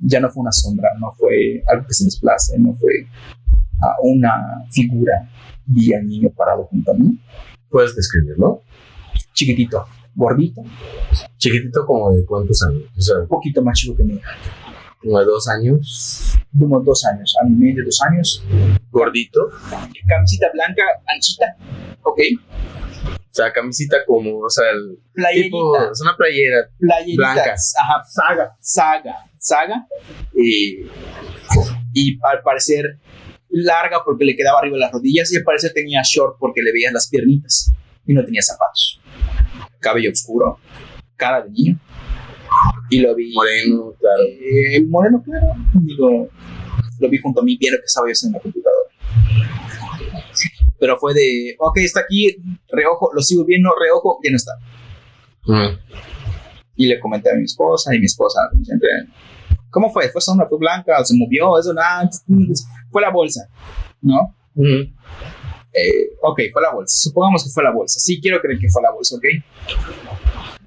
[0.00, 3.06] Ya no fue una sombra, no fue algo que se desplace, no fue
[3.82, 5.28] ah, una figura.
[5.66, 7.18] Vi al niño parado junto a mí,
[7.70, 8.62] Puedes describirlo.
[9.34, 10.62] chiquitito, gordito,
[11.36, 12.84] Chiquitito como de cuántos años.
[12.96, 14.18] O sea, un poquito más chico que mí,
[15.00, 16.38] como de dos años.
[16.52, 18.44] de unos dos años, a medio, dos años,
[18.90, 19.50] Gordito.
[20.06, 20.82] camisita blanca,
[21.14, 21.56] anchita,
[22.02, 22.18] ok,
[23.06, 24.96] O sea, camisita como, o sea, el
[25.42, 26.68] tipo, playerita, es una playera.
[26.78, 27.54] playeritas, blanca.
[27.54, 29.86] ajá, saga, saga, saga,
[30.34, 30.80] y,
[31.94, 32.98] y al parecer
[33.50, 36.72] larga porque le quedaba arriba de las rodillas y al parecer tenía short porque le
[36.72, 37.72] veías las piernitas
[38.06, 39.00] y no tenía zapatos.
[39.80, 40.58] Cabello oscuro,
[41.16, 41.80] cara de niño.
[42.90, 44.22] Y lo vi Moreno, claro.
[44.24, 46.28] eh, moreno, claro.
[47.00, 48.88] Lo vi junto a mí viendo que estaba yo haciendo en la computadora.
[50.80, 52.36] Pero fue de, ok, está aquí,
[52.70, 54.52] reojo, lo sigo viendo, reojo, ya no está.
[55.44, 55.78] Mm.
[56.76, 58.88] Y le comenté a mi esposa y mi esposa, como siempre,
[59.70, 60.08] ¿cómo fue?
[60.10, 60.46] ¿Fue sombra?
[60.48, 61.04] ¿Fue blanca?
[61.04, 61.58] ¿Se movió?
[61.58, 62.08] Eso nada.
[62.90, 63.48] Fue la bolsa,
[64.00, 64.34] ¿no?
[64.54, 64.94] Mm.
[65.72, 66.96] Eh, ok, fue la bolsa.
[67.02, 67.98] Supongamos que fue la bolsa.
[68.00, 69.24] Sí, quiero creer que fue la bolsa, ¿ok?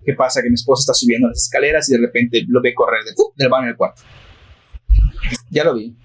[0.05, 0.41] ¿Qué pasa?
[0.41, 3.31] Que mi esposa está subiendo las escaleras y de repente lo ve correr de- ¡uh!
[3.35, 4.01] del baño al cuarto.
[5.49, 5.95] Ya lo vi.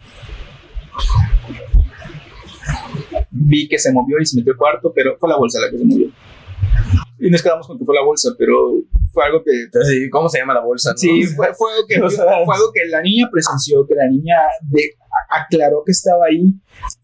[3.30, 5.78] Vi que se movió y se metió al cuarto, pero fue la bolsa la que
[5.78, 6.08] se movió.
[7.18, 8.54] Y nos quedamos con que fue la bolsa, pero
[9.12, 10.90] fue algo que Entonces, ¿cómo se llama la bolsa?
[10.90, 10.96] no?
[10.98, 11.94] Sí, fue, fue algo que,
[12.44, 14.94] fue algo que la niña presenció, que la niña de-
[15.30, 16.54] aclaró que estaba ahí.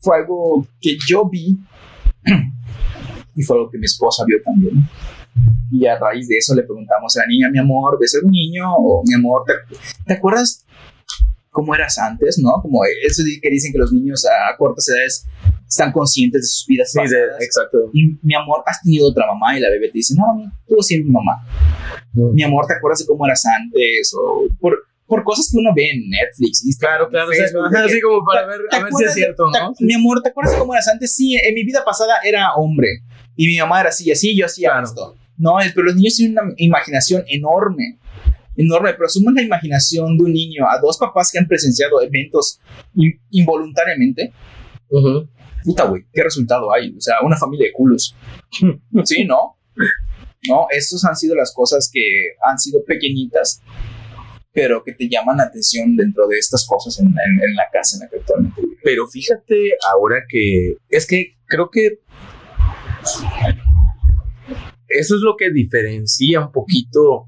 [0.01, 1.57] Fue algo que yo vi
[3.35, 4.75] y fue algo que mi esposa vio también.
[5.71, 8.65] Y a raíz de eso le preguntamos a la niña, mi amor, ¿ves algún niño?
[8.77, 9.55] O mi amor, ¿te,
[10.07, 10.65] te acuerdas
[11.51, 12.39] cómo eras antes?
[12.39, 12.53] ¿No?
[12.63, 15.27] Como eso de que dicen que los niños a cortas edades
[15.69, 17.43] están conscientes de sus vidas Sí, de- pasadas.
[17.43, 17.79] exacto.
[17.95, 19.57] Y mi amor, ¿has tenido otra mamá?
[19.57, 21.43] Y la bebé te dice, no, mami, tú siempre mi mamá
[22.15, 24.13] mi amor, ¿te acuerdas de cómo eras antes?
[24.15, 24.77] O por,
[25.07, 26.63] por cosas que uno ve en Netflix.
[26.63, 27.31] Instagram, Claro, claro.
[27.31, 29.21] o sea, Facebook, de que, así como para ver, ¿te a ver si es de-
[29.23, 29.45] cierto.
[29.81, 31.15] Mi amor, ¿te acuerdas de cómo eras antes?
[31.17, 32.89] Sí, en mi vida pasada era hombre.
[33.35, 34.85] Y mi mamá era así, y así, yo hacía Claro.
[34.87, 35.17] esto.
[35.43, 37.99] No, pero los niños tienen una imaginación enorme.
[38.57, 42.61] Enorme, pero suman la imaginación de un niño a dos papás que han presenciado eventos
[42.95, 44.33] in- involuntariamente.
[44.89, 45.29] Ujú.
[45.65, 46.95] Puta, güey, ¿qué resultado hay?
[46.97, 48.15] O sea, una familia de culos.
[49.05, 49.57] Sí, ¿no?
[50.49, 52.03] No, esas han sido las cosas que
[52.49, 53.63] han sido pequeñitas,
[54.53, 57.97] pero que te llaman la atención dentro de estas cosas en, en- en la casa
[57.97, 58.61] en la que actualmente.
[58.85, 62.01] Pero fíjate ahora que es que creo que
[64.99, 67.27] eso es lo que diferencia un poquito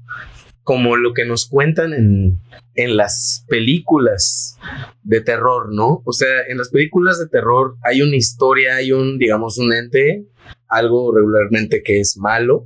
[0.63, 2.39] como lo que nos cuentan en,
[2.73, 4.57] en las películas
[5.03, 6.01] de terror, ¿no?
[6.05, 10.25] O sea, en las películas de terror hay una historia, hay un, digamos, un ente,
[10.67, 12.65] algo regularmente que es malo,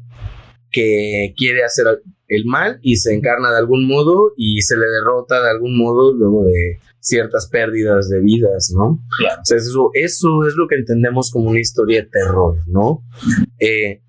[0.72, 1.88] que quiere hacer
[2.28, 6.14] el mal y se encarna de algún modo y se le derrota de algún modo
[6.14, 9.00] luego de ciertas pérdidas de vidas, ¿no?
[9.18, 9.42] Claro.
[9.42, 13.04] O sea, eso, eso es lo que entendemos como una historia de terror, ¿no?
[13.60, 14.02] Eh,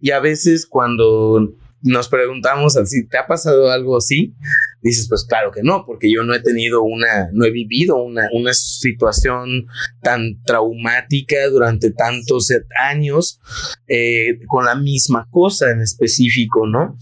[0.00, 4.34] y a veces cuando nos preguntamos así, ¿te ha pasado algo así?
[4.82, 8.28] Dices, pues claro que no, porque yo no he tenido una, no he vivido una,
[8.32, 9.66] una situación
[10.02, 13.40] tan traumática durante tantos años
[13.86, 16.96] eh, con la misma cosa en específico, ¿no?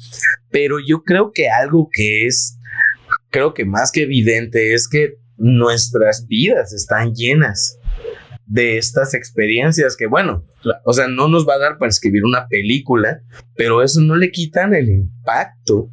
[0.50, 2.58] Pero yo creo que algo que es,
[3.30, 7.78] creo que más que evidente es que nuestras vidas están llenas
[8.46, 10.44] de estas experiencias que, bueno,
[10.84, 13.20] o sea, no nos va a dar para escribir una película,
[13.56, 15.90] pero eso no le quitan el impacto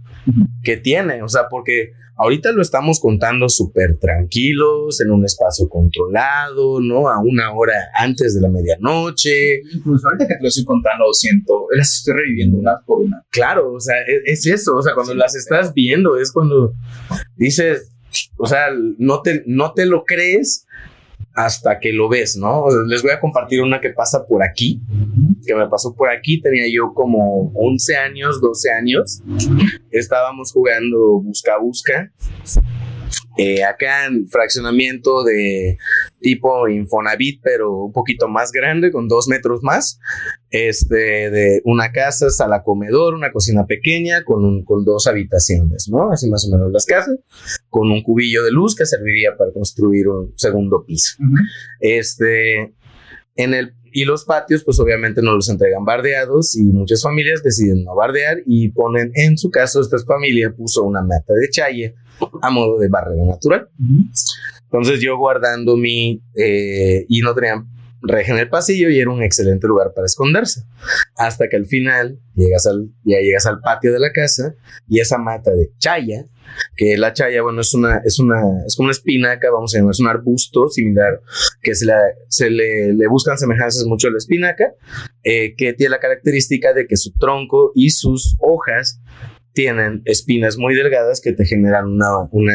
[0.63, 6.79] que tiene, o sea, porque ahorita lo estamos contando súper tranquilos, en un espacio controlado,
[6.79, 7.09] ¿no?
[7.09, 9.61] A una hora antes de la medianoche.
[9.73, 13.25] Incluso ahorita que te lo estoy contando, siento, las estoy reviviendo una por una.
[13.29, 16.73] Claro, o sea, es, es eso, o sea, cuando las estás viendo es cuando
[17.35, 17.91] dices,
[18.37, 18.67] o sea,
[18.97, 20.67] no te, no te lo crees
[21.33, 22.65] hasta que lo ves, ¿no?
[22.87, 24.81] Les voy a compartir una que pasa por aquí,
[25.45, 29.21] que me pasó por aquí, tenía yo como 11 años, 12 años,
[29.91, 32.11] estábamos jugando busca busca
[33.37, 35.77] eh, acá en fraccionamiento de
[36.19, 39.99] tipo Infonavit, pero un poquito más grande, con dos metros más.
[40.49, 46.11] Este, de una casa, sala comedor, una cocina pequeña con, con dos habitaciones, ¿no?
[46.11, 47.17] Así más o menos las casas,
[47.69, 51.17] con un cubillo de luz que serviría para construir un segundo piso.
[51.79, 52.75] Este,
[53.35, 57.83] en el y los patios, pues obviamente no los entregan bardeados y muchas familias deciden
[57.83, 61.95] no bardear y ponen, en su caso, esta familia puso una mata de chaye
[62.41, 63.69] a modo de barrera natural.
[64.63, 67.67] Entonces yo guardando mi, eh, y no tenían
[68.03, 70.63] reja en el pasillo y era un excelente lugar para esconderse.
[71.15, 74.55] Hasta que al final llegas al, ya llegas al patio de la casa
[74.87, 76.27] y esa mata de chaya
[76.75, 79.91] que la chaya, bueno, es una, es una, es como una espinaca, vamos a llamar,
[79.91, 81.21] es un arbusto similar,
[81.61, 84.73] que se, la, se le, le, buscan semejanzas mucho a la espinaca,
[85.23, 89.01] eh, que tiene la característica de que su tronco y sus hojas
[89.53, 92.53] tienen espinas muy delgadas que te generan una, una,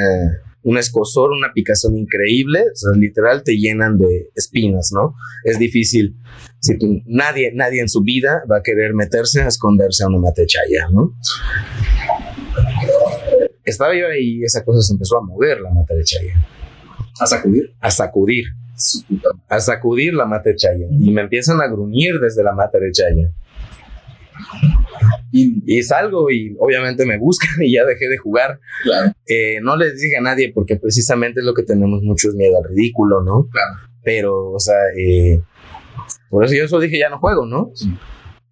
[0.63, 5.15] un escosor, una picazón increíble, o sea, literal te llenan de espinas, ¿no?
[5.45, 6.17] Es difícil.
[6.61, 10.19] Si tú, nadie, nadie en su vida va a querer meterse a esconderse a una
[10.19, 11.15] matechaya, ¿no?
[13.71, 15.71] estaba yo ahí y esa cosa se empezó a mover la
[16.03, 16.45] Chayanne.
[17.21, 17.75] ¿A sacudir?
[17.81, 18.45] A sacudir.
[19.49, 20.97] A sacudir la Chayanne.
[21.01, 22.79] Y me empiezan a gruñir desde la mata
[24.39, 25.63] Chayanne.
[25.67, 28.61] Y, salgo y obviamente me buscan y ya dejé de jugar.
[28.83, 29.13] Claro.
[29.27, 32.69] Eh, no les dije a nadie porque precisamente es lo que tenemos mucho miedo al
[32.69, 33.49] ridículo, ¿no?
[33.51, 33.91] Claro.
[34.03, 35.41] Pero, o sea, eh,
[36.31, 37.73] por eso yo eso dije ya no juego, ¿no?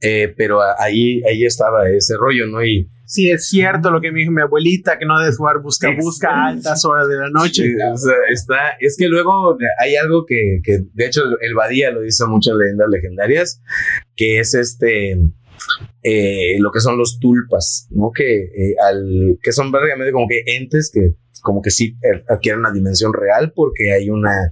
[0.01, 2.63] Eh, pero ahí, ahí estaba ese rollo, ¿no?
[2.63, 5.91] Y sí es cierto lo que me dijo mi abuelita, que no debes jugar busca
[5.97, 7.65] busca a altas horas de la noche.
[7.91, 12.03] o sea, está, es que luego hay algo que, que, de hecho, el Badía lo
[12.03, 13.63] dice muchas leyendas legendarias,
[14.17, 15.17] que es este,
[16.03, 18.11] eh, lo que son los tulpas, ¿no?
[18.15, 21.97] Que, eh, al, que son básicamente como que entes que como que sí
[22.29, 24.51] adquieren una dimensión real porque hay una,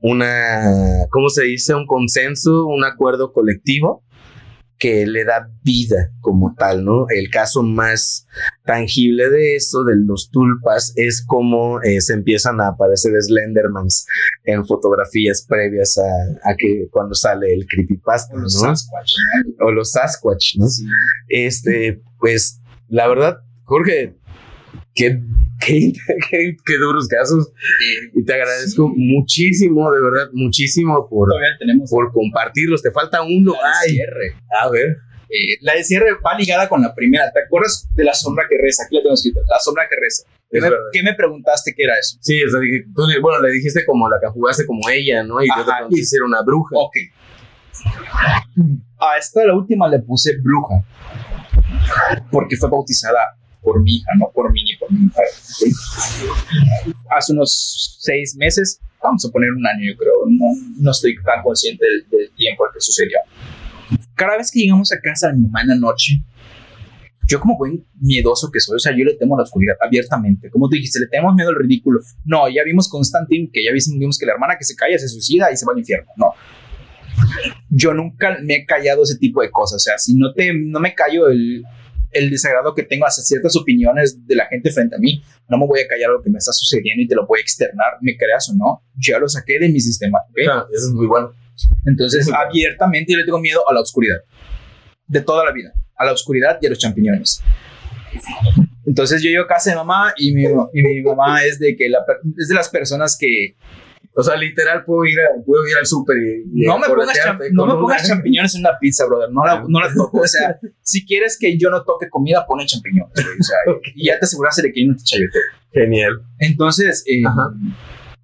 [0.00, 1.74] una, ¿cómo se dice?
[1.74, 4.03] Un consenso, un acuerdo colectivo
[4.78, 7.06] que le da vida como tal, ¿no?
[7.08, 8.26] El caso más
[8.64, 14.06] tangible de eso, de los tulpas, es como eh, se empiezan a aparecer Slendermans
[14.44, 18.74] en fotografías previas a, que cuando sale el creepypasta, o los ¿no?
[18.74, 19.12] Sasquatch.
[19.60, 20.66] O los Sasquatch, ¿no?
[21.28, 24.14] Este, pues, la verdad, Jorge,
[24.94, 25.20] qué,
[25.66, 25.92] qué,
[26.64, 27.52] qué, duros casos.
[28.14, 31.28] y te agradezco muchísimo, de verdad, muchísimo por,
[31.90, 32.82] por compartirlos.
[32.82, 33.54] Te falta uno.
[33.82, 33.98] Ay,
[34.62, 34.96] a ver.
[35.28, 37.30] Eh, la de cierre va ligada con la primera.
[37.32, 38.84] ¿Te acuerdas de la sombra que reza?
[38.84, 39.40] Aquí la tengo escrita.
[39.48, 40.24] La sombra que reza.
[40.50, 42.16] ¿Qué me, ¿Qué me, preguntaste qué era eso?
[42.20, 42.60] Sí, o sea,
[42.94, 45.42] tú, bueno, le dijiste como la que jugaste como ella, ¿no?
[45.42, 46.76] Y yo te pregunté si era una bruja.
[46.76, 46.96] Ok.
[48.98, 50.84] A esta, la última, le puse bruja.
[52.30, 55.28] Porque fue bautizada por mi hija, no por mí ni por mi padre.
[57.10, 60.46] Hace unos seis meses, vamos a poner un año, yo creo, no,
[60.78, 63.18] no estoy tan consciente del, del tiempo que sucedió.
[64.14, 66.22] Cada vez que llegamos a casa de mi mamá en la noche,
[67.26, 70.50] yo como buen miedoso que soy, o sea, yo le temo a la oscuridad abiertamente.
[70.50, 72.00] Como tú dijiste, le tenemos miedo al ridículo.
[72.24, 75.50] No, ya vimos Constantine, que ya vimos que la hermana que se calla se suicida
[75.50, 76.10] y se va al infierno.
[76.16, 76.32] No.
[77.70, 79.76] Yo nunca me he callado ese tipo de cosas.
[79.76, 81.64] O sea, si no, te, no me callo el,
[82.14, 85.66] el desagrado que tengo hacia ciertas opiniones de la gente frente a mí, no me
[85.66, 88.16] voy a callar lo que me está sucediendo y te lo voy a externar, me
[88.16, 90.18] creas o no, ya lo saqué de mi sistema.
[90.32, 91.32] Claro, eso es muy bueno.
[91.86, 94.18] Entonces, abiertamente yo le tengo miedo a la oscuridad,
[95.06, 97.42] de toda la vida, a la oscuridad y a los champiñones.
[98.86, 101.88] Entonces yo llego a casa de mamá y mi, y mi mamá es de que
[101.88, 101.98] la,
[102.38, 103.56] es de las personas que
[104.16, 107.18] o sea, literal, puedo ir, puedo ir al súper y, No me pongas,
[107.50, 109.30] no me pongas champiñones en una pizza, brother.
[109.32, 110.20] No la, no la toco.
[110.20, 113.12] O sea, si quieres que yo no toque comida, pone champiñones.
[113.18, 113.56] O sea,
[113.94, 115.38] y ya te aseguraste de que yo no te chayote.
[115.72, 116.22] Genial.
[116.38, 117.22] Entonces, eh,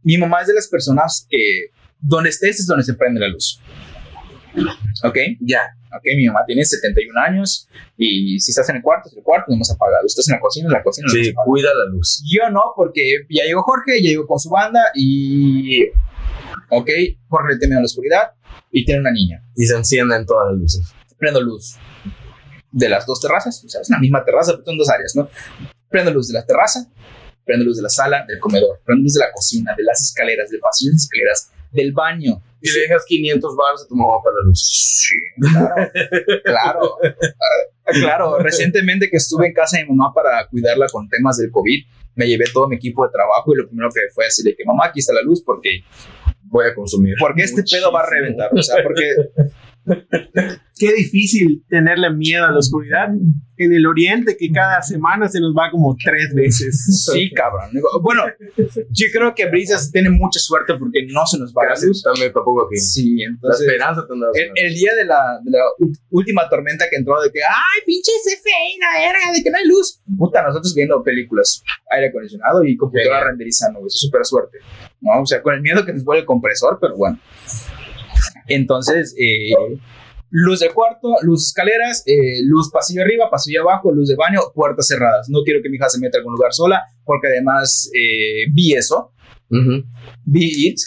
[0.04, 3.60] mi mamá es de las personas que donde estés es donde se prende la luz.
[5.04, 5.16] ¿Ok?
[5.40, 5.62] Ya.
[5.92, 9.46] Ok, mi mamá tiene 71 años y si estás en el cuarto, es el cuarto,
[9.48, 10.06] no hemos apagado.
[10.06, 11.08] Estás en la cocina, en la cocina.
[11.10, 12.22] Sí, cuida la luz.
[12.30, 15.84] Yo no, porque ya llegó Jorge, ya llegó con su banda y.
[16.70, 16.88] Ok,
[17.28, 18.30] Jorge le teme a la oscuridad
[18.70, 19.42] y tiene una niña.
[19.56, 20.94] Y se encienden todas las luces.
[21.18, 21.76] Prendo luz
[22.72, 25.28] de las dos terrazas, o sea, es la misma terraza, pero son dos áreas, ¿no?
[25.88, 26.86] Prendo luz de la terraza,
[27.44, 30.50] prendo luz de la sala, del comedor, prendo luz de la cocina, de las escaleras,
[30.50, 32.42] del pasillo de las escaleras, del baño.
[32.62, 34.60] Y le dejas 500 baros a tu mamá para la luz.
[34.60, 35.90] Sí, claro.
[36.44, 36.96] claro.
[37.86, 38.38] Ah, claro.
[38.38, 41.84] Recientemente que estuve en casa de mi mamá para cuidarla con temas del COVID,
[42.16, 44.86] me llevé todo mi equipo de trabajo y lo primero que fue decirle que mamá,
[44.86, 45.84] aquí está la luz porque
[46.50, 47.14] voy a consumir.
[47.18, 48.50] Porque este pedo va a reventar.
[48.52, 49.10] O sea, porque
[50.80, 53.08] Qué difícil tenerle miedo a la oscuridad.
[53.58, 57.04] En el oriente, que cada semana se nos va como tres veces.
[57.12, 57.68] Sí, cabrón.
[58.00, 58.22] Bueno,
[58.56, 62.02] yo creo que Brisas tiene mucha suerte porque no se nos va la luz.
[62.02, 62.78] También tampoco aquí.
[62.78, 63.66] Sí, entonces.
[63.66, 65.64] la esperanza el, el, día de la, de la,
[66.08, 69.66] última tormenta que entró, de que, ay, pinche CFE, la verga, de que no hay
[69.66, 70.00] luz.
[70.16, 74.56] Puta, nosotros viendo películas, aire acondicionado y computadora renderizando, eso es súper suerte.
[75.02, 75.20] ¿no?
[75.20, 77.20] O sea, con el miedo que nos vuelve el compresor, pero bueno.
[78.50, 79.52] Entonces, eh,
[80.30, 84.86] luz de cuarto, luz escaleras, eh, luz pasillo arriba, pasillo abajo, luz de baño, puertas
[84.86, 85.28] cerradas.
[85.28, 88.74] No quiero que mi hija se meta a algún lugar sola, porque además eh, vi
[88.74, 89.12] eso,
[90.24, 90.78] vi it,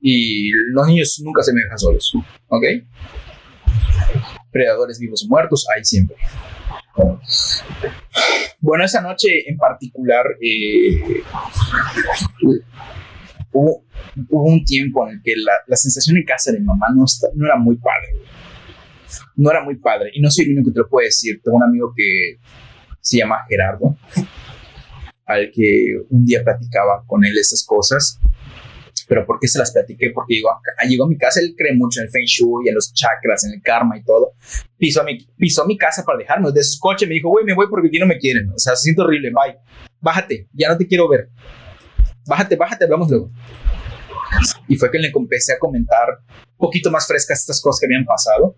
[0.00, 2.12] y los niños nunca se me dejan solos,
[2.48, 2.64] ¿ok?
[4.50, 6.16] Predadores vivos o muertos, ahí siempre.
[8.60, 10.24] Bueno, esa noche en particular
[13.52, 13.84] hubo,
[14.30, 17.04] un tiempo en el que la, sensación en casa de mi mamá no,
[17.34, 18.08] no era muy padre.
[19.36, 20.10] No era muy padre.
[20.14, 21.40] Y no soy el único que te lo puede decir.
[21.42, 22.38] Tengo un amigo que
[23.00, 23.96] se llama Gerardo,
[25.26, 28.18] al que un día platicaba con él estas cosas.
[29.08, 30.10] Pero ¿por qué se las platiqué?
[30.10, 32.74] Porque llegó a, llegó a mi casa, él cree mucho en el Feng Shui, en
[32.74, 34.34] los chakras, en el karma y todo.
[34.78, 36.50] Pisó mi, pisó mi casa para dejarme.
[36.52, 38.50] De su coche me dijo, güey, me voy porque aquí no me quieren.
[38.50, 39.56] O sea, se siente horrible, bye.
[40.00, 41.28] Bájate, ya no te quiero ver
[42.26, 43.30] bájate, bájate, hablamos luego.
[44.68, 48.04] Y fue que le empecé a comentar un poquito más frescas estas cosas que habían
[48.04, 48.56] pasado.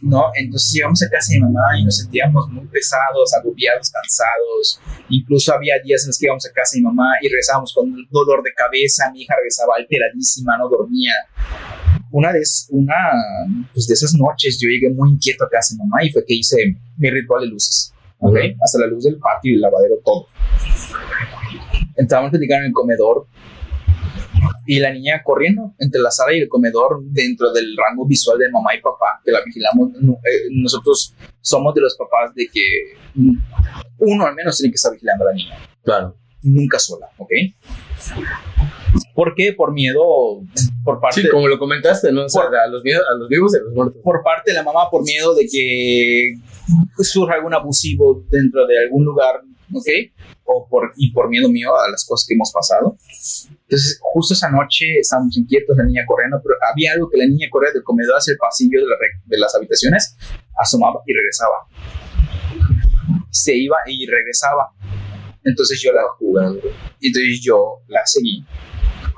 [0.00, 0.30] ¿No?
[0.34, 4.80] Entonces llegamos a casa de mi mamá y nos sentíamos muy pesados, agobiados, cansados.
[5.08, 7.94] Incluso había días en los que íbamos a casa de mi mamá y regresábamos con
[8.10, 9.10] dolor de cabeza.
[9.12, 11.14] Mi hija regresaba alteradísima, no dormía.
[12.10, 12.94] Una de, una,
[13.72, 16.24] pues de esas noches yo llegué muy inquieto a casa de mi mamá y fue
[16.24, 17.92] que hice mi ritual de luces.
[18.18, 18.56] ¿okay?
[18.62, 20.26] Hasta la luz del patio y el lavadero, todo
[21.98, 23.26] entramos a platicar en el comedor
[24.66, 28.50] y la niña corriendo entre la sala y el comedor dentro del rango visual de
[28.50, 29.90] mamá y papá, que la vigilamos.
[29.96, 32.62] Eh, nosotros somos de los papás de que
[33.98, 35.56] uno al menos tiene que estar vigilando a la niña.
[35.82, 36.16] Claro.
[36.42, 37.32] Nunca sola, ¿ok?
[39.14, 39.52] ¿Por qué?
[39.52, 40.02] Por miedo,
[40.84, 41.22] por parte...
[41.22, 42.20] Sí, como lo comentaste, ¿no?
[42.20, 44.00] a, los a los vivos y a los muertos.
[44.04, 46.36] Por parte de la mamá, por miedo de que
[46.98, 49.42] surja algún abusivo dentro de algún lugar,
[49.72, 49.88] ¿ok?
[50.50, 52.96] o por, y por miedo mío a las cosas que hemos pasado.
[53.62, 57.48] Entonces, justo esa noche estábamos inquietos, la niña corriendo, pero había algo que la niña
[57.50, 58.86] corría del comedor hacia el pasillo de,
[59.26, 60.16] de las habitaciones,
[60.56, 61.54] asomaba y regresaba.
[63.30, 64.72] Se iba y regresaba.
[65.44, 66.62] Entonces yo la jugando.
[67.00, 68.44] Entonces yo la seguí.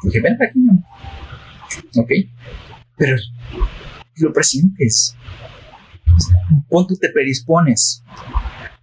[0.02, 0.58] Dije, ven aquí,
[1.96, 2.10] Ok.
[2.96, 3.16] Pero
[4.16, 5.14] lo presientes.
[6.68, 8.02] Pon tú te predispones.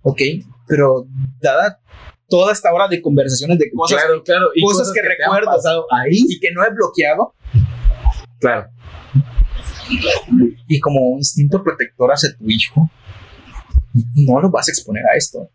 [0.02, 0.22] Ok.
[0.68, 1.08] Pero
[1.42, 1.80] dada
[2.30, 5.52] toda esta hora de conversaciones de cosas, claro, Y cosas, que, recuerdo
[5.92, 7.34] ahí y que no he bloqueado.
[8.40, 8.70] Claro.
[10.68, 12.90] Y como instinto protector hacia tu hijo,
[14.16, 15.50] no lo vas a exponer a esto.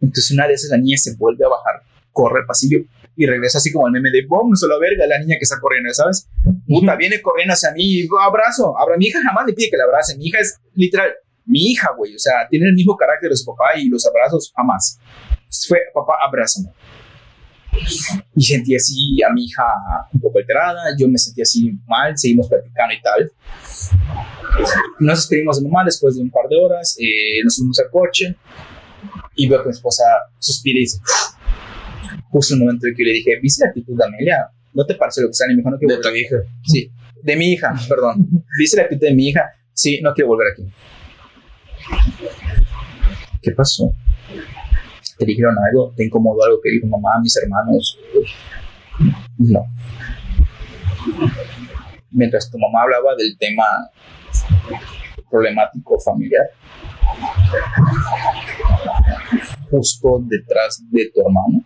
[0.00, 1.82] Entonces una de esas la niña se vuelve a bajar,
[2.12, 2.78] corre al pasillo
[3.16, 4.54] y regresa así como el meme de ¡bom!
[4.54, 6.28] Se lo verga la niña que está corriendo, ¿sabes?
[6.68, 8.96] Puta, viene corriendo hacia mí, abrazo, abra.
[8.98, 10.16] Mi hija jamás le pide que la abrace.
[10.18, 11.12] Mi hija es literal,
[11.46, 14.52] mi hija, güey, o sea, tiene el mismo carácter de su papá y los abrazos
[14.54, 14.98] jamás.
[15.68, 16.70] Fue, papá, abrázame.
[18.34, 19.62] Y sentí así a mi hija
[20.12, 23.32] un poco alterada, yo me sentí así mal, seguimos platicando y tal.
[24.98, 28.36] Nos despedimos de mamá después de un par de horas, eh, nos subimos al coche
[29.34, 30.04] y veo que mi esposa
[30.38, 30.98] suspira y dice,
[32.30, 34.48] justo el momento en que le dije, ¿viste la actitud de Amelia?
[34.72, 35.44] ¿No te parece lo que está?
[35.46, 36.36] Y me dijo, no quiero De tu hija.
[36.64, 36.90] Sí,
[37.22, 38.28] de mi hija, perdón.
[38.58, 39.42] ¿Viste la actitud de mi hija?
[39.72, 40.64] Sí, no quiero volver aquí.
[43.42, 43.92] ¿Qué pasó?
[45.18, 45.92] ¿Te dijeron algo?
[45.96, 47.98] ¿Te incomodó algo que dijo mamá, mis hermanos?
[49.38, 49.64] No.
[52.10, 53.64] Mientras tu mamá hablaba del tema
[55.30, 56.46] problemático familiar,
[59.70, 61.64] justo detrás de tu hermano,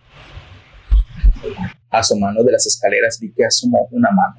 [1.90, 4.36] asomando de las escaleras, vi que asomó una mano.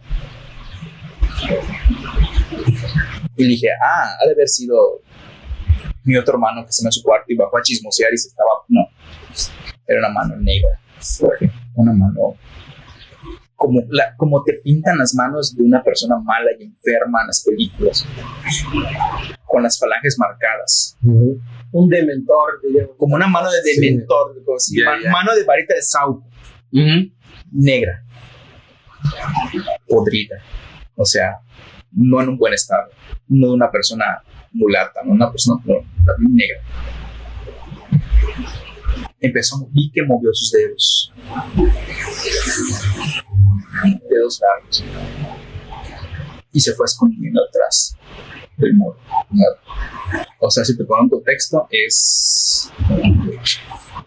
[3.36, 5.02] Y dije, ah, ha de haber sido
[6.04, 8.30] mi otro hermano que se me a su cuarto y bajó a chismosear y se
[8.30, 8.88] estaba, no,
[9.88, 10.80] era una mano negra,
[11.76, 12.36] una mano
[13.62, 17.44] como, la, como te pintan las manos de una persona mala y enferma en las
[17.44, 18.08] películas,
[19.46, 20.98] con las falanges marcadas.
[21.04, 22.60] Un dementor,
[22.98, 24.36] como una mano de dementor,
[25.12, 26.28] mano de varita de sauco,
[27.52, 28.04] negra,
[29.88, 30.38] podrida,
[30.96, 31.42] o sea,
[31.92, 32.90] no en un buen estado,
[33.28, 34.24] no de una persona
[34.54, 35.12] mulata, ¿no?
[35.14, 35.62] una persona
[36.20, 36.60] negra.
[39.20, 41.14] Empezó, vi que movió sus dedos.
[44.10, 44.84] Dedos largos.
[46.54, 47.96] y se fue escondiendo atrás
[48.58, 48.98] del muro.
[50.40, 52.72] O sea, si te pongo en contexto, es.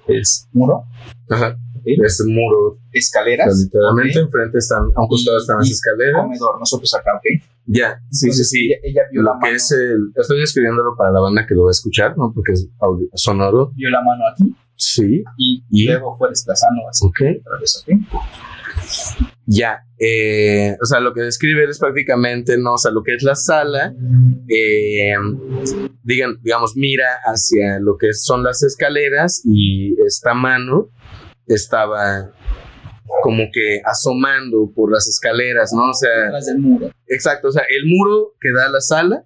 [0.06, 0.84] Es muro.
[1.30, 1.56] Ajá.
[1.84, 2.78] Es un muro.
[2.92, 3.58] Escaleras.
[3.64, 6.22] Literalmente enfrente están, a un costado Y- están las escaleras.
[6.22, 7.44] Comedor, nosotros acá, ¿ok?
[7.66, 8.64] Ya, sí, sí, Entonces, sí.
[8.66, 9.56] Ella, ella vio la Lo que mano.
[9.56, 10.12] es el.
[10.14, 12.32] Estoy escribiéndolo para la banda que lo va a escuchar, ¿no?
[12.34, 13.72] Porque es audio- sonoro.
[13.74, 15.22] Vio la mano aquí Sí.
[15.38, 15.86] y, ¿Y?
[15.86, 17.06] luego fue desplazando así.
[17.06, 17.20] Ok.
[17.40, 18.18] otra vez, ¿ok?
[19.46, 22.74] Ya, eh, o sea, lo que describe es prácticamente, ¿no?
[22.74, 23.94] O sea, lo que es la sala,
[24.48, 25.12] eh,
[26.02, 30.88] digan, digamos, mira hacia lo que son las escaleras y esta mano
[31.46, 32.32] estaba
[33.22, 35.90] como que asomando por las escaleras, ¿no?
[35.90, 36.90] O sea, Detrás del muro.
[37.06, 39.24] exacto, o sea, el muro que da a la sala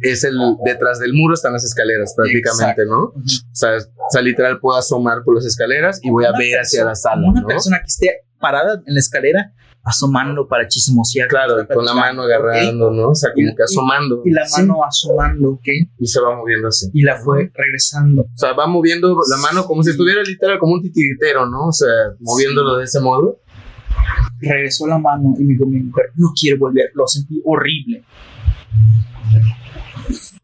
[0.00, 3.00] es el, detrás del muro están las escaleras prácticamente, ¿no?
[3.04, 3.14] O
[3.52, 6.84] sea, o sea, literal puedo asomar por las escaleras y voy a Una ver hacia
[6.84, 7.46] la sala, Una ¿no?
[7.46, 9.52] persona que esté parada en la escalera
[9.84, 11.28] asomando para chismosear.
[11.28, 13.08] Claro, con la mano agarrando, ¿no?
[13.10, 14.22] O sea, como Y- que asomando.
[14.24, 15.68] Y la Sí, mano asomando, ¿ok?
[15.98, 16.88] y se va moviendo así.
[16.92, 18.22] Y la fue regresando.
[18.22, 21.66] O sea, va moviendo la mano como si estuviera literal como un titiritero, ¿no?
[21.68, 21.88] O sea,
[22.20, 23.38] moviéndolo de ese modo.
[24.40, 26.90] Regresó la mano y me dijo mi mujer, no quiero volver.
[26.94, 28.02] Lo sentí horrible.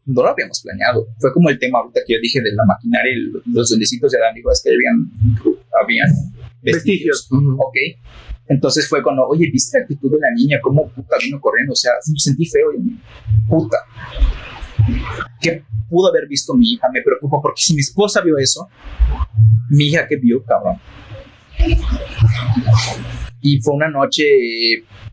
[0.05, 1.05] No lo habíamos planeado.
[1.19, 4.17] Fue como el tema ahorita que yo dije de la maquinaria y los duendecitos de
[4.17, 4.33] Adán.
[4.35, 5.11] Digo, es que habían,
[5.83, 6.07] habían
[6.61, 7.27] vestigios.
[7.29, 7.29] Vestigios.
[7.57, 7.75] Ok.
[8.49, 10.57] Entonces fue cuando, oye, ¿viste la actitud de la niña?
[10.61, 11.73] ¿Cómo puta vino corriendo?
[11.73, 12.73] O sea, sentí feo.
[12.73, 12.99] y,
[13.47, 13.77] Puta.
[15.39, 16.89] ¿Qué pudo haber visto mi hija?
[16.91, 18.67] Me preocupa porque si mi esposa vio eso,
[19.69, 20.77] mi hija que vio, cabrón.
[23.41, 24.25] Y fue una noche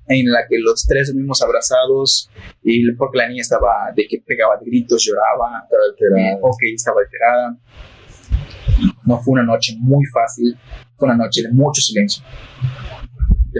[0.08, 2.30] en la que los tres dormimos abrazados
[2.62, 7.58] y porque la niña estaba de que pegaba gritos, lloraba, eh, ok, estaba alterada.
[9.04, 10.56] No fue una noche muy fácil,
[10.96, 12.24] fue una noche de mucho silencio.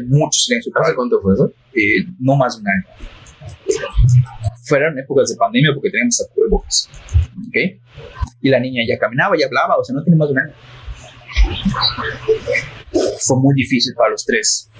[0.05, 0.73] Mucho silencio.
[0.77, 1.53] ¿Hace cuánto fue eso?
[1.75, 2.85] Eh, no más de un año.
[4.65, 6.89] Fueron épocas de pandemia porque teníamos a cubrebocas.
[7.49, 7.57] ¿Ok?
[8.43, 10.53] Y la niña ya caminaba, ya hablaba, o sea, no tiene más de un año.
[13.27, 14.71] Fue muy difícil para los tres.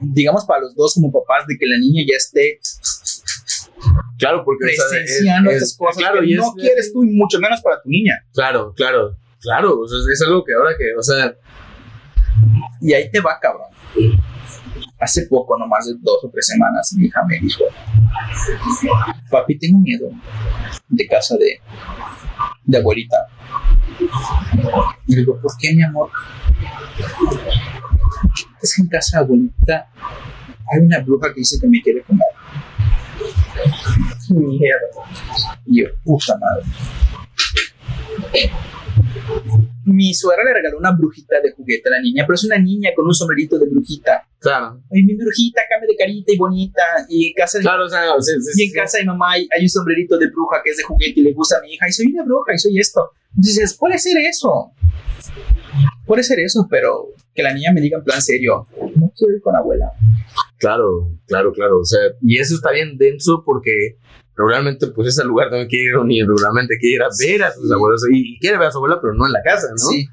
[0.00, 2.58] Digamos para los dos como papás de que la niña ya esté
[4.18, 7.38] Claro, porque presenciando es- estas cosas claro, que y no es- quieres tú y mucho
[7.40, 8.14] menos para tu niña.
[8.32, 9.80] Claro, claro, claro.
[9.80, 11.34] O sea, es algo que ahora que, o sea,
[12.80, 13.68] Y ahí te va, cabrón.
[14.98, 17.64] Hace poco, no más de dos o tres semanas, mi hija me dijo,
[19.30, 20.08] papi, tengo miedo
[20.88, 21.60] de casa de,
[22.64, 23.16] de abuelita.
[25.06, 26.10] Y le digo, ¿por qué, mi amor?
[28.62, 29.88] Es que en casa de abuelita
[30.72, 32.26] hay una bruja que dice que me quiere comer.
[34.30, 34.88] Mierda.
[35.66, 36.64] Y yo, puta madre.
[39.84, 42.90] Mi suegra le regaló una brujita de juguete a la niña, pero es una niña
[42.96, 44.26] con un sombrerito de brujita.
[44.38, 44.80] claro.
[44.90, 46.82] Ay, mi brujita, cambia de carita y bonita.
[47.08, 48.74] Y en casa de, Claro, o sea, sí, sí, y en sí.
[48.74, 51.32] casa de mamá hay, hay un sombrerito de bruja que es de juguete y le
[51.32, 51.88] gusta a mi hija.
[51.88, 53.10] Y soy una bruja y soy esto.
[53.36, 54.72] Entonces puede ser eso.
[56.06, 58.66] Puede ser eso, pero que la niña me diga en plan serio,
[58.96, 59.90] no quiero ir con abuela.
[60.58, 61.80] Claro, claro, claro.
[61.80, 63.96] O sea, y eso está bien denso porque
[64.36, 67.70] regularmente, pues, ese lugar no quiere ir ni regularmente quiere ir a ver a sus
[67.70, 69.76] abuelos y, quiere ver a su abuela, pero no en la casa, ¿no?
[69.76, 70.06] Sí,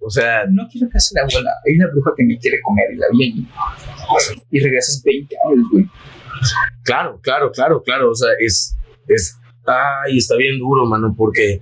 [0.00, 1.50] O sea, no quiero casa de la abuela.
[1.66, 3.48] Hay una bruja que me quiere comer y la vi allí.
[4.50, 5.86] Y regresas 20 años, güey.
[6.82, 8.10] Claro, claro, claro, claro.
[8.10, 8.76] O sea, es,
[9.08, 11.60] es, ay, está bien duro, mano, porque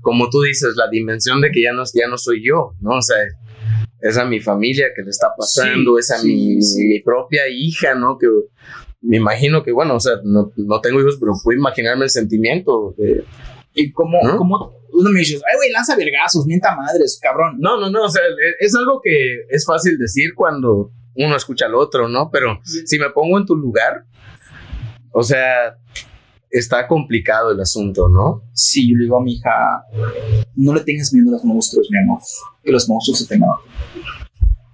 [0.00, 2.96] como tú dices, la dimensión de que ya no, ya no soy yo, ¿no?
[2.96, 3.16] O sea,
[4.00, 6.84] es a mi familia que le está pasando, Sí, es a sí, mi, sí.
[6.86, 8.18] mi propia hija, ¿no?
[8.18, 8.26] Que
[9.02, 12.94] me imagino que, bueno, o sea, no, no tengo hijos, pero puedo imaginarme el sentimiento.
[12.96, 13.24] de-
[13.74, 14.36] Y como, ¿No?
[14.36, 17.56] como uno me dice, ay, güey, lanza vergazos, mienta madres, cabrón.
[17.58, 18.22] no, no, no, o sea,
[18.60, 22.30] es, es algo que es fácil decir cuando uno escucha al otro, ¿no?
[22.30, 24.04] Pero si me pongo en tu lugar,
[25.12, 25.76] o sea,
[26.50, 28.42] está complicado el asunto, ¿no?
[28.52, 29.50] Sí, yo le digo a mi hija,
[30.54, 32.20] no le tengas miedo a los monstruos, mi amor,
[32.62, 33.50] que los monstruos se tengan.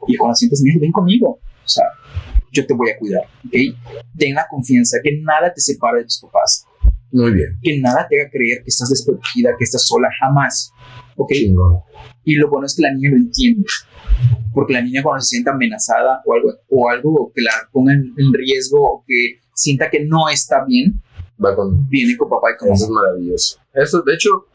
[0.07, 1.39] Y cuando sientes miedo, ven conmigo.
[1.65, 1.85] O sea,
[2.53, 3.55] yo te voy a cuidar, ¿ok?
[4.16, 6.65] Ten la confianza que nada te separe de tus papás,
[7.12, 7.59] Muy bien.
[7.62, 10.73] que nada te haga creer que estás desprotegida, que estás sola, jamás,
[11.16, 11.33] ¿ok?
[11.33, 11.81] Chingón.
[12.25, 13.65] Y lo bueno es que la niña lo entiende.
[14.53, 18.12] Porque la niña cuando se sienta amenazada o algo, o algo que la ponga en,
[18.16, 21.01] en riesgo o que sienta que no está bien,
[21.43, 21.89] Va con.
[21.89, 23.59] viene con papá y con Eso es maravilloso.
[23.73, 24.47] Eso, de hecho,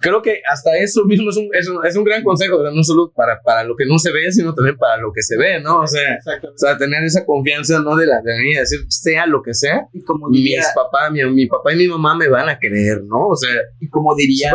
[0.00, 2.72] creo que hasta eso mismo es un, es un, es un gran consejo, o sea,
[2.74, 5.36] no solo para, para lo que no se ve, sino también para lo que se
[5.36, 5.80] ve, ¿no?
[5.80, 7.96] O sea, o sea tener esa confianza, ¿no?
[7.96, 11.12] De la, de la niña, decir, sea lo que sea, Y como diría, mis papás,
[11.12, 13.28] mi, mi papá y mi mamá me van a creer, ¿no?
[13.28, 14.54] O sea, y como diría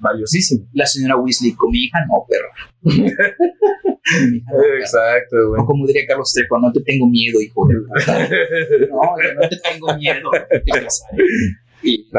[0.00, 0.66] valiosísimo.
[0.72, 2.50] la señora Weasley, con mi hija no, perra.
[4.80, 5.60] Exacto, güey.
[5.60, 7.74] O como diría Carlos Trejo, no te tengo miedo, hijo de.
[8.88, 10.30] No, yo no te tengo miedo.
[11.82, 12.10] Y,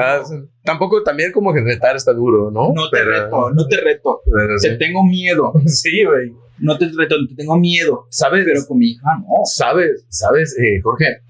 [0.64, 2.72] tampoco también como que retar está duro, ¿no?
[2.74, 4.22] No te reto, no te reto.
[4.62, 5.54] te tengo miedo.
[5.66, 6.34] Sí, güey.
[6.60, 8.08] No te reto, te tengo miedo.
[8.10, 8.44] ¿Sabes?
[8.46, 9.46] Pero con mi hija, no.
[9.46, 10.06] ¿Sabes?
[10.10, 11.22] ¿Sabes, eh, Jorge?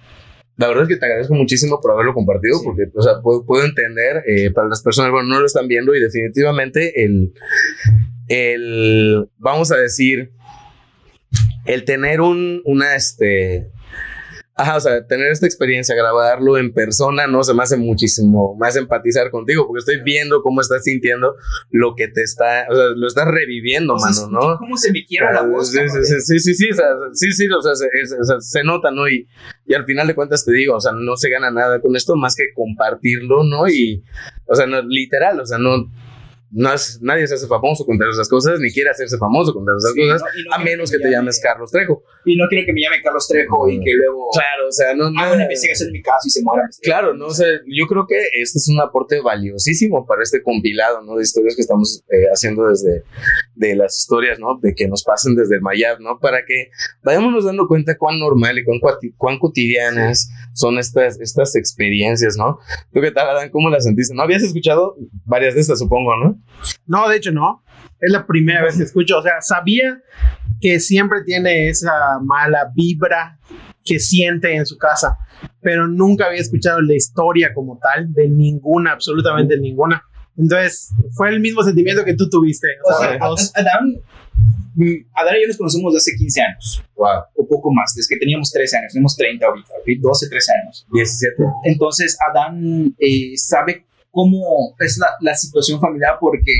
[0.58, 3.64] La verdad es que te agradezco muchísimo por haberlo compartido, porque, o sea, puedo, puedo
[3.64, 7.32] entender, eh, para las personas, bueno, no lo están viendo y definitivamente el,
[8.28, 10.32] el, vamos a decir,
[11.66, 13.70] el tener un, una, este,
[14.60, 18.76] Ajá, o sea, tener esta experiencia, grabarlo en persona, no se me hace muchísimo más
[18.76, 21.36] empatizar contigo, porque estoy viendo cómo estás sintiendo
[21.70, 24.58] lo que te está, o sea, lo estás reviviendo, mano, ¿no?
[24.58, 25.70] ¿Cómo se me quiera la voz?
[25.72, 27.86] Sí, sí, sí, sí, o sea, sí, sí, o sea, se,
[28.20, 29.08] o sea, se nota, ¿no?
[29.08, 29.28] Y,
[29.68, 32.16] y al final de cuentas te digo, o sea, no se gana nada con esto
[32.16, 33.68] más que compartirlo, ¿no?
[33.68, 34.04] Y,
[34.48, 35.92] o sea, no, literal, o sea, no
[36.52, 36.70] no
[37.02, 40.22] nadie se hace famoso con esas cosas, ni quiere hacerse famoso con esas cosas,
[40.54, 42.04] a menos que, te llames Carlos Trejo.
[42.26, 44.30] Y no quiero que me llame Carlos Trejo y que luego.
[44.32, 45.08] Claro, o sea, no.
[45.20, 46.64] Haga una investigación en mi caso y se muera.
[46.82, 51.02] Claro, no, o sea, yo creo que este es un aporte valiosísimo para este compilado,
[51.04, 51.16] ¿no?
[51.16, 53.04] De historias que estamos eh, haciendo desde
[53.56, 54.58] de las historias, ¿no?
[54.62, 56.20] De que nos pasen desde el Mayab, ¿no?
[56.20, 56.70] Para que
[57.04, 58.80] vayámonos dando cuenta cuán normal y cuán,
[59.18, 62.60] cuán cotidianas son estas, estas experiencias, ¿no?
[62.94, 63.50] ¿Tú qué tal, Adán?
[63.50, 64.16] ¿Cómo las sentiste?
[64.16, 64.96] ¿No habías escuchado
[65.26, 66.37] varias de estas, supongo, no?
[66.86, 67.64] No, de hecho no.
[68.00, 69.18] Es la primera vez que escucho.
[69.18, 70.02] O sea, sabía
[70.62, 73.40] que siempre tiene esa mala vibra
[73.84, 75.18] que siente en su casa,
[75.62, 80.04] pero nunca había escuchado la historia como tal de ninguna, absolutamente ninguna.
[80.38, 82.68] Entonces, fue el mismo sentimiento que tú tuviste.
[82.86, 83.14] O sea,
[83.56, 83.96] Adán,
[84.76, 86.84] mm, Adán y yo nos conocemos desde hace 15 años.
[86.96, 87.08] Wow.
[87.36, 88.94] O poco más, desde que teníamos 13 años.
[88.94, 89.70] Tenemos 30 ahorita,
[90.00, 90.88] 12, 13 años.
[90.94, 91.36] 17.
[91.64, 93.87] Entonces, Adán eh, sabe
[94.18, 96.52] cómo es la, la situación familiar porque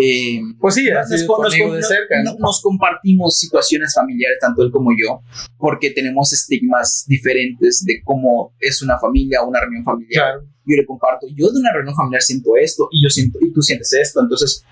[0.00, 5.22] eh, pues sí, nos, de cerca, nos, compartimos situaciones familiares, tanto él como yo,
[5.58, 10.34] porque tenemos estigmas diferentes de cómo es una familia, una reunión familiar.
[10.66, 13.62] Yo le comparto, yo de una reunión familiar siento esto y yo siento y tú
[13.62, 14.64] sientes esto, entonces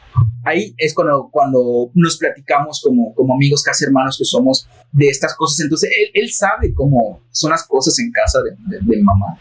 [0.43, 5.35] ahí es cuando, cuando nos platicamos como, como amigos, casi hermanos que somos de estas
[5.37, 9.39] cosas, entonces él, él sabe cómo son las cosas en casa de, de, mamá.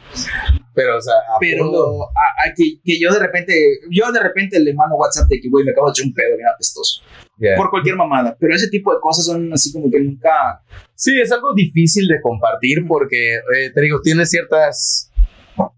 [0.74, 3.54] Pero, o sea, pero a, que, que, yo de repente,
[3.92, 6.36] yo de repente le mando WhatsApp de que, güey, me acabo de echar un pedo
[6.36, 7.04] bien apestoso.
[7.58, 8.36] Por cualquier mamada.
[8.40, 10.62] Pero ese tipo de cosas son así como que nunca.
[10.96, 15.12] Sí, es algo difícil de compartir porque, eh, te digo, tiene ciertas.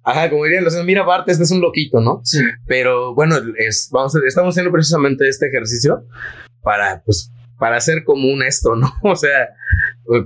[0.04, 2.22] Ajá, como dirían los mira, Bart, este es un loquito, ¿no?
[2.24, 2.40] Sí.
[2.68, 6.06] Pero bueno, es, vamos estamos haciendo precisamente este ejercicio
[6.62, 8.94] para, pues, para hacer común esto, ¿no?
[9.04, 9.50] O sea,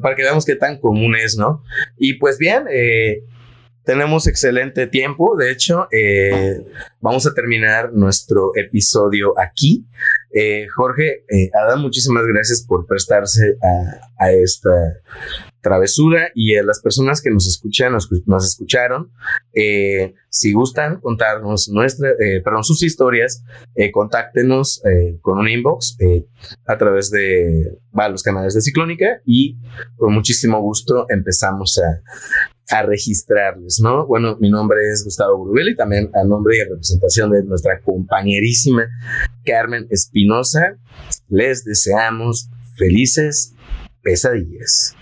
[0.01, 1.63] para que veamos qué tan común es, ¿no?
[1.97, 3.23] Y pues bien, eh,
[3.89, 6.63] tenemos excelente tiempo, de hecho, eh,
[7.01, 9.83] vamos a terminar nuestro episodio aquí.
[10.31, 13.57] Eh, Jorge, eh, Adán, muchísimas gracias por prestarse
[14.19, 14.69] a, esta
[15.61, 19.11] travesura y a las personas que nos escuchan, nos, escucharon.
[19.53, 22.11] Eh, si gustan contarnos nuestra,
[22.43, 23.43] perdón, sus historias,
[23.91, 24.81] contáctenos
[25.21, 25.97] con un inbox
[26.65, 29.57] a través de los canales de Ciclónica y
[29.97, 32.01] con muchísimo gusto empezamos a,
[32.69, 34.05] a registrarles, ¿no?
[34.05, 38.87] Bueno, mi nombre es Gustavo Burubel y también a nombre y representación de nuestra compañerísima
[39.43, 40.77] Carmen Espinosa,
[41.29, 43.55] les deseamos felices
[44.03, 44.95] pesadillas.